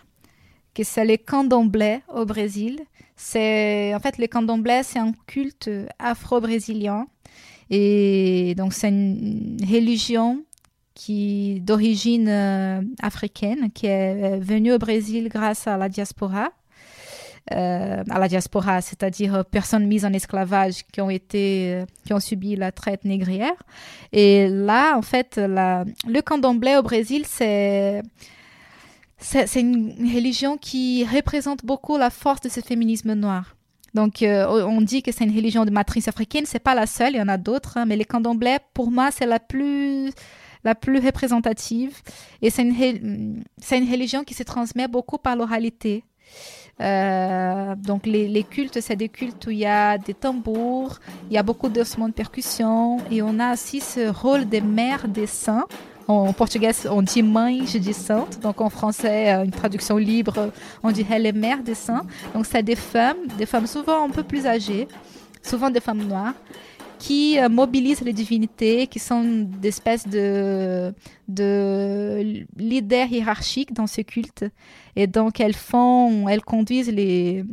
que 0.74 0.84
c'est 0.84 1.06
les 1.06 1.18
candomblés 1.18 2.00
au 2.14 2.26
Brésil. 2.26 2.80
C'est 3.16 3.94
en 3.96 4.00
fait 4.00 4.18
les 4.18 4.28
candomblés, 4.28 4.82
c'est 4.84 5.00
un 5.00 5.14
culte 5.28 5.70
afro-brésilien 6.00 7.08
et 7.70 8.54
donc 8.58 8.74
c'est 8.74 8.90
une 8.90 9.58
religion 9.62 10.44
qui 10.96 11.60
d'origine 11.62 12.28
euh, 12.30 12.82
africaine 13.02 13.72
qui 13.72 13.88
est 13.88 14.38
venue 14.40 14.74
au 14.74 14.78
Brésil 14.78 15.30
grâce 15.30 15.68
à 15.68 15.78
la 15.78 15.90
diaspora. 15.90 16.52
Euh, 17.52 18.04
à 18.10 18.20
la 18.20 18.30
diaspora, 18.30 18.80
c'est-à-dire 18.80 19.44
personnes 19.44 19.86
mises 19.86 20.06
en 20.06 20.14
esclavage 20.14 20.84
qui 20.94 21.02
ont 21.02 21.10
été, 21.10 21.74
euh, 21.74 21.86
qui 22.06 22.14
ont 22.14 22.22
subi 22.22 22.56
la 22.56 22.72
traite 22.72 23.04
négrière. 23.04 23.62
Et 24.14 24.48
là, 24.48 24.96
en 24.98 25.02
fait, 25.02 25.36
la, 25.36 25.84
le 26.08 26.22
candomblé 26.22 26.78
au 26.78 26.84
Brésil, 26.84 27.26
c'est 27.28 28.02
c'est 29.24 29.62
une 29.62 29.96
religion 30.14 30.58
qui 30.58 31.06
représente 31.06 31.66
beaucoup 31.66 31.98
la 31.98 32.10
force 32.10 32.42
de 32.42 32.50
ce 32.50 32.60
féminisme 32.60 33.14
noir. 33.14 33.56
Donc, 33.94 34.22
euh, 34.24 34.46
on 34.48 34.82
dit 34.82 35.04
que 35.04 35.12
c'est 35.12 35.24
une 35.24 35.36
religion 35.36 35.66
de 35.66 35.72
matrice 35.72 36.08
africaine. 36.08 36.46
C'est 36.46 36.60
pas 36.60 36.76
la 36.76 36.88
seule, 36.88 37.14
il 37.14 37.18
y 37.18 37.22
en 37.22 37.28
a 37.28 37.38
d'autres, 37.38 37.78
hein, 37.78 37.86
mais 37.86 37.96
les 37.96 38.06
candomblés, 38.06 38.58
pour 38.74 38.92
moi, 38.92 39.12
c'est 39.12 39.26
la 39.26 39.40
plus 39.40 40.12
la 40.64 40.76
plus 40.76 41.00
représentative. 41.00 42.02
Et 42.42 42.50
c'est 42.50 42.64
une, 42.64 43.44
c'est 43.58 43.78
une 43.78 43.90
religion 43.90 44.24
qui 44.24 44.34
se 44.34 44.44
transmet 44.44 44.88
beaucoup 44.88 45.18
par 45.18 45.36
l'oralité. 45.36 46.04
Euh, 46.82 47.76
donc 47.76 48.06
les, 48.06 48.28
les 48.28 48.44
cultes, 48.44 48.80
c'est 48.82 48.96
des 48.96 49.10
cultes 49.10 49.46
où 49.46 49.52
il 49.52 49.60
y 49.60 49.66
a 49.66 49.98
des 49.98 50.14
tambours, 50.14 51.00
il 51.30 51.34
y 51.34 51.38
a 51.38 51.44
beaucoup 51.44 51.70
d'ossements 51.70 52.08
de 52.08 52.14
percussion 52.14 52.98
et 53.12 53.22
on 53.22 53.40
a 53.40 53.54
aussi 53.54 53.80
ce 53.80 54.10
rôle 54.10 54.46
des 54.46 54.62
mères 54.62 55.08
des 55.08 55.28
saints 55.28 55.68
En 56.08 56.34
portugais, 56.34 56.72
on 56.90 57.02
dit 57.02 57.24
mães 57.24 57.80
de 57.80 57.94
santo. 57.94 58.40
Donc 58.42 58.60
en 58.60 58.70
français, 58.70 59.32
une 59.46 59.52
traduction 59.52 59.98
libre, 59.98 60.52
on 60.84 60.92
dirait 60.92 61.20
les 61.20 61.32
mères 61.32 61.64
des 61.64 61.76
saints. 61.76 62.06
Donc 62.34 62.46
c'est 62.46 62.64
des 62.64 62.76
femmes, 62.76 63.28
des 63.38 63.46
femmes 63.46 63.68
souvent 63.68 64.06
un 64.06 64.10
peu 64.10 64.24
plus 64.24 64.46
âgées, 64.46 64.88
souvent 65.42 65.70
des 65.70 65.80
femmes 65.80 66.04
noires, 66.04 66.34
qui 67.00 67.40
euh, 67.40 67.50
mobilisent 67.50 68.02
les 68.02 68.14
divinités, 68.14 68.88
qui 68.88 69.00
sont 69.00 69.24
des 69.24 69.70
espèces 69.70 70.08
de, 70.08 70.94
de 71.28 72.46
leaders 72.58 73.12
hiérarchiques 73.12 73.74
dans 73.74 73.88
ce 73.88 74.02
culte. 74.02 74.46
Et 74.96 75.08
donc, 75.08 75.40
elles 75.40 75.56
font, 75.56 76.28
elles 76.30 76.44
conduisent 76.44 76.92
les, 76.92 77.44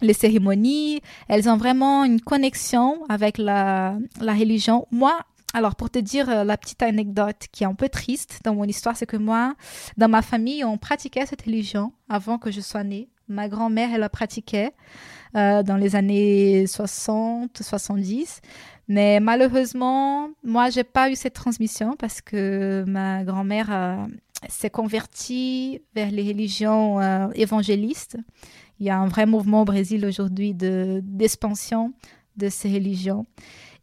les 0.00 0.12
cérémonies, 0.12 1.00
elles 1.28 1.48
ont 1.48 1.56
vraiment 1.56 2.04
une 2.04 2.20
connexion 2.20 2.98
avec 3.08 3.38
la, 3.38 3.96
la 4.20 4.32
religion. 4.32 4.86
Moi, 4.92 5.16
alors, 5.54 5.76
pour 5.76 5.88
te 5.88 6.00
dire 6.00 6.28
euh, 6.28 6.42
la 6.42 6.56
petite 6.56 6.82
anecdote 6.82 7.46
qui 7.52 7.62
est 7.62 7.66
un 7.66 7.74
peu 7.74 7.88
triste 7.88 8.40
dans 8.42 8.56
mon 8.56 8.64
histoire, 8.64 8.96
c'est 8.96 9.06
que 9.06 9.16
moi, 9.16 9.54
dans 9.96 10.08
ma 10.08 10.20
famille, 10.20 10.64
on 10.64 10.78
pratiquait 10.78 11.26
cette 11.26 11.42
religion 11.42 11.92
avant 12.08 12.38
que 12.38 12.50
je 12.50 12.60
sois 12.60 12.82
née. 12.82 13.08
Ma 13.28 13.48
grand-mère, 13.48 13.90
elle 13.94 14.00
la 14.00 14.08
pratiquait 14.08 14.72
euh, 15.36 15.62
dans 15.62 15.76
les 15.76 15.94
années 15.94 16.66
60, 16.66 17.62
70. 17.62 18.40
Mais 18.88 19.20
malheureusement, 19.20 20.28
moi, 20.42 20.70
j'ai 20.70 20.82
pas 20.82 21.08
eu 21.08 21.14
cette 21.14 21.34
transmission 21.34 21.94
parce 21.96 22.20
que 22.20 22.84
ma 22.88 23.22
grand-mère 23.22 23.68
euh, 23.70 23.96
s'est 24.48 24.70
convertie 24.70 25.82
vers 25.94 26.10
les 26.10 26.24
religions 26.24 27.00
évangélistes. 27.32 28.18
Il 28.80 28.86
y 28.86 28.90
a 28.90 28.98
un 28.98 29.06
vrai 29.06 29.24
mouvement 29.24 29.62
au 29.62 29.64
Brésil 29.64 30.04
aujourd'hui 30.04 30.52
d'expansion 30.52 31.92
de 32.36 32.48
ces 32.48 32.72
religions. 32.72 33.24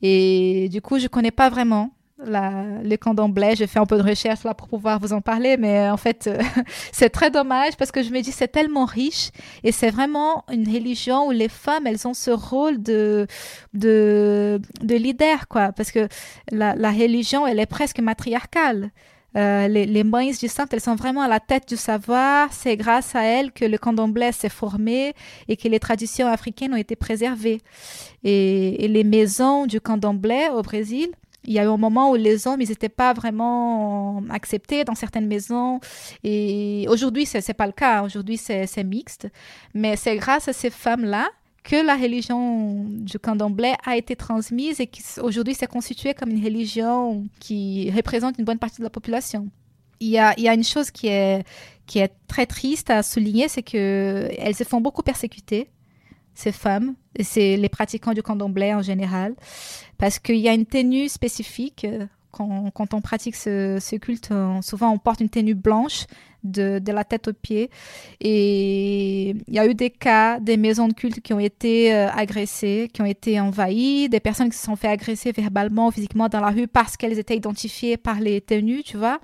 Et 0.02 0.70
du 0.70 0.82
coup, 0.82 1.00
je 1.00 1.08
connais 1.08 1.32
pas 1.32 1.50
vraiment 1.50 1.92
la, 2.26 2.64
le 2.84 2.96
candomblé. 2.98 3.56
J'ai 3.56 3.68
fait 3.68 3.80
un 3.80 3.86
peu 3.86 3.98
de 3.98 4.04
recherche 4.04 4.44
là 4.44 4.54
pour 4.54 4.68
pouvoir 4.68 5.00
vous 5.00 5.14
en 5.14 5.22
parler, 5.22 5.58
mais 5.58 5.80
euh, 5.80 5.94
en 5.94 5.98
fait, 5.98 6.28
euh, 6.28 6.42
c'est 6.92 7.10
très 7.10 7.32
dommage 7.32 7.76
parce 7.78 7.92
que 7.92 8.04
je 8.04 8.12
me 8.12 8.22
dis 8.22 8.32
c'est 8.32 8.48
tellement 8.48 8.86
riche 8.86 9.32
et 9.64 9.72
c'est 9.72 9.90
vraiment 9.90 10.44
une 10.52 10.68
religion 10.68 11.28
où 11.28 11.32
les 11.32 11.50
femmes 11.50 11.88
elles 11.88 12.08
ont 12.08 12.14
ce 12.14 12.32
rôle 12.32 12.82
de 12.82 13.28
de, 13.74 14.62
de 14.82 14.96
leader 14.96 15.48
quoi, 15.48 15.72
parce 15.72 15.92
que 15.92 16.08
la, 16.52 16.76
la 16.76 16.92
religion 16.92 17.48
elle 17.48 17.60
est 17.60 17.66
presque 17.66 18.00
matriarcale. 18.00 18.92
Euh, 19.38 19.68
les, 19.68 19.86
les 19.86 20.04
du 20.04 20.48
saint, 20.48 20.66
elles 20.72 20.82
sont 20.82 20.96
vraiment 20.96 21.22
à 21.22 21.28
la 21.28 21.40
tête 21.40 21.68
du 21.70 21.78
savoir. 21.78 22.52
C'est 22.52 22.76
grâce 22.76 23.16
à 23.16 23.24
elles 23.24 23.52
que 23.52 23.66
le 23.66 23.78
candomblé 23.78 24.32
s'est 24.32 24.50
formé 24.50 25.14
et 25.48 25.56
que 25.56 25.68
les 25.68 25.80
traditions 25.80 26.28
africaines 26.28 26.74
ont 26.74 26.78
été 26.78 26.96
préservées. 26.96 27.62
Et, 28.24 28.84
et 28.86 28.88
les 28.88 29.04
maisons 29.04 29.66
du 29.66 29.80
candomblé 29.80 30.50
au 30.54 30.62
Brésil, 30.62 31.10
il 31.44 31.54
y 31.54 31.60
a 31.60 31.64
eu 31.64 31.68
un 31.68 31.78
moment 31.78 32.12
où 32.12 32.16
les 32.16 32.48
hommes, 32.48 32.62
ils 32.62 32.70
n'étaient 32.70 32.90
pas 32.90 33.14
vraiment 33.14 34.22
acceptés 34.30 34.84
dans 34.84 34.96
certaines 34.96 35.28
maisons. 35.28 35.80
Et 36.24 36.86
aujourd'hui, 36.90 37.26
ce 37.26 37.38
n'est 37.38 37.54
pas 37.56 37.66
le 37.66 37.72
cas. 37.72 38.04
Aujourd'hui, 38.04 38.38
c'est 38.38 38.84
mixte. 38.84 39.28
Mais 39.74 39.96
c'est 39.96 40.16
grâce 40.18 40.48
à 40.48 40.54
ces 40.54 40.70
femmes-là 40.70 41.30
que 41.64 41.76
la 41.86 41.96
religion 41.96 42.86
du 42.88 43.20
candomblé 43.20 43.74
a 43.86 43.96
été 43.96 44.16
transmise 44.16 44.80
et 44.80 44.88
qui 44.88 45.04
aujourd'hui 45.22 45.54
s'est 45.54 45.68
constituée 45.68 46.14
comme 46.14 46.32
une 46.32 46.44
religion 46.44 47.26
qui 47.40 47.92
représente 47.92 48.38
une 48.40 48.46
bonne 48.46 48.58
partie 48.58 48.80
de 48.80 48.84
la 48.84 48.90
population. 48.90 49.50
Il 50.00 50.10
y 50.10 50.18
a, 50.18 50.34
une 50.54 50.64
chose 50.64 50.90
qui 50.90 51.08
est, 51.08 51.46
qui 51.86 52.00
est 52.00 52.12
très 52.28 52.48
triste 52.48 52.90
à 52.90 53.04
souligner, 53.04 53.48
c'est 53.48 53.62
qu'elles 53.62 54.56
se 54.56 54.64
font 54.64 54.82
beaucoup 54.82 55.04
persécuter 55.04 55.70
ces 56.34 56.52
femmes, 56.52 56.96
et 57.16 57.24
c'est 57.24 57.58
les 57.58 57.70
pratiquants 57.70 58.14
du 58.14 58.24
candomblé 58.24 58.74
en 58.74 58.82
général, 58.82 59.36
parce 60.00 60.18
qu'il 60.18 60.38
y 60.38 60.50
a 60.50 60.54
une 60.54 60.66
tenue 60.66 61.08
spécifique. 61.08 61.86
Euh, 62.40 62.70
quand, 62.74 62.94
on 62.94 63.02
pratique 63.02 63.36
ce, 63.36 63.96
culte, 63.98 64.30
souvent 64.62 64.92
on 64.92 64.98
porte 64.98 65.20
une 65.20 65.30
tenue 65.30 65.56
blanche 65.56 66.06
de, 66.44 66.80
de, 66.80 66.92
la 66.92 67.04
tête 67.04 67.28
aux 67.28 67.34
pieds. 67.34 67.70
Et 68.20 69.30
il 69.30 69.54
y 69.54 69.60
a 69.60 69.68
eu 69.68 69.76
des 69.76 69.92
cas, 69.92 70.40
des 70.40 70.58
maisons 70.58 70.88
de 70.88 70.94
culte 70.94 71.22
qui 71.22 71.34
ont 71.34 71.40
été 71.40 71.94
euh, 71.94 72.10
agressées, 72.10 72.90
qui 72.92 73.02
ont 73.02 73.06
été 73.06 73.40
envahies, 73.40 74.10
des 74.10 74.20
personnes 74.20 74.50
qui 74.50 74.58
se 74.58 74.66
sont 74.66 74.76
fait 74.76 74.88
agresser 74.88 75.32
verbalement, 75.32 75.92
physiquement 75.92 76.30
dans 76.30 76.40
la 76.40 76.50
rue 76.50 76.68
parce 76.68 76.98
qu'elles 76.98 77.20
étaient 77.20 77.38
identifiées 77.38 77.98
par 77.98 78.20
les 78.20 78.42
tenues, 78.42 78.84
tu 78.84 78.98
vois. 78.98 79.20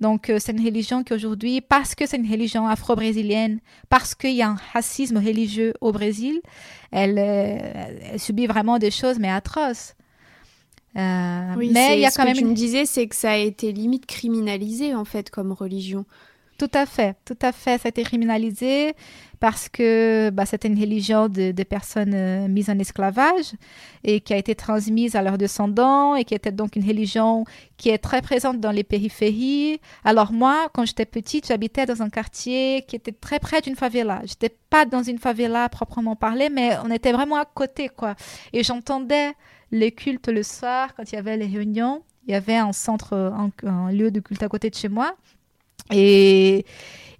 Donc 0.00 0.30
euh, 0.30 0.38
c'est 0.38 0.52
une 0.52 0.64
religion 0.64 1.02
qui 1.02 1.12
aujourd'hui, 1.12 1.60
parce 1.60 1.94
que 1.94 2.06
c'est 2.06 2.18
une 2.18 2.30
religion 2.30 2.68
afro-brésilienne, 2.68 3.58
parce 3.88 4.14
qu'il 4.14 4.34
y 4.34 4.42
a 4.42 4.50
un 4.50 4.58
racisme 4.72 5.16
religieux 5.16 5.74
au 5.80 5.92
Brésil, 5.92 6.40
elle 6.92 8.18
subit 8.18 8.46
vraiment 8.46 8.78
des 8.78 8.90
choses, 8.90 9.18
mais 9.18 9.30
atroces. 9.30 9.94
Euh, 10.96 11.54
oui, 11.56 11.70
mais 11.72 11.98
il 11.98 12.00
y 12.00 12.06
a 12.06 12.10
quand 12.10 12.24
même. 12.24 12.34
Ce 12.34 12.40
que 12.40 12.44
tu 12.44 12.50
me 12.50 12.54
disais, 12.54 12.84
c'est 12.84 13.06
que 13.06 13.14
ça 13.14 13.32
a 13.32 13.36
été 13.36 13.72
limite 13.72 14.06
criminalisé 14.06 14.94
en 14.94 15.04
fait 15.04 15.30
comme 15.30 15.52
religion. 15.52 16.04
Tout 16.60 16.70
à 16.74 16.84
fait, 16.84 17.16
tout 17.24 17.38
à 17.40 17.52
fait. 17.52 17.78
Ça 17.78 17.86
a 17.86 17.88
été 17.88 18.02
criminalisé 18.02 18.92
parce 19.38 19.70
que 19.70 20.28
bah, 20.28 20.44
c'était 20.44 20.68
une 20.68 20.78
religion 20.78 21.26
de, 21.30 21.62
personnes 21.62 22.12
euh, 22.12 22.48
mises 22.48 22.68
en 22.68 22.78
esclavage 22.78 23.52
et 24.04 24.20
qui 24.20 24.34
a 24.34 24.36
été 24.36 24.54
transmise 24.54 25.16
à 25.16 25.22
leurs 25.22 25.38
descendants 25.38 26.16
et 26.16 26.24
qui 26.24 26.34
était 26.34 26.52
donc 26.52 26.76
une 26.76 26.86
religion 26.86 27.46
qui 27.78 27.88
est 27.88 27.96
très 27.96 28.20
présente 28.20 28.60
dans 28.60 28.72
les 28.72 28.84
périphéries. 28.84 29.80
Alors 30.04 30.32
moi, 30.34 30.68
quand 30.74 30.84
j'étais 30.84 31.06
petite, 31.06 31.46
j'habitais 31.46 31.86
dans 31.86 32.02
un 32.02 32.10
quartier 32.10 32.84
qui 32.86 32.96
était 32.96 33.12
très 33.12 33.38
près 33.38 33.62
d'une 33.62 33.76
favela. 33.76 34.20
J'étais 34.26 34.54
pas 34.68 34.84
dans 34.84 35.02
une 35.02 35.18
favela 35.18 35.70
proprement 35.70 36.14
parlée, 36.14 36.50
mais 36.50 36.76
on 36.84 36.90
était 36.90 37.12
vraiment 37.12 37.36
à 37.36 37.46
côté, 37.46 37.88
quoi. 37.88 38.16
Et 38.52 38.62
j'entendais 38.62 39.32
les 39.70 39.92
cultes 39.92 40.28
le 40.28 40.42
soir, 40.42 40.94
quand 40.94 41.10
il 41.12 41.14
y 41.14 41.18
avait 41.18 41.36
les 41.36 41.46
réunions, 41.46 42.02
il 42.26 42.32
y 42.32 42.34
avait 42.34 42.56
un 42.56 42.72
centre, 42.72 43.14
un, 43.64 43.92
lieu 43.92 44.10
de 44.10 44.20
culte 44.20 44.42
à 44.42 44.48
côté 44.48 44.70
de 44.70 44.74
chez 44.74 44.88
moi. 44.88 45.16
Et, 45.90 46.64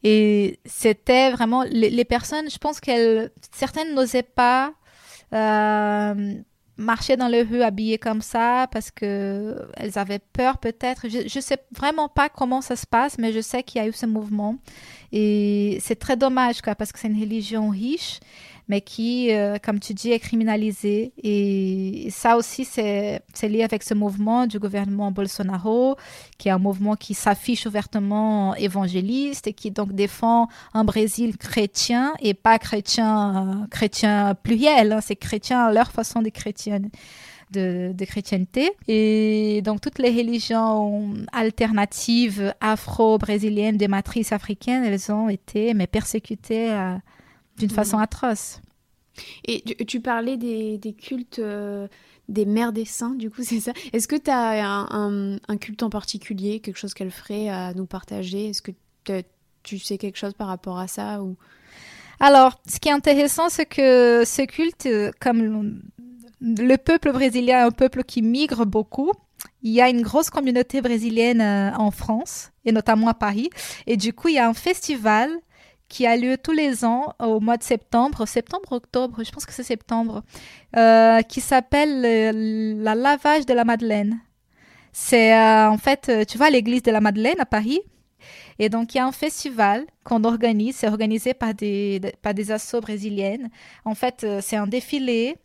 et 0.02 0.58
c'était 0.64 1.30
vraiment 1.30 1.64
les, 1.64 2.04
personnes, 2.04 2.50
je 2.50 2.58
pense 2.58 2.80
qu'elles, 2.80 3.30
certaines 3.52 3.94
n'osaient 3.94 4.22
pas 4.22 4.72
euh, 5.32 6.34
marcher 6.80 7.16
dans 7.16 7.28
les 7.28 7.42
rues 7.42 7.62
habillées 7.62 7.98
comme 7.98 8.22
ça 8.22 8.66
parce 8.72 8.90
que 8.90 9.68
elles 9.76 9.98
avaient 9.98 10.18
peur 10.18 10.58
peut-être. 10.58 11.08
Je, 11.08 11.22
ne 11.22 11.42
sais 11.42 11.58
vraiment 11.76 12.08
pas 12.08 12.28
comment 12.28 12.62
ça 12.62 12.74
se 12.74 12.86
passe, 12.86 13.18
mais 13.18 13.32
je 13.32 13.40
sais 13.40 13.62
qu'il 13.62 13.80
y 13.80 13.84
a 13.84 13.88
eu 13.88 13.92
ce 13.92 14.06
mouvement 14.06 14.56
et 15.12 15.78
c'est 15.82 15.96
très 15.98 16.16
dommage 16.16 16.62
parce 16.62 16.92
que 16.92 16.98
c'est 16.98 17.08
une 17.08 17.20
religion 17.20 17.68
riche 17.68 18.20
mais 18.70 18.82
qui, 18.82 19.32
euh, 19.32 19.58
comme 19.60 19.80
tu 19.80 19.94
dis, 19.94 20.12
est 20.12 20.20
criminalisé. 20.20 21.12
Et 21.24 22.06
ça 22.12 22.36
aussi, 22.36 22.64
c'est 22.64 23.20
lié 23.42 23.64
avec 23.64 23.82
ce 23.82 23.94
mouvement 23.94 24.46
du 24.46 24.60
gouvernement 24.60 25.10
Bolsonaro, 25.10 25.96
qui 26.38 26.46
est 26.46 26.52
un 26.52 26.58
mouvement 26.58 26.94
qui 26.94 27.14
s'affiche 27.14 27.66
ouvertement 27.66 28.54
évangéliste 28.54 29.48
et 29.48 29.54
qui 29.54 29.72
donc 29.72 29.92
défend 29.92 30.46
un 30.72 30.84
Brésil 30.84 31.36
chrétien 31.36 32.14
et 32.22 32.32
pas 32.32 32.60
chrétien, 32.60 33.66
chrétien 33.72 34.36
pluriel. 34.40 34.92
Hein. 34.92 35.00
c'est 35.02 35.16
chrétien 35.16 35.64
à 35.64 35.72
leur 35.72 35.90
façon 35.90 36.22
de 36.22 36.28
chrétienne. 36.28 36.90
De, 37.50 37.90
de, 37.92 38.04
chrétienté. 38.04 38.70
Et 38.86 39.60
donc 39.64 39.80
toutes 39.80 39.98
les 39.98 40.10
religions 40.10 41.12
alternatives 41.32 42.54
afro-brésiliennes 42.60 43.76
des 43.76 43.88
matrices 43.88 44.30
africaines, 44.30 44.84
elles 44.84 45.10
ont 45.10 45.28
été 45.28 45.74
mais 45.74 45.88
persécutées 45.88 46.70
d'une 47.60 47.70
façon 47.70 47.98
atroce. 47.98 48.60
Et 49.44 49.62
tu, 49.84 50.00
parlais 50.00 50.36
des, 50.36 50.78
des 50.78 50.92
cultes 50.92 51.40
euh, 51.40 51.86
des 52.28 52.46
mères 52.46 52.72
des 52.72 52.84
saints, 52.84 53.14
du 53.14 53.30
coup, 53.30 53.42
c'est 53.44 53.60
ça. 53.60 53.72
Est-ce 53.92 54.08
que 54.08 54.16
tu 54.16 54.30
as 54.30 54.64
un, 54.64 55.36
un, 55.36 55.56
culte 55.56 55.82
en 55.82 55.90
particulier, 55.90 56.60
quelque 56.60 56.78
chose 56.78 56.94
qu'elle 56.94 57.10
ferait 57.10 57.48
à 57.48 57.74
nous 57.74 57.86
partager? 57.86 58.50
Est-ce 58.50 58.62
que 58.62 58.72
tu 59.62 59.78
sais 59.78 59.98
quelque 59.98 60.16
chose 60.16 60.34
par 60.34 60.48
rapport 60.48 60.78
à 60.78 60.88
ça 60.88 61.22
ou... 61.22 61.36
Alors, 62.22 62.60
ce 62.68 62.78
qui 62.78 62.88
est 62.88 62.92
intéressant, 62.92 63.48
c'est 63.48 63.64
que 63.64 64.24
ce 64.26 64.42
culte, 64.42 64.86
comme 65.20 65.80
le 66.40 66.76
peuple 66.76 67.12
brésilien 67.12 67.60
est 67.60 67.66
un 67.66 67.70
peuple 67.70 68.04
qui 68.04 68.20
migre 68.20 68.66
beaucoup, 68.66 69.12
il 69.62 69.72
y 69.72 69.80
a 69.80 69.88
une 69.88 70.02
grosse 70.02 70.30
communauté 70.30 70.80
brésilienne 70.80 71.40
euh, 71.40 71.72
en 71.76 71.90
France, 71.90 72.50
et 72.64 72.72
notamment 72.72 73.08
à 73.08 73.14
Paris. 73.14 73.50
Et 73.86 73.96
du 73.96 74.12
coup, 74.12 74.28
il 74.28 74.34
y 74.34 74.38
a 74.38 74.48
un 74.48 74.54
festival 74.54 75.30
qui 75.90 76.06
a 76.06 76.16
lieu 76.16 76.38
tous 76.38 76.52
les 76.52 76.84
ans 76.84 77.12
au 77.18 77.40
mois 77.40 77.58
de 77.58 77.64
septembre, 77.64 78.24
septembre, 78.24 78.70
octobre, 78.70 79.22
je 79.24 79.30
pense 79.30 79.44
que 79.44 79.52
c'est 79.52 79.64
septembre, 79.64 80.22
euh, 80.76 81.20
qui 81.22 81.40
s'appelle 81.42 82.04
euh, 82.06 82.82
la 82.82 82.94
lavage 82.94 83.44
de 83.44 83.52
la 83.52 83.64
Madeleine. 83.64 84.20
C'est 84.92 85.34
euh, 85.34 85.68
en 85.68 85.78
fait, 85.78 86.10
tu 86.26 86.38
vois, 86.38 86.48
l'église 86.48 86.82
de 86.82 86.92
la 86.92 87.00
Madeleine 87.00 87.40
à 87.40 87.44
Paris. 87.44 87.80
Et 88.60 88.68
donc, 88.68 88.94
il 88.94 88.98
y 88.98 89.00
a 89.00 89.06
un 89.06 89.12
festival 89.12 89.84
qu'on 90.04 90.22
organise, 90.24 90.76
c'est 90.76 90.88
organisé 90.88 91.34
par 91.34 91.54
des, 91.54 92.00
par 92.22 92.34
des 92.34 92.52
assos 92.52 92.80
brésiliennes. 92.80 93.48
En 93.84 93.94
fait, 93.94 94.26
c'est 94.40 94.56
un 94.56 94.66
défilé 94.66 95.36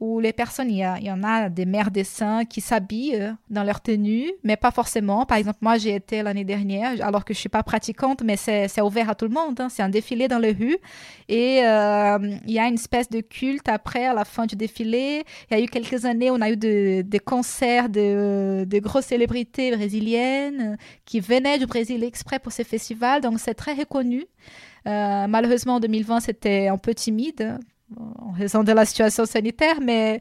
où 0.00 0.20
les 0.20 0.32
personnes, 0.32 0.70
il 0.70 0.78
y, 0.78 1.10
en 1.10 1.22
a 1.22 1.48
des 1.48 1.66
mères 1.66 1.90
des 1.90 2.04
saints 2.04 2.44
qui 2.44 2.60
s'habillent 2.60 3.16
euh, 3.16 3.32
dans 3.50 3.62
leur 3.62 3.80
tenue, 3.80 4.30
mais 4.42 4.56
pas 4.56 4.70
forcément. 4.70 5.26
Par 5.26 5.38
exemple, 5.38 5.58
moi, 5.60 5.78
j'ai 5.78 5.94
été 5.94 6.22
l'année 6.22 6.44
dernière, 6.44 7.04
alors 7.04 7.24
que 7.24 7.34
je 7.34 7.38
suis 7.38 7.48
pas 7.48 7.62
pratiquante, 7.62 8.22
mais 8.22 8.36
c'est 8.36 8.80
ouvert 8.80 9.10
à 9.10 9.14
tout 9.14 9.26
le 9.26 9.32
monde. 9.32 9.60
Hein. 9.60 9.68
C'est 9.68 9.82
un 9.82 9.88
défilé 9.88 10.28
dans 10.28 10.38
les 10.38 10.52
rues. 10.52 10.78
Et 11.28 11.60
euh, 11.64 12.18
il 12.46 12.52
y 12.52 12.58
a 12.58 12.66
une 12.66 12.74
espèce 12.74 13.08
de 13.08 13.20
culte 13.20 13.68
après, 13.68 14.06
à 14.06 14.14
la 14.14 14.24
fin 14.24 14.46
du 14.46 14.56
défilé. 14.56 15.24
Il 15.50 15.56
y 15.56 15.60
a 15.60 15.62
eu 15.62 15.68
quelques 15.68 16.04
années, 16.04 16.30
on 16.30 16.40
a 16.40 16.50
eu 16.50 16.56
des 16.56 17.20
concerts 17.24 17.88
de, 17.88 18.64
de 18.66 18.78
grosses 18.78 19.06
célébrités 19.06 19.74
brésiliennes 19.74 20.76
qui 21.04 21.20
venaient 21.20 21.58
du 21.58 21.66
Brésil 21.66 22.02
exprès 22.04 22.38
pour 22.38 22.52
ces 22.52 22.64
festivals. 22.64 23.20
Donc, 23.20 23.38
c'est 23.38 23.54
très 23.54 23.74
reconnu. 23.74 24.24
Euh, 24.86 25.26
malheureusement, 25.26 25.76
en 25.76 25.80
2020, 25.80 26.20
c'était 26.20 26.68
un 26.68 26.78
peu 26.78 26.94
timide 26.94 27.58
en 28.18 28.32
raison 28.32 28.64
de 28.64 28.72
la 28.72 28.84
situation 28.84 29.26
sanitaire, 29.26 29.80
mais 29.80 30.20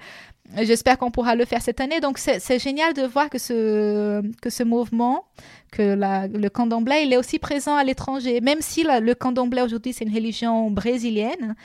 j'espère 0.61 0.97
qu'on 0.97 1.11
pourra 1.11 1.35
le 1.35 1.45
faire 1.45 1.61
cette 1.61 1.79
année. 1.81 1.99
Donc 1.99 2.17
c'est 2.17 2.59
génial 2.59 2.93
de 2.93 3.03
voir 3.03 3.29
que 3.29 3.37
ce, 3.37 4.21
que 4.41 4.49
ce 4.49 4.63
mouvement, 4.63 5.25
que 5.71 5.81
la, 5.81 6.27
le 6.27 6.49
candomblé, 6.49 7.03
il 7.05 7.13
est 7.13 7.17
aussi 7.17 7.39
présent 7.39 7.75
à 7.75 7.83
l'étranger. 7.83 8.41
Même 8.41 8.61
si 8.61 8.83
le 8.83 9.13
candomblé 9.13 9.61
aujourd'hui, 9.61 9.93
c'est 9.93 10.05
une 10.05 10.13
religion 10.13 10.69
brésilienne, 10.71 11.55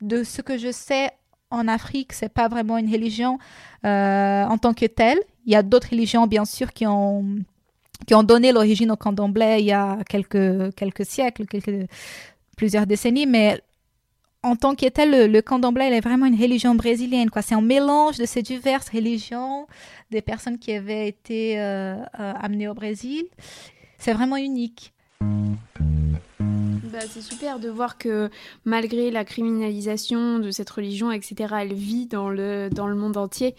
de 0.00 0.22
ce 0.24 0.42
que 0.42 0.56
je 0.56 0.72
sais, 0.72 1.10
en 1.50 1.66
Afrique, 1.66 2.12
c'est 2.12 2.32
pas 2.32 2.48
vraiment 2.48 2.78
une 2.78 2.90
religion 2.90 3.38
euh, 3.84 4.44
en 4.44 4.56
tant 4.56 4.72
que 4.72 4.86
telle. 4.86 5.18
Il 5.46 5.52
y 5.52 5.56
a 5.56 5.62
d'autres 5.62 5.90
religions, 5.90 6.26
bien 6.26 6.44
sûr, 6.44 6.72
qui 6.72 6.86
ont 6.86 7.24
qui 8.06 8.14
ont 8.14 8.22
donné 8.22 8.50
l'origine 8.52 8.90
au 8.90 8.96
candomblé 8.96 9.58
il 9.60 9.66
y 9.66 9.72
a 9.72 9.98
quelques, 10.08 10.74
quelques 10.74 11.04
siècles, 11.04 11.44
plusieurs 12.56 12.86
décennies, 12.86 13.26
mais 13.26 13.60
en 14.42 14.56
tant 14.56 14.74
que 14.74 14.88
tel, 14.88 15.10
le, 15.10 15.26
le 15.26 15.42
candomblé 15.42 15.84
est 15.84 16.00
vraiment 16.00 16.26
une 16.26 16.40
religion 16.40 16.74
brésilienne. 16.74 17.30
Quoi. 17.30 17.42
C'est 17.42 17.54
un 17.54 17.60
mélange 17.60 18.16
de 18.16 18.24
ces 18.24 18.42
diverses 18.42 18.88
religions, 18.88 19.66
des 20.10 20.22
personnes 20.22 20.58
qui 20.58 20.72
avaient 20.72 21.08
été 21.08 21.60
euh, 21.60 21.96
euh, 22.18 22.32
amenées 22.40 22.68
au 22.68 22.74
Brésil. 22.74 23.24
C'est 23.98 24.12
vraiment 24.12 24.36
unique. 24.36 24.92
Bah, 25.20 26.98
c'est 27.08 27.20
super 27.20 27.60
de 27.60 27.68
voir 27.68 27.98
que 27.98 28.30
malgré 28.64 29.10
la 29.10 29.24
criminalisation 29.24 30.38
de 30.38 30.50
cette 30.50 30.70
religion, 30.70 31.12
etc., 31.12 31.54
elle 31.60 31.74
vit 31.74 32.06
dans 32.06 32.30
le, 32.30 32.68
dans 32.70 32.88
le 32.88 32.96
monde 32.96 33.16
entier. 33.16 33.54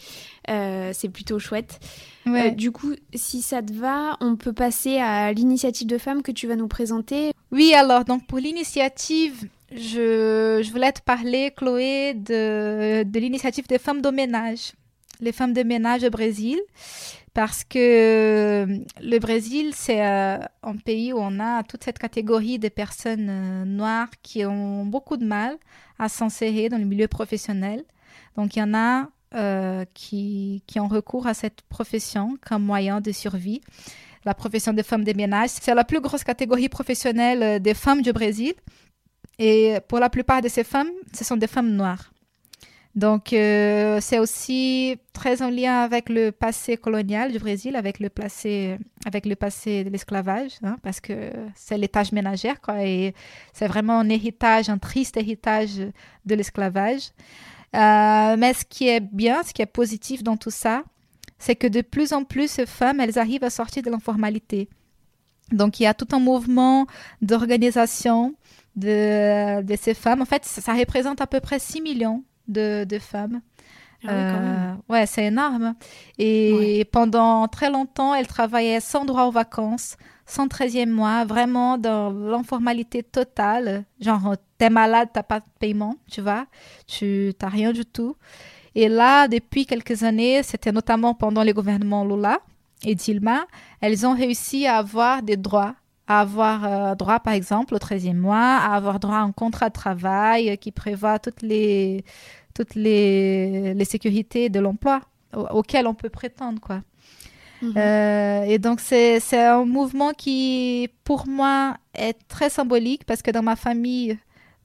Euh, 0.49 0.91
c'est 0.93 1.09
plutôt 1.09 1.39
chouette. 1.39 1.79
du 2.57 2.71
coup, 2.71 2.93
si 3.13 3.41
ça 3.41 3.61
te 3.61 3.71
va, 3.71 4.17
on 4.19 4.35
peut 4.35 4.51
passer 4.51 4.97
à 4.97 5.31
l'initiative 5.31 5.87
de 5.87 5.97
femmes 5.97 6.23
que 6.23 6.31
tu 6.31 6.47
vas 6.47 6.55
nous 6.55 6.67
présenter. 6.67 7.31
Oui, 7.51 7.73
alors, 7.73 8.03
donc 8.03 8.25
pour 8.25 8.39
l'initiative, 8.39 9.47
je, 9.71 10.71
voulais 10.71 10.91
te 10.91 11.01
parler, 11.01 11.51
Chloé, 11.55 12.13
de, 12.13 13.03
de 13.03 13.19
l'initiative 13.19 13.67
des 13.67 13.79
femmes 13.79 14.01
de 14.01 14.09
ménage, 14.09 14.73
les 15.19 15.31
femmes 15.31 15.53
de 15.53 15.63
ménage 15.63 16.03
au 16.03 16.09
Brésil, 16.09 16.59
parce 17.33 17.63
que 17.63 17.79
euh, 17.79 18.77
le 19.01 19.19
Brésil, 19.19 19.71
c'est 19.73 20.05
euh, 20.05 20.39
un 20.63 20.75
pays 20.75 21.13
où 21.13 21.17
on 21.19 21.39
a 21.39 21.63
toute 21.63 21.83
cette 21.83 21.99
catégorie 21.99 22.59
de 22.59 22.67
personnes 22.67 23.29
euh, 23.29 23.65
noires 23.65 24.09
qui 24.21 24.45
ont 24.45 24.85
beaucoup 24.85 25.15
de 25.15 25.25
mal 25.25 25.57
à 25.97 26.09
s'insérer 26.09 26.67
dans 26.67 26.77
le 26.77 26.85
milieu 26.85 27.07
professionnel. 27.07 27.83
Donc, 28.35 28.55
il 28.55 28.59
y 28.59 28.63
en 28.63 28.73
a 28.73 29.07
qui, 29.93 30.61
qui 30.67 30.81
ont 30.81 30.89
recours 30.89 31.25
à 31.25 31.33
cette 31.33 31.61
profession 31.69 32.37
comme 32.45 32.63
moyen 32.63 32.99
de 32.99 33.13
survie 33.13 33.61
la 34.25 34.33
profession 34.33 34.73
de 34.73 34.83
femmes 34.83 35.05
de 35.05 35.13
ménage. 35.13 35.51
C'est 35.61 35.73
la 35.73 35.85
plus 35.85 36.01
grosse 36.01 36.25
catégorie 36.25 36.67
professionnelle 36.67 37.61
des 37.61 37.73
femmes 37.73 38.01
du 38.01 38.11
Brésil. 38.11 38.53
Et 39.43 39.79
pour 39.87 39.97
la 39.97 40.11
plupart 40.11 40.39
de 40.43 40.47
ces 40.47 40.63
femmes, 40.63 40.91
ce 41.13 41.23
sont 41.23 41.35
des 41.35 41.47
femmes 41.47 41.71
noires. 41.71 42.11
Donc, 42.93 43.33
euh, 43.33 43.97
c'est 43.99 44.19
aussi 44.19 44.97
très 45.13 45.41
en 45.41 45.49
lien 45.49 45.79
avec 45.79 46.09
le 46.09 46.31
passé 46.31 46.77
colonial 46.77 47.31
du 47.31 47.39
Brésil, 47.39 47.75
avec 47.75 47.99
le 47.99 48.09
passé, 48.09 48.77
avec 49.03 49.25
le 49.25 49.35
passé 49.35 49.83
de 49.83 49.89
l'esclavage, 49.89 50.51
hein, 50.61 50.75
parce 50.83 50.99
que 50.99 51.31
c'est 51.55 51.79
les 51.79 51.87
tâches 51.87 52.11
ménagères, 52.11 52.61
quoi, 52.61 52.85
et 52.85 53.15
c'est 53.51 53.65
vraiment 53.65 53.97
un 53.97 54.09
héritage, 54.09 54.69
un 54.69 54.77
triste 54.77 55.17
héritage 55.17 55.77
de 56.23 56.35
l'esclavage. 56.35 57.09
Euh, 57.75 58.35
mais 58.37 58.53
ce 58.53 58.63
qui 58.63 58.89
est 58.89 58.99
bien, 58.99 59.41
ce 59.41 59.53
qui 59.53 59.63
est 59.63 59.73
positif 59.81 60.21
dans 60.21 60.37
tout 60.37 60.51
ça, 60.51 60.83
c'est 61.39 61.55
que 61.55 61.65
de 61.65 61.81
plus 61.81 62.13
en 62.13 62.25
plus, 62.25 62.47
ces 62.47 62.67
femmes, 62.67 62.99
elles 62.99 63.17
arrivent 63.17 63.43
à 63.43 63.49
sortir 63.49 63.81
de 63.81 63.89
l'informalité. 63.89 64.69
Donc, 65.51 65.79
il 65.79 65.83
y 65.83 65.87
a 65.87 65.93
tout 65.93 66.07
un 66.11 66.19
mouvement 66.19 66.87
d'organisation 67.21 68.35
de, 68.75 69.61
de, 69.61 69.75
ces 69.75 69.93
femmes. 69.93 70.21
En 70.21 70.25
fait, 70.25 70.45
ça, 70.45 70.73
représente 70.73 71.21
à 71.21 71.27
peu 71.27 71.39
près 71.39 71.59
6 71.59 71.81
millions 71.81 72.23
de, 72.47 72.83
de 72.83 72.99
femmes. 72.99 73.41
Ah 74.07 74.11
euh, 74.11 74.73
ouais, 74.89 75.05
c'est 75.05 75.25
énorme. 75.25 75.75
Et 76.17 76.85
pendant 76.91 77.47
très 77.47 77.69
longtemps, 77.69 78.15
elles 78.15 78.27
travaillaient 78.27 78.79
sans 78.79 79.05
droit 79.05 79.25
aux 79.25 79.31
vacances, 79.31 79.95
sans 80.25 80.47
13e 80.47 80.89
mois, 80.89 81.23
vraiment 81.25 81.77
dans 81.77 82.11
l'informalité 82.11 83.03
totale. 83.03 83.85
Genre, 83.99 84.35
t'es 84.57 84.69
malade, 84.69 85.09
t'as 85.13 85.23
pas 85.23 85.39
de 85.39 85.45
paiement, 85.59 85.97
tu 86.09 86.21
vois, 86.21 86.47
tu 86.87 87.33
t'as 87.37 87.49
rien 87.49 87.71
du 87.71 87.85
tout. 87.85 88.15
Et 88.73 88.87
là, 88.87 89.27
depuis 89.27 89.65
quelques 89.65 90.03
années, 90.03 90.41
c'était 90.43 90.71
notamment 90.71 91.13
pendant 91.13 91.43
les 91.43 91.53
gouvernements 91.53 92.05
Lula 92.05 92.39
et 92.83 92.95
Dilma, 92.95 93.45
elles 93.81 94.05
ont 94.05 94.15
réussi 94.15 94.65
à 94.65 94.77
avoir 94.77 95.21
des 95.21 95.37
droits 95.37 95.75
à 96.11 96.21
avoir 96.21 96.65
euh, 96.65 96.95
droit, 96.95 97.19
par 97.19 97.33
exemple, 97.33 97.75
au 97.75 97.77
13e 97.77 98.15
mois, 98.15 98.37
à 98.37 98.75
avoir 98.75 98.99
droit 98.99 99.15
à 99.15 99.21
un 99.21 99.31
contrat 99.31 99.69
de 99.69 99.73
travail 99.73 100.57
qui 100.57 100.71
prévoit 100.71 101.19
toutes 101.19 101.41
les, 101.41 102.03
toutes 102.53 102.75
les, 102.75 103.73
les 103.73 103.85
sécurités 103.85 104.49
de 104.49 104.59
l'emploi 104.59 105.01
auxquelles 105.33 105.87
on 105.87 105.93
peut 105.93 106.09
prétendre, 106.09 106.59
quoi. 106.59 106.81
Mhm. 107.61 107.73
Euh, 107.77 108.43
et 108.43 108.57
donc, 108.57 108.79
c'est 108.79 109.21
un 109.33 109.65
mouvement 109.65 110.11
qui, 110.13 110.89
pour 111.03 111.27
moi, 111.27 111.77
est 111.93 112.17
très 112.27 112.49
symbolique 112.49 113.05
parce 113.05 113.21
que 113.21 113.31
dans 113.31 113.43
ma 113.43 113.55
famille, 113.55 114.17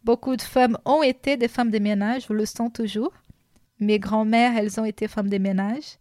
beaucoup 0.03 0.37
de 0.37 0.43
femmes 0.43 0.79
ont 0.85 1.03
été 1.03 1.37
des 1.37 1.49
femmes 1.49 1.71
de 1.71 1.79
ménage, 1.79 2.27
je 2.29 2.33
le 2.33 2.47
sens 2.47 2.73
toujours. 2.73 3.13
Mes 3.79 3.99
grands-mères, 3.99 4.57
elles 4.57 4.81
ont 4.81 4.85
été 4.87 5.07
femmes 5.09 5.29
de 5.29 5.39
ménage. 5.39 5.99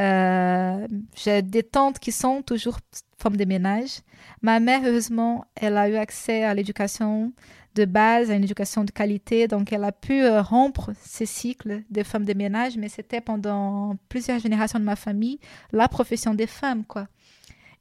Euh, 0.00 0.86
j'ai 1.16 1.42
des 1.42 1.62
tantes 1.62 1.98
qui 1.98 2.12
sont 2.12 2.42
toujours 2.42 2.78
femmes 3.18 3.36
de 3.36 3.44
ménage. 3.44 4.00
Ma 4.42 4.60
mère, 4.60 4.82
heureusement, 4.84 5.44
elle 5.56 5.76
a 5.76 5.88
eu 5.88 5.96
accès 5.96 6.44
à 6.44 6.54
l'éducation 6.54 7.32
de 7.74 7.84
base, 7.84 8.30
à 8.30 8.34
une 8.34 8.44
éducation 8.44 8.84
de 8.84 8.90
qualité, 8.90 9.46
donc 9.48 9.72
elle 9.72 9.84
a 9.84 9.92
pu 9.92 10.22
euh, 10.22 10.42
rompre 10.42 10.90
ces 11.00 11.26
cycles 11.26 11.82
de 11.90 12.02
femmes 12.02 12.24
de 12.24 12.34
ménage, 12.34 12.76
mais 12.76 12.88
c'était 12.88 13.20
pendant 13.20 13.96
plusieurs 14.08 14.38
générations 14.38 14.78
de 14.78 14.84
ma 14.84 14.96
famille 14.96 15.38
la 15.72 15.88
profession 15.88 16.34
des 16.34 16.46
femmes, 16.46 16.84
quoi. 16.84 17.06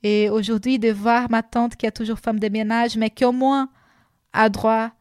Et 0.03 0.29
aujourd'hui, 0.29 0.77
de 0.77 0.91
voir 0.91 1.29
ma 1.31 1.41
tante 1.41 1.75
qui 1.75 1.85
est 1.87 1.91
toujours 1.91 2.19
femme 2.19 2.39
de 2.39 2.49
ménage, 2.49 2.97
mais 2.97 3.09
qui 3.09 3.25
au 3.25 3.31
moins 3.31 3.69
a 4.33 4.49
droit 4.49 4.91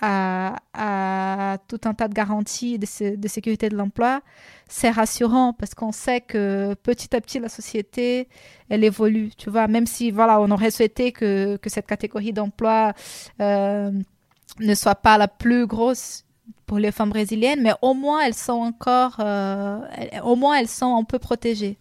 à, 0.00 1.58
tout 1.68 1.80
un 1.84 1.94
tas 1.94 2.08
de 2.08 2.14
garanties 2.14 2.78
de, 2.78 3.28
sécurité 3.28 3.68
de 3.68 3.76
l'emploi, 3.76 4.20
c'est 4.68 4.90
rassurant 4.90 5.52
parce 5.52 5.74
qu'on 5.74 5.92
sait 5.92 6.20
que 6.20 6.74
petit 6.82 7.14
à 7.14 7.20
petit 7.20 7.38
la 7.38 7.48
société 7.48 8.28
elle 8.68 8.84
évolue. 8.84 9.30
Tu 9.36 9.50
vois, 9.50 9.66
même 9.66 9.86
si 9.86 10.10
voilà, 10.10 10.40
on 10.40 10.50
aurait 10.50 10.70
souhaité 10.70 11.12
que, 11.12 11.56
que 11.56 11.68
cette 11.68 11.86
catégorie 11.86 12.32
d'emploi 12.32 12.92
euh, 13.40 13.90
ne 14.60 14.74
soit 14.74 14.94
pas 14.94 15.18
la 15.18 15.28
plus 15.28 15.66
grosse 15.66 16.24
pour 16.66 16.78
les 16.78 16.92
femmes 16.92 17.10
brésiliennes, 17.10 17.62
mais 17.62 17.72
au 17.82 17.94
moins 17.94 18.20
elles 18.22 18.34
sont 18.34 18.52
encore, 18.52 19.16
euh, 19.18 19.80
au 20.22 20.36
moins 20.36 20.56
elles 20.56 20.68
sont 20.68 20.96
un 20.96 21.04
peu 21.04 21.18
protégées. 21.18 21.78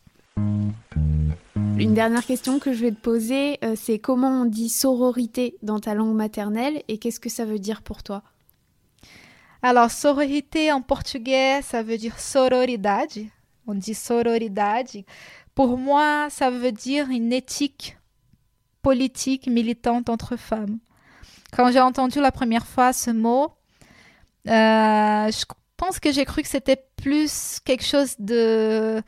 Une 1.79 1.93
dernière 1.93 2.25
question 2.25 2.59
que 2.59 2.73
je 2.73 2.81
vais 2.81 2.91
te 2.91 2.99
poser, 2.99 3.57
euh, 3.63 3.73
c'est 3.77 3.99
comment 3.99 4.41
on 4.41 4.45
dit 4.45 4.67
sororité 4.67 5.55
dans 5.63 5.79
ta 5.79 5.93
langue 5.93 6.13
maternelle 6.13 6.83
et 6.89 6.97
qu'est-ce 6.97 7.21
que 7.21 7.29
ça 7.29 7.45
veut 7.45 7.57
dire 7.57 7.81
pour 7.83 8.03
toi? 8.03 8.21
Alors, 9.61 9.89
sororité 9.89 10.73
en 10.73 10.81
portugais, 10.81 11.61
ça 11.61 11.81
veut 11.81 11.97
dire 11.97 12.19
sororidade. 12.19 13.27
On 13.65 13.75
dit 13.75 13.93
sororidade. 13.93 14.89
Pour 15.55 15.77
moi, 15.77 16.27
ça 16.29 16.49
veut 16.49 16.73
dire 16.73 17.09
une 17.09 17.31
éthique 17.31 17.97
politique 18.81 19.47
militante 19.47 20.09
entre 20.09 20.35
femmes. 20.35 20.79
Quand 21.53 21.71
j'ai 21.71 21.79
entendu 21.79 22.19
la 22.19 22.33
première 22.33 22.67
fois 22.67 22.91
ce 22.91 23.11
mot, 23.11 23.53
euh, 24.47 25.31
je 25.31 25.45
pense 25.77 25.99
que 26.01 26.11
j'ai 26.11 26.25
cru 26.25 26.41
que 26.41 26.49
c'était 26.49 26.83
plus 26.97 27.59
quelque 27.63 27.85
chose 27.85 28.15
de 28.19 29.01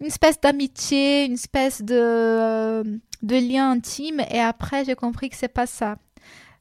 une 0.00 0.06
espèce 0.06 0.40
d'amitié, 0.40 1.24
une 1.24 1.34
espèce 1.34 1.82
de, 1.82 1.94
euh, 1.94 2.84
de 3.22 3.36
lien 3.36 3.70
intime. 3.70 4.20
Et 4.30 4.40
après, 4.40 4.84
j'ai 4.84 4.94
compris 4.94 5.30
que 5.30 5.36
c'est 5.36 5.48
pas 5.48 5.66
ça. 5.66 5.96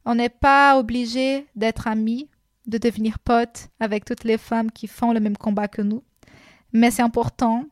On 0.05 0.15
n'est 0.15 0.29
pas 0.29 0.77
obligé 0.77 1.45
d'être 1.55 1.87
amis, 1.87 2.29
de 2.67 2.77
devenir 2.77 3.19
potes 3.19 3.69
avec 3.79 4.05
toutes 4.05 4.23
les 4.23 4.37
femmes 4.37 4.71
qui 4.71 4.87
font 4.87 5.11
le 5.11 5.19
même 5.19 5.37
combat 5.37 5.67
que 5.67 5.81
nous. 5.81 6.03
Mais 6.73 6.91
c'est 6.91 7.01
important 7.01 7.65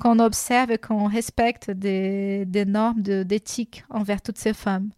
qu'on 0.00 0.18
observe 0.18 0.70
et 0.70 0.78
qu'on 0.78 1.06
respecte 1.06 1.70
des, 1.70 2.44
des 2.46 2.64
normes 2.64 3.02
d'éthique 3.02 3.84
envers 3.90 4.22
toutes 4.22 4.38
ces 4.38 4.54
femmes. 4.54 4.90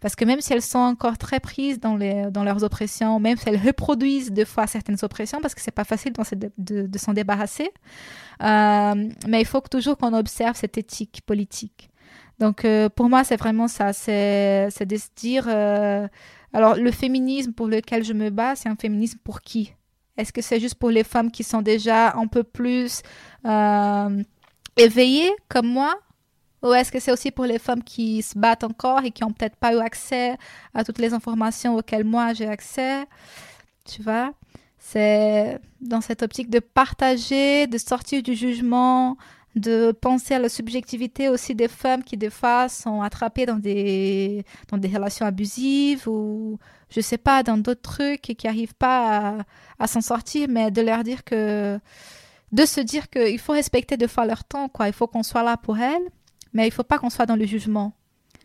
Parce 0.00 0.16
que 0.16 0.24
même 0.24 0.40
si 0.40 0.52
elles 0.52 0.62
sont 0.62 0.78
encore 0.78 1.18
très 1.18 1.40
prises 1.40 1.78
dans, 1.78 1.96
leurs 1.96 2.64
oppressions, 2.64 3.20
même 3.20 3.36
si 3.36 3.48
elles 3.48 3.60
reproduisent 3.60 4.32
deux 4.32 4.46
fois 4.46 4.66
certaines 4.66 4.96
oppressions, 5.02 5.40
parce 5.40 5.54
que 5.54 5.60
c'est 5.60 5.70
pas 5.70 5.84
facile 5.84 6.12
de, 6.58 6.98
s'en 6.98 7.12
débarrasser, 7.12 7.70
euh, 8.42 9.08
mais 9.28 9.40
il 9.40 9.46
faut 9.46 9.60
toujours 9.60 9.98
qu'on 9.98 10.14
observe 10.14 10.56
cette 10.56 10.78
éthique 10.78 11.20
politique. 11.26 11.90
Donc 12.38 12.64
euh, 12.64 12.88
pour 12.88 13.10
moi, 13.10 13.24
c'est 13.24 13.36
vraiment 13.36 13.68
ça, 13.68 13.92
c'est 13.92 14.86
de 14.86 14.96
se 14.96 15.08
dire, 15.14 15.44
euh, 15.48 16.08
alors 16.54 16.76
le 16.76 16.90
féminisme 16.90 17.52
pour 17.52 17.66
lequel 17.68 18.02
je 18.02 18.14
me 18.14 18.30
bats, 18.30 18.56
c'est 18.56 18.70
un 18.70 18.76
féminisme 18.76 19.18
pour 19.22 19.42
qui? 19.42 19.74
Est-ce 20.16 20.32
que 20.32 20.40
c'est 20.40 20.60
juste 20.60 20.76
pour 20.76 20.90
les 20.90 21.04
femmes 21.04 21.30
qui 21.30 21.44
sont 21.44 21.60
déjà 21.60 22.14
un 22.16 22.26
peu 22.26 22.42
plus 22.42 23.02
éveillées 24.76 25.32
comme 25.48 25.66
moi? 25.66 25.94
Ou 26.62 26.72
est-ce 26.72 26.92
que 26.92 27.00
c'est 27.00 27.12
aussi 27.12 27.30
pour 27.30 27.46
les 27.46 27.58
femmes 27.58 27.82
qui 27.82 28.22
se 28.22 28.38
battent 28.38 28.64
encore 28.64 29.04
et 29.04 29.10
qui 29.10 29.22
n'ont 29.22 29.32
peut-être 29.32 29.56
pas 29.56 29.74
eu 29.74 29.78
accès 29.78 30.36
à 30.74 30.84
toutes 30.84 30.98
les 30.98 31.14
informations 31.14 31.76
auxquelles 31.76 32.04
moi 32.04 32.34
j'ai 32.34 32.46
accès 32.46 33.06
Tu 33.84 34.02
vois? 34.02 34.32
C'est 34.78 35.58
dans 35.80 36.00
cette 36.00 36.22
optique 36.22 36.50
de 36.50 36.58
partager, 36.58 37.66
de 37.66 37.78
sortir 37.78 38.22
du 38.22 38.34
jugement, 38.34 39.16
de 39.56 39.92
penser 39.92 40.34
à 40.34 40.38
la 40.38 40.48
subjectivité 40.48 41.28
aussi 41.28 41.54
des 41.54 41.68
femmes 41.68 42.04
qui 42.04 42.16
des 42.16 42.30
fois 42.30 42.68
sont 42.68 43.02
attrapées 43.02 43.46
dans 43.46 43.56
des, 43.56 44.44
dans 44.68 44.78
des 44.78 44.88
relations 44.88 45.26
abusives 45.26 46.08
ou 46.08 46.58
je 46.88 47.00
sais 47.00 47.18
pas, 47.18 47.42
dans 47.42 47.56
d'autres 47.56 47.82
trucs 47.82 48.30
et 48.30 48.34
qui 48.34 48.46
n'arrivent 48.46 48.74
pas 48.74 49.38
à, 49.78 49.86
s'en 49.86 50.00
sortir, 50.00 50.48
mais 50.48 50.70
de 50.70 50.82
leur 50.82 51.04
dire 51.04 51.24
que 51.24 51.78
de 52.52 52.64
se 52.64 52.80
dire 52.80 53.08
qu'il 53.10 53.38
faut 53.38 53.52
respecter 53.52 53.96
de 53.96 54.06
fois 54.08 54.26
leur 54.26 54.42
temps, 54.44 54.68
quoi. 54.68 54.88
Il 54.88 54.92
faut 54.92 55.06
qu'on 55.06 55.22
soit 55.22 55.44
là 55.44 55.56
pour 55.56 55.78
elles 55.78 56.10
mais 56.52 56.66
il 56.66 56.70
faut 56.70 56.84
pas 56.84 56.98
qu'on 56.98 57.10
soit 57.10 57.26
dans 57.26 57.36
le 57.36 57.46
jugement. 57.46 57.92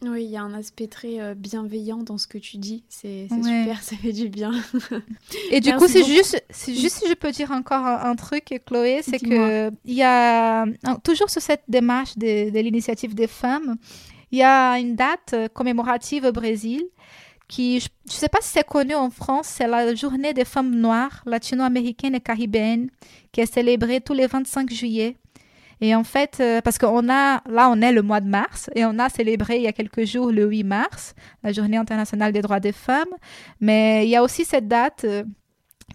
Oui, 0.02 0.26
il 0.26 0.30
y 0.30 0.38
a 0.38 0.42
un 0.42 0.54
aspect 0.54 0.88
très 0.88 1.22
euh, 1.22 1.36
bienveillant 1.36 2.04
dans 2.04 2.18
ce 2.18 2.28
que 2.28 2.38
tu 2.38 2.58
dis. 2.58 2.84
C'est 2.90 3.28
super, 3.30 3.82
ça 3.82 3.96
fait 3.96 4.12
du 4.12 4.28
bien. 4.28 4.52
Et 5.52 5.62
du 5.62 5.74
coup, 5.74 5.88
c'est 5.88 6.04
juste, 6.04 6.44
juste 6.68 6.98
si 6.98 7.08
je 7.08 7.14
peux 7.14 7.32
dire 7.32 7.52
encore 7.52 7.86
un, 7.86 8.16
truc, 8.16 8.62
Chloé, 8.66 9.02
c'est 9.04 9.20
que 9.20 9.72
il 9.86 9.94
y 9.94 10.04
a 10.04 10.66
toujours 11.04 11.30
sur 11.30 11.42
cette 11.42 11.64
démarche 11.68 12.18
de, 12.18 12.50
de 12.50 12.60
l'initiative 12.60 13.16
des 13.16 13.28
femmes, 13.28 13.78
il 14.32 14.40
y 14.40 14.44
a 14.44 14.78
une 14.80 14.96
date 14.96 15.32
euh, 15.34 15.48
commémorative 15.48 16.26
au 16.26 16.32
Brésil 16.32 16.84
qui, 17.48 17.80
je 17.80 17.88
ne 18.08 18.12
sais 18.12 18.28
pas 18.28 18.40
si 18.42 18.50
c'est 18.50 18.66
connu 18.66 18.96
en 18.96 19.10
France, 19.10 19.48
c'est 19.48 19.68
la 19.68 19.94
journée 19.94 20.34
des 20.34 20.46
femmes 20.46 20.76
noires 20.76 21.22
latino-américaines 21.26 22.16
et 22.16 22.20
caribéennes 22.20 22.90
qui 23.32 23.42
est 23.42 23.46
célébrée 23.46 24.02
tous 24.02 24.14
les 24.14 24.28
25 24.28 24.72
juillet. 24.74 25.16
Et 25.82 25.96
en 25.96 26.04
fait, 26.04 26.38
euh, 26.40 26.62
parce 26.62 26.78
qu'on 26.78 27.10
a, 27.10 27.42
là, 27.50 27.70
on 27.70 27.82
est 27.82 27.92
le 27.92 28.02
mois 28.02 28.22
de 28.22 28.28
mars 28.28 28.70
et 28.76 28.86
on 28.86 28.98
a 29.00 29.10
célébré 29.10 29.58
il 29.58 29.64
y 29.64 29.68
a 29.68 29.74
quelques 29.74 30.06
jours 30.06 30.32
le 30.32 30.46
8 30.46 30.64
mars, 30.64 31.16
la 31.44 31.52
journée 31.52 31.78
internationale 31.78 32.32
des 32.32 32.42
droits 32.42 32.60
des 32.60 32.72
femmes. 32.72 33.14
Mais 33.60 34.06
il 34.06 34.10
y 34.10 34.16
a 34.16 34.24
aussi 34.24 34.46
cette 34.46 34.68
date 34.68 35.04
euh, 35.04 35.24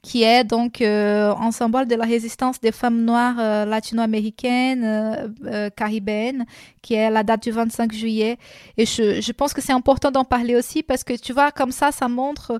qui 0.03 0.22
est 0.22 0.45
donc 0.45 0.81
euh, 0.81 1.33
en 1.33 1.51
symbole 1.51 1.87
de 1.87 1.95
la 1.95 2.05
résistance 2.05 2.61
des 2.61 2.72
femmes 2.72 3.05
noires 3.05 3.66
latino-américaines, 3.66 5.35
caribéennes, 5.76 6.47
qui 6.81 6.95
est 6.95 7.11
la 7.11 7.22
date 7.22 7.43
du 7.43 7.51
25 7.51 7.93
juillet. 7.93 8.39
Et 8.78 8.87
je, 8.87 9.33
pense 9.33 9.53
que 9.53 9.61
c'est 9.61 9.72
important 9.72 10.11
d'en 10.11 10.24
parler 10.24 10.57
aussi 10.57 10.83
parce 10.83 11.05
que 11.05 11.14
tu 11.14 11.33
vois, 11.33 11.51
comme 11.51 11.72
ça, 11.72 11.93
ça 11.93 12.09
montre 12.09 12.53
euh, 12.53 12.59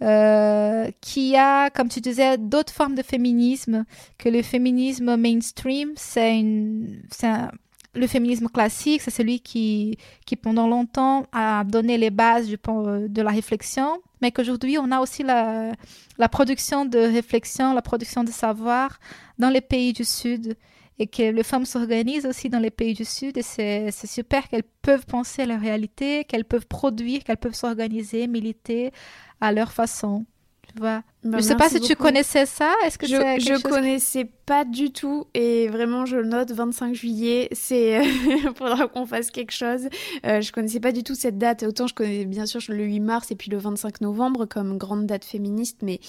qui 0.00 1.36
a, 1.36 1.70
comme 1.70 1.88
tu 1.88 2.00
disais, 2.00 2.38
d'autres 2.38 2.72
formes 2.72 2.94
de 2.94 3.02
féminisme, 3.02 3.84
que 4.18 4.28
le 4.28 4.42
féminisme 4.42 5.16
mainstream, 5.16 5.92
c'est 5.96 6.42
le 7.94 8.06
féminisme 8.06 8.48
classique, 8.48 9.02
c'est 9.02 9.10
celui 9.10 9.40
qui, 9.40 9.98
qui 10.24 10.36
pendant 10.36 10.68
longtemps 10.68 11.26
a 11.32 11.64
donné 11.64 11.98
les 11.98 12.10
bases 12.10 12.48
de 12.48 13.22
la 13.22 13.30
réflexion, 13.30 14.00
mais 14.22 14.30
qu'aujourd'hui 14.30 14.78
on 14.78 14.90
a 14.92 15.00
aussi 15.00 15.22
la 15.22 15.74
production 16.30 16.84
de 16.84 16.98
réflexion, 16.98 17.74
la 17.74 17.82
production 17.82 18.22
de 18.24 18.30
savoir 18.30 19.00
dans 19.38 19.50
les 19.50 19.60
pays 19.60 19.92
du 19.92 20.04
Sud 20.04 20.56
et 21.00 21.06
que 21.06 21.22
les 21.22 21.42
femmes 21.42 21.64
s'organisent 21.64 22.26
aussi 22.26 22.50
dans 22.50 22.58
les 22.58 22.70
pays 22.70 22.92
du 22.92 23.06
Sud 23.06 23.38
et 23.38 23.42
c'est 23.42 23.90
super 24.06 24.46
qu'elles 24.48 24.62
peuvent 24.82 25.06
penser 25.06 25.42
à 25.42 25.46
leur 25.46 25.58
réalité, 25.60 26.24
qu'elles 26.24 26.44
peuvent 26.44 26.66
produire, 26.66 27.24
qu'elles 27.24 27.38
peuvent 27.38 27.54
s'organiser, 27.54 28.26
militer 28.26 28.92
à 29.40 29.50
leur 29.50 29.72
façon. 29.72 30.26
Tu 30.74 30.80
vois 30.80 31.02
bah, 31.22 31.36
je 31.36 31.42
sais 31.42 31.56
pas 31.56 31.68
si 31.68 31.80
tu 31.80 31.96
connaissais 31.96 32.46
ça. 32.46 32.72
Est-ce 32.84 32.96
que 32.96 33.06
je 33.06 33.14
je 33.14 33.62
connaissais 33.62 34.24
pas 34.24 34.64
du 34.64 34.90
tout 34.90 35.26
et 35.34 35.68
vraiment 35.68 36.06
je 36.06 36.16
le 36.16 36.26
note 36.26 36.50
25 36.50 36.94
juillet. 36.94 37.48
C'est 37.52 38.02
faudra 38.56 38.88
qu'on 38.88 39.04
fasse 39.04 39.30
quelque 39.30 39.52
chose. 39.52 39.88
Euh, 40.24 40.40
je 40.40 40.50
connaissais 40.50 40.80
pas 40.80 40.92
du 40.92 41.02
tout 41.02 41.14
cette 41.14 41.36
date. 41.36 41.62
Autant 41.62 41.86
je 41.86 41.94
connais 41.94 42.24
bien 42.24 42.46
sûr 42.46 42.60
le 42.68 42.84
8 42.84 43.00
mars 43.00 43.30
et 43.30 43.36
puis 43.36 43.50
le 43.50 43.58
25 43.58 44.00
novembre 44.00 44.46
comme 44.46 44.78
grande 44.78 45.06
date 45.06 45.26
féministe, 45.26 45.80
mais 45.82 46.00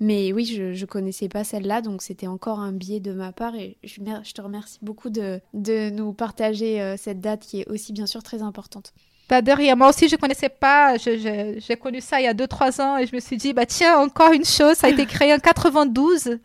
mais 0.00 0.32
oui 0.34 0.44
je 0.44 0.74
je 0.74 0.86
connaissais 0.86 1.28
pas 1.28 1.44
celle-là 1.44 1.80
donc 1.80 2.02
c'était 2.02 2.26
encore 2.26 2.60
un 2.60 2.72
biais 2.72 3.00
de 3.00 3.12
ma 3.12 3.32
part 3.32 3.54
et 3.54 3.78
je, 3.84 4.00
je 4.22 4.32
te 4.32 4.40
remercie 4.42 4.78
beaucoup 4.82 5.08
de 5.08 5.40
de 5.54 5.88
nous 5.88 6.12
partager 6.12 6.82
euh, 6.82 6.96
cette 6.98 7.20
date 7.20 7.40
qui 7.40 7.60
est 7.60 7.68
aussi 7.70 7.94
bien 7.94 8.06
sûr 8.06 8.22
très 8.22 8.42
importante. 8.42 8.92
Bah, 9.28 9.42
derrière, 9.42 9.76
moi 9.76 9.90
aussi, 9.90 10.08
je 10.08 10.16
connaissais 10.16 10.48
pas. 10.48 10.96
J'ai 10.96 11.76
connu 11.80 12.00
ça 12.00 12.20
il 12.20 12.24
y 12.24 12.28
a 12.28 12.34
2-3 12.34 12.80
ans 12.80 12.96
et 12.96 13.06
je 13.06 13.14
me 13.14 13.20
suis 13.20 13.36
dit, 13.36 13.52
bah 13.52 13.66
tiens, 13.66 13.98
encore 13.98 14.32
une 14.32 14.44
chose, 14.44 14.76
ça 14.76 14.86
a 14.86 14.90
été 14.90 15.04
créé 15.06 15.32
en 15.34 15.38
92 15.38 16.38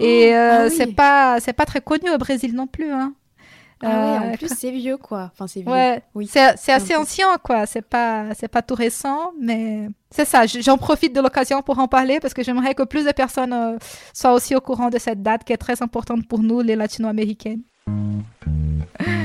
et 0.00 0.34
euh, 0.34 0.66
ah 0.66 0.70
c'est 0.70 0.94
pas 0.94 1.40
c'est 1.40 1.52
pas 1.52 1.64
très 1.64 1.80
connu 1.80 2.10
au 2.10 2.18
Brésil 2.18 2.54
non 2.54 2.66
plus. 2.66 2.90
Hein. 2.92 3.14
Ah 3.82 3.86
oui, 3.86 4.28
en 4.28 4.32
euh, 4.32 4.36
plus 4.36 4.48
c'est 4.56 4.70
vieux 4.70 4.96
quoi. 4.96 5.30
Enfin 5.32 5.46
c'est 5.46 5.60
vieux. 5.60 5.70
Ouais, 5.70 6.02
oui. 6.14 6.28
C'est 6.28 6.72
assez 6.72 6.96
ancien 6.96 7.36
quoi. 7.42 7.66
C'est 7.66 7.82
pas 7.82 8.26
c'est 8.34 8.48
pas 8.48 8.62
tout 8.62 8.74
récent, 8.74 9.32
mais 9.40 9.88
c'est 10.10 10.24
ça. 10.24 10.46
J'en 10.46 10.78
profite 10.78 11.14
de 11.14 11.20
l'occasion 11.20 11.62
pour 11.62 11.78
en 11.78 11.88
parler 11.88 12.18
parce 12.20 12.34
que 12.34 12.42
j'aimerais 12.42 12.74
que 12.74 12.82
plus 12.82 13.04
de 13.04 13.12
personnes 13.12 13.52
euh, 13.52 13.78
soient 14.12 14.32
aussi 14.32 14.54
au 14.54 14.60
courant 14.60 14.90
de 14.90 14.98
cette 14.98 15.22
date 15.22 15.44
qui 15.44 15.52
est 15.52 15.58
très 15.58 15.82
importante 15.82 16.26
pour 16.26 16.40
nous 16.40 16.60
les 16.60 16.76
Latino-américaines. 16.76 17.62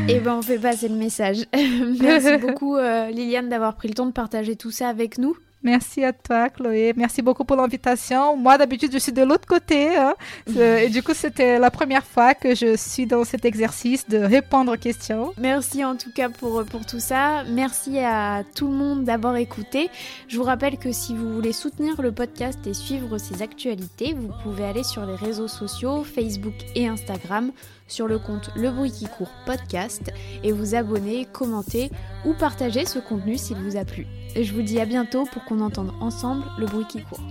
Et 0.08 0.18
eh 0.18 0.20
ben 0.20 0.36
on 0.36 0.42
fait 0.42 0.60
passer 0.60 0.90
le 0.90 0.96
message. 0.96 1.46
Merci 2.02 2.38
beaucoup 2.38 2.76
euh, 2.76 3.10
Liliane 3.10 3.48
d'avoir 3.48 3.76
pris 3.76 3.88
le 3.88 3.94
temps 3.94 4.06
de 4.06 4.12
partager 4.12 4.58
tout 4.58 4.70
ça 4.70 4.90
avec 4.90 5.18
nous. 5.18 5.36
Merci 5.64 6.04
à 6.04 6.12
toi, 6.12 6.50
Chloé. 6.50 6.94
Merci 6.96 7.22
beaucoup 7.22 7.46
pour 7.46 7.56
l'invitation. 7.56 8.36
Moi, 8.36 8.58
d'habitude, 8.58 8.92
je 8.92 8.98
suis 8.98 9.14
de 9.14 9.24
l'autre 9.24 9.48
côté. 9.48 9.96
Hein. 9.96 10.14
Et 10.58 10.90
du 10.90 11.02
coup, 11.02 11.14
c'était 11.14 11.58
la 11.58 11.72
première 11.72 12.06
fois 12.06 12.34
que 12.34 12.54
je 12.54 12.76
suis 12.76 13.06
dans 13.06 13.24
cet 13.24 13.46
exercice 13.46 14.08
de 14.10 14.18
répondre 14.18 14.74
aux 14.74 14.78
questions. 14.78 15.34
Merci 15.38 15.86
en 15.86 15.96
tout 15.96 16.12
cas 16.12 16.30
pour, 16.30 16.66
pour 16.66 16.86
tout 16.86 17.00
ça. 17.00 17.44
Merci 17.50 18.00
à 18.00 18.44
tout 18.56 18.68
le 18.68 18.74
monde 18.74 19.06
d'avoir 19.06 19.38
écouté. 19.38 19.90
Je 20.28 20.38
vous 20.38 20.44
rappelle 20.44 20.78
que 20.78 20.92
si 20.92 21.16
vous 21.16 21.34
voulez 21.34 21.54
soutenir 21.54 22.02
le 22.02 22.12
podcast 22.12 22.60
et 22.68 22.74
suivre 22.74 23.18
ses 23.18 23.42
actualités, 23.42 24.14
vous 24.14 24.32
pouvez 24.44 24.66
aller 24.66 24.84
sur 24.84 25.06
les 25.06 25.16
réseaux 25.16 25.48
sociaux, 25.48 26.04
Facebook 26.04 26.56
et 26.76 26.88
Instagram 26.88 27.52
sur 27.88 28.08
le 28.08 28.20
compte 28.20 28.50
Le 28.56 28.72
Bruit 28.72 28.92
qui 28.92 29.06
court 29.06 29.32
podcast 29.46 30.12
et 30.44 30.52
vous 30.52 30.76
abonner, 30.76 31.26
commenter 31.32 31.90
ou 32.26 32.34
partager 32.34 32.86
ce 32.86 33.00
contenu 33.00 33.38
s'il 33.38 33.58
vous 33.58 33.78
a 33.78 33.86
plu. 33.86 34.08
Et 34.36 34.44
je 34.44 34.54
vous 34.54 34.62
dis 34.62 34.80
à 34.80 34.86
bientôt 34.86 35.26
pour 35.26 35.44
qu'on 35.46 35.60
entende 35.60 35.92
ensemble 36.00 36.44
le 36.58 36.66
bruit 36.66 36.86
qui 36.88 37.02
court. 37.02 37.22